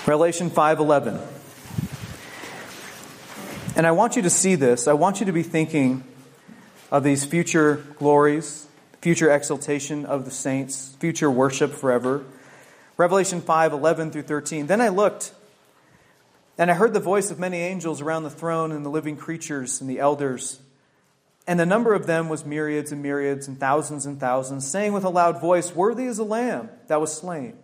Revelation 0.07 0.49
5:11. 0.51 1.42
And 3.75 3.87
I 3.87 3.93
want 3.93 4.17
you 4.17 4.23
to 4.23 4.31
see 4.31 4.55
this. 4.55 4.87
I 4.87 4.93
want 4.93 5.21
you 5.21 5.27
to 5.27 5.33
be 5.33 5.43
thinking 5.43 6.05
of 6.91 7.03
these 7.03 7.25
future 7.25 7.83
glories, 7.99 8.67
future 9.01 9.31
exaltation 9.31 10.05
of 10.05 10.27
the 10.27 10.31
saints, 10.31 10.95
future 10.99 11.31
worship 11.31 11.73
forever. 11.73 12.23
Revelation 12.99 13.41
5 13.41 13.73
11 13.73 14.11
through 14.11 14.23
13. 14.23 14.67
Then 14.67 14.83
I 14.83 14.91
looked, 14.91 15.33
and 16.59 16.71
I 16.71 16.75
heard 16.75 16.93
the 16.93 17.01
voice 17.01 17.31
of 17.31 17.39
many 17.39 17.61
angels 17.61 18.03
around 18.03 18.25
the 18.25 18.31
throne, 18.31 18.73
and 18.73 18.85
the 18.85 18.91
living 18.91 19.17
creatures, 19.17 19.81
and 19.81 19.89
the 19.89 20.01
elders. 20.01 20.61
And 21.47 21.59
the 21.59 21.65
number 21.65 21.95
of 21.95 22.07
them 22.07 22.29
was 22.29 22.45
myriads 22.45 22.93
and 22.93 23.03
myriads, 23.03 23.49
and 23.49 23.59
thousands 23.59 24.05
and 24.05 24.21
thousands, 24.21 24.71
saying 24.71 24.93
with 24.93 25.05
a 25.05 25.09
loud 25.09 25.41
voice, 25.41 25.75
Worthy 25.75 26.05
is 26.05 26.19
the 26.19 26.27
Lamb 26.27 26.69
that 26.89 27.01
was 27.01 27.17
slain, 27.17 27.57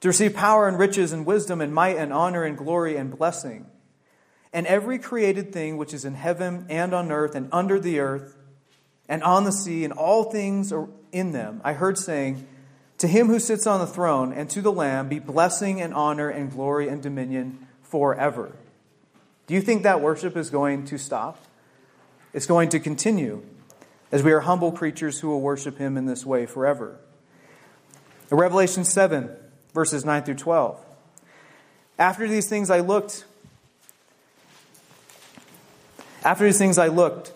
to 0.00 0.08
receive 0.08 0.32
power 0.32 0.66
and 0.66 0.78
riches 0.78 1.12
and 1.12 1.26
wisdom 1.26 1.60
and 1.60 1.74
might 1.74 1.98
and 1.98 2.10
honor 2.10 2.42
and 2.42 2.56
glory 2.56 2.96
and 2.96 3.14
blessing. 3.14 3.66
And 4.52 4.66
every 4.66 4.98
created 4.98 5.52
thing 5.52 5.76
which 5.76 5.94
is 5.94 6.04
in 6.04 6.14
heaven 6.14 6.66
and 6.68 6.92
on 6.92 7.12
earth 7.12 7.34
and 7.34 7.48
under 7.52 7.78
the 7.78 8.00
earth 8.00 8.36
and 9.08 9.22
on 9.22 9.44
the 9.44 9.52
sea 9.52 9.84
and 9.84 9.92
all 9.92 10.24
things 10.24 10.72
in 11.12 11.32
them, 11.32 11.60
I 11.64 11.72
heard 11.72 11.98
saying, 11.98 12.46
to 12.98 13.08
him 13.08 13.28
who 13.28 13.38
sits 13.38 13.66
on 13.66 13.80
the 13.80 13.86
throne 13.86 14.32
and 14.32 14.50
to 14.50 14.60
the 14.60 14.72
Lamb 14.72 15.08
be 15.08 15.18
blessing 15.18 15.80
and 15.80 15.94
honor 15.94 16.28
and 16.28 16.50
glory 16.50 16.88
and 16.88 17.02
dominion 17.02 17.66
forever. 17.82 18.52
Do 19.46 19.54
you 19.54 19.62
think 19.62 19.84
that 19.84 20.00
worship 20.00 20.36
is 20.36 20.50
going 20.50 20.84
to 20.86 20.98
stop? 20.98 21.42
It's 22.32 22.46
going 22.46 22.68
to 22.70 22.78
continue 22.78 23.42
as 24.12 24.22
we 24.22 24.32
are 24.32 24.40
humble 24.40 24.70
creatures 24.70 25.20
who 25.20 25.28
will 25.28 25.40
worship 25.40 25.78
him 25.78 25.96
in 25.96 26.06
this 26.06 26.26
way 26.26 26.44
forever. 26.44 26.98
In 28.30 28.36
Revelation 28.36 28.84
7, 28.84 29.30
verses 29.72 30.04
9 30.04 30.22
through 30.24 30.34
12. 30.34 30.84
After 31.98 32.28
these 32.28 32.48
things 32.48 32.70
I 32.70 32.80
looked, 32.80 33.24
after 36.24 36.44
these 36.44 36.58
things 36.58 36.78
I 36.78 36.88
looked, 36.88 37.32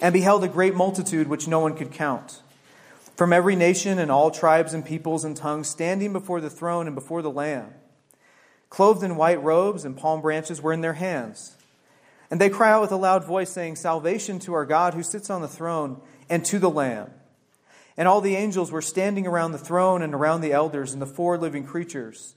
and 0.00 0.12
beheld 0.12 0.44
a 0.44 0.48
great 0.48 0.74
multitude 0.74 1.28
which 1.28 1.48
no 1.48 1.60
one 1.60 1.76
could 1.76 1.92
count 1.92 2.40
from 3.16 3.32
every 3.32 3.54
nation 3.54 3.98
and 3.98 4.10
all 4.10 4.30
tribes 4.30 4.74
and 4.74 4.84
peoples 4.84 5.24
and 5.24 5.36
tongues, 5.36 5.68
standing 5.68 6.12
before 6.12 6.40
the 6.40 6.50
throne 6.50 6.86
and 6.86 6.94
before 6.94 7.22
the 7.22 7.30
Lamb. 7.30 7.72
Clothed 8.70 9.04
in 9.04 9.16
white 9.16 9.42
robes 9.42 9.84
and 9.84 9.96
palm 9.96 10.20
branches 10.20 10.60
were 10.60 10.72
in 10.72 10.80
their 10.80 10.94
hands. 10.94 11.56
And 12.30 12.40
they 12.40 12.50
cry 12.50 12.72
out 12.72 12.80
with 12.80 12.90
a 12.90 12.96
loud 12.96 13.24
voice, 13.24 13.50
saying, 13.50 13.76
Salvation 13.76 14.40
to 14.40 14.54
our 14.54 14.66
God 14.66 14.94
who 14.94 15.02
sits 15.02 15.30
on 15.30 15.42
the 15.42 15.48
throne 15.48 16.00
and 16.28 16.44
to 16.46 16.58
the 16.58 16.70
Lamb. 16.70 17.10
And 17.96 18.08
all 18.08 18.20
the 18.20 18.34
angels 18.34 18.72
were 18.72 18.82
standing 18.82 19.26
around 19.26 19.52
the 19.52 19.58
throne 19.58 20.02
and 20.02 20.14
around 20.14 20.40
the 20.40 20.52
elders 20.52 20.92
and 20.92 21.00
the 21.00 21.06
four 21.06 21.38
living 21.38 21.64
creatures. 21.64 22.34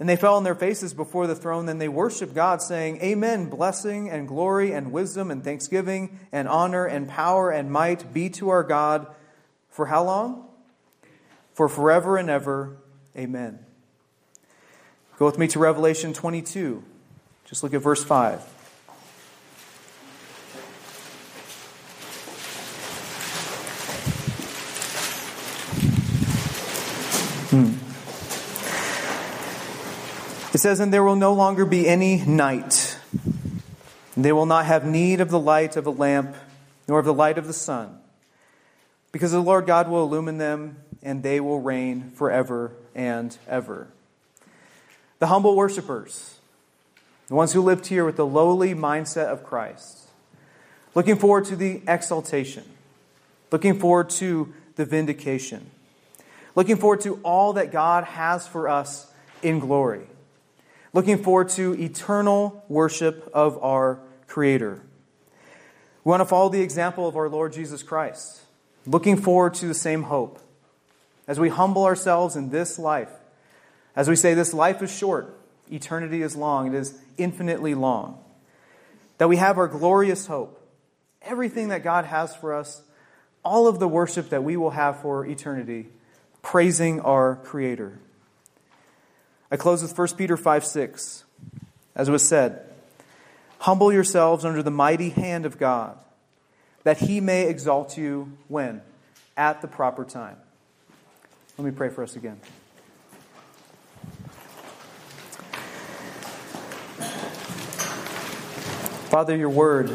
And 0.00 0.08
they 0.08 0.16
fell 0.16 0.36
on 0.36 0.44
their 0.44 0.54
faces 0.54 0.94
before 0.94 1.26
the 1.26 1.36
throne, 1.36 1.68
and 1.68 1.78
they 1.78 1.86
worshiped 1.86 2.34
God, 2.34 2.62
saying, 2.62 3.02
Amen, 3.02 3.50
blessing 3.50 4.08
and 4.08 4.26
glory 4.26 4.72
and 4.72 4.92
wisdom 4.92 5.30
and 5.30 5.44
thanksgiving 5.44 6.18
and 6.32 6.48
honor 6.48 6.86
and 6.86 7.06
power 7.06 7.50
and 7.50 7.70
might 7.70 8.14
be 8.14 8.30
to 8.30 8.48
our 8.48 8.62
God 8.62 9.06
for 9.68 9.86
how 9.86 10.02
long? 10.02 10.48
For 11.52 11.68
forever 11.68 12.16
and 12.16 12.30
ever. 12.30 12.78
Amen. 13.14 13.58
Go 15.18 15.26
with 15.26 15.38
me 15.38 15.46
to 15.48 15.58
Revelation 15.58 16.14
22. 16.14 16.82
Just 17.44 17.62
look 17.62 17.74
at 17.74 17.82
verse 17.82 18.02
5. 18.02 18.59
Says, 30.60 30.80
And 30.80 30.92
there 30.92 31.02
will 31.02 31.16
no 31.16 31.32
longer 31.32 31.64
be 31.64 31.88
any 31.88 32.24
night. 32.24 32.98
They 34.16 34.32
will 34.32 34.46
not 34.46 34.66
have 34.66 34.84
need 34.84 35.20
of 35.20 35.30
the 35.30 35.40
light 35.40 35.76
of 35.76 35.86
a 35.86 35.90
lamp, 35.90 36.36
nor 36.86 36.98
of 36.98 37.04
the 37.04 37.14
light 37.14 37.38
of 37.38 37.46
the 37.46 37.52
sun 37.52 38.00
because 39.12 39.32
the 39.32 39.40
Lord 39.40 39.66
God 39.66 39.88
will 39.88 40.04
illumine 40.04 40.38
them, 40.38 40.76
and 41.02 41.22
they 41.22 41.40
will 41.40 41.60
reign 41.60 42.10
forever 42.14 42.72
and 42.94 43.36
ever. 43.48 43.88
The 45.18 45.26
humble 45.26 45.56
worshipers, 45.56 46.38
the 47.28 47.34
ones 47.34 47.52
who 47.52 47.60
lived 47.60 47.86
here 47.86 48.04
with 48.04 48.16
the 48.16 48.26
lowly 48.26 48.74
mindset 48.74 49.26
of 49.26 49.44
Christ, 49.44 50.08
looking 50.94 51.16
forward 51.16 51.44
to 51.46 51.56
the 51.56 51.82
exaltation, 51.88 52.64
looking 53.50 53.78
forward 53.78 54.10
to 54.10 54.52
the 54.76 54.84
vindication, 54.84 55.70
looking 56.54 56.76
forward 56.76 57.00
to 57.02 57.20
all 57.22 57.54
that 57.54 57.72
God 57.72 58.04
has 58.04 58.46
for 58.46 58.68
us 58.68 59.10
in 59.42 59.58
glory, 59.58 60.06
looking 60.92 61.22
forward 61.22 61.48
to 61.50 61.72
eternal 61.74 62.64
worship 62.68 63.30
of 63.32 63.62
our 63.62 64.00
Creator. 64.26 64.80
We 66.04 66.10
want 66.10 66.20
to 66.20 66.26
follow 66.26 66.48
the 66.48 66.62
example 66.62 67.06
of 67.06 67.16
our 67.16 67.28
Lord 67.28 67.52
Jesus 67.52 67.82
Christ 67.82 68.42
looking 68.86 69.16
forward 69.16 69.54
to 69.54 69.66
the 69.66 69.74
same 69.74 70.04
hope. 70.04 70.38
As 71.26 71.38
we 71.38 71.48
humble 71.48 71.84
ourselves 71.84 72.36
in 72.36 72.50
this 72.50 72.78
life, 72.78 73.10
as 73.94 74.08
we 74.08 74.16
say, 74.16 74.34
this 74.34 74.54
life 74.54 74.82
is 74.82 74.96
short, 74.96 75.38
eternity 75.70 76.22
is 76.22 76.34
long, 76.34 76.68
it 76.68 76.74
is 76.74 76.98
infinitely 77.18 77.74
long, 77.74 78.18
that 79.18 79.28
we 79.28 79.36
have 79.36 79.58
our 79.58 79.68
glorious 79.68 80.26
hope, 80.26 80.60
everything 81.22 81.68
that 81.68 81.84
God 81.84 82.04
has 82.06 82.34
for 82.34 82.54
us, 82.54 82.82
all 83.44 83.66
of 83.66 83.78
the 83.78 83.88
worship 83.88 84.30
that 84.30 84.42
we 84.42 84.56
will 84.56 84.70
have 84.70 85.00
for 85.02 85.26
eternity, 85.26 85.88
praising 86.42 87.00
our 87.00 87.36
Creator. 87.36 87.98
I 89.50 89.56
close 89.56 89.82
with 89.82 89.96
1 89.96 90.08
Peter 90.16 90.36
5 90.36 90.64
6. 90.64 91.24
As 91.96 92.08
it 92.08 92.12
was 92.12 92.26
said, 92.26 92.64
humble 93.58 93.92
yourselves 93.92 94.44
under 94.44 94.62
the 94.62 94.70
mighty 94.70 95.10
hand 95.10 95.44
of 95.44 95.58
God, 95.58 95.98
that 96.84 96.98
he 96.98 97.20
may 97.20 97.48
exalt 97.48 97.98
you 97.98 98.32
when? 98.48 98.80
At 99.36 99.60
the 99.60 99.68
proper 99.68 100.04
time. 100.04 100.36
Let 101.58 101.64
me 101.64 101.72
pray 101.72 101.88
for 101.88 102.02
us 102.02 102.16
again. 102.16 102.40
Father, 109.10 109.36
your 109.36 109.50
word 109.50 109.90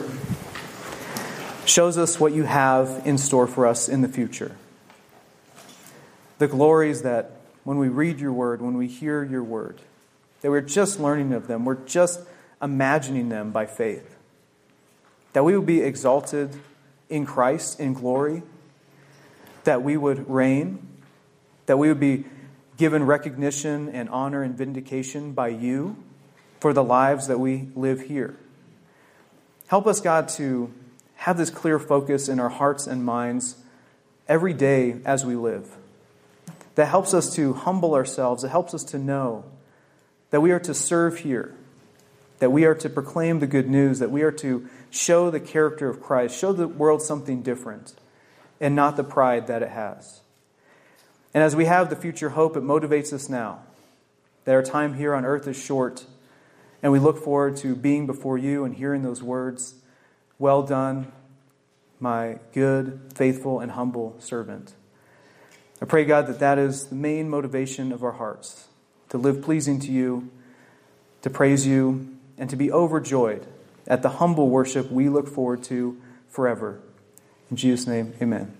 shows 1.65 1.97
us 1.97 2.19
what 2.19 2.33
you 2.33 2.43
have 2.43 3.03
in 3.05 3.17
store 3.17 3.47
for 3.47 3.65
us 3.65 3.87
in 3.87 4.01
the 4.01 4.09
future. 4.09 4.55
The 6.37 6.47
glories 6.47 7.03
that 7.03 7.31
when 7.65 7.77
we 7.77 7.89
read 7.89 8.21
your 8.21 8.31
word, 8.31 8.61
when 8.61 8.77
we 8.77 8.87
hear 8.87 9.23
your 9.23 9.43
word, 9.43 9.81
that 10.39 10.49
we're 10.49 10.61
just 10.61 10.99
learning 10.99 11.33
of 11.33 11.47
them, 11.47 11.65
we're 11.65 11.83
just 11.85 12.21
imagining 12.61 13.27
them 13.27 13.51
by 13.51 13.65
faith. 13.65 14.15
That 15.33 15.43
we 15.43 15.57
would 15.57 15.65
be 15.65 15.81
exalted 15.81 16.55
in 17.09 17.25
Christ 17.25 17.79
in 17.79 17.93
glory, 17.93 18.43
that 19.65 19.81
we 19.81 19.97
would 19.97 20.29
reign, 20.29 20.87
that 21.65 21.77
we 21.77 21.89
would 21.89 21.99
be 21.99 22.25
given 22.77 23.03
recognition 23.03 23.89
and 23.89 24.09
honor 24.09 24.43
and 24.43 24.55
vindication 24.55 25.33
by 25.33 25.47
you 25.47 25.97
for 26.59 26.71
the 26.71 26.83
lives 26.83 27.27
that 27.27 27.39
we 27.39 27.69
live 27.75 28.01
here. 28.01 28.37
Help 29.67 29.87
us, 29.87 29.99
God, 29.99 30.29
to 30.29 30.71
have 31.15 31.37
this 31.37 31.49
clear 31.49 31.79
focus 31.79 32.29
in 32.29 32.39
our 32.39 32.49
hearts 32.49 32.85
and 32.85 33.03
minds 33.03 33.55
every 34.27 34.53
day 34.53 34.97
as 35.03 35.25
we 35.25 35.35
live. 35.35 35.75
That 36.75 36.87
helps 36.87 37.13
us 37.13 37.33
to 37.35 37.53
humble 37.53 37.93
ourselves. 37.93 38.43
It 38.43 38.49
helps 38.49 38.73
us 38.73 38.83
to 38.85 38.97
know 38.97 39.45
that 40.29 40.41
we 40.41 40.51
are 40.51 40.59
to 40.59 40.73
serve 40.73 41.19
here, 41.19 41.55
that 42.39 42.51
we 42.51 42.65
are 42.65 42.75
to 42.75 42.89
proclaim 42.89 43.39
the 43.39 43.47
good 43.47 43.69
news, 43.69 43.99
that 43.99 44.11
we 44.11 44.21
are 44.21 44.31
to 44.33 44.67
show 44.89 45.31
the 45.31 45.39
character 45.39 45.89
of 45.89 46.01
Christ, 46.01 46.37
show 46.37 46.51
the 46.51 46.67
world 46.67 47.01
something 47.01 47.41
different, 47.41 47.93
and 48.59 48.75
not 48.75 48.97
the 48.97 49.03
pride 49.03 49.47
that 49.47 49.63
it 49.63 49.69
has. 49.69 50.21
And 51.33 51.43
as 51.43 51.55
we 51.55 51.65
have 51.65 51.89
the 51.89 51.95
future 51.95 52.29
hope, 52.29 52.55
it 52.55 52.63
motivates 52.63 53.11
us 53.13 53.29
now 53.29 53.63
that 54.45 54.53
our 54.53 54.63
time 54.63 54.93
here 54.93 55.13
on 55.13 55.25
earth 55.25 55.47
is 55.47 55.61
short 55.61 56.05
and 56.81 56.91
we 56.91 56.99
look 56.99 57.17
forward 57.23 57.57
to 57.57 57.75
being 57.75 58.05
before 58.05 58.37
you 58.37 58.63
and 58.63 58.75
hearing 58.75 59.01
those 59.01 59.23
words 59.23 59.75
Well 60.37 60.63
done, 60.63 61.11
my 61.99 62.39
good, 62.53 62.99
faithful, 63.15 63.59
and 63.59 63.71
humble 63.71 64.15
servant. 64.19 64.73
I 65.81 65.85
pray, 65.85 66.05
God, 66.05 66.27
that 66.27 66.39
that 66.39 66.57
is 66.57 66.87
the 66.87 66.95
main 66.95 67.29
motivation 67.29 67.91
of 67.91 68.03
our 68.03 68.13
hearts 68.13 68.67
to 69.09 69.17
live 69.17 69.41
pleasing 69.41 69.79
to 69.81 69.91
you, 69.91 70.29
to 71.21 71.29
praise 71.29 71.67
you, 71.67 72.17
and 72.37 72.49
to 72.49 72.55
be 72.55 72.71
overjoyed 72.71 73.45
at 73.87 74.01
the 74.01 74.09
humble 74.09 74.49
worship 74.49 74.91
we 74.91 75.09
look 75.09 75.27
forward 75.27 75.63
to 75.63 76.01
forever. 76.29 76.79
In 77.51 77.57
Jesus' 77.57 77.87
name, 77.87 78.13
amen. 78.21 78.55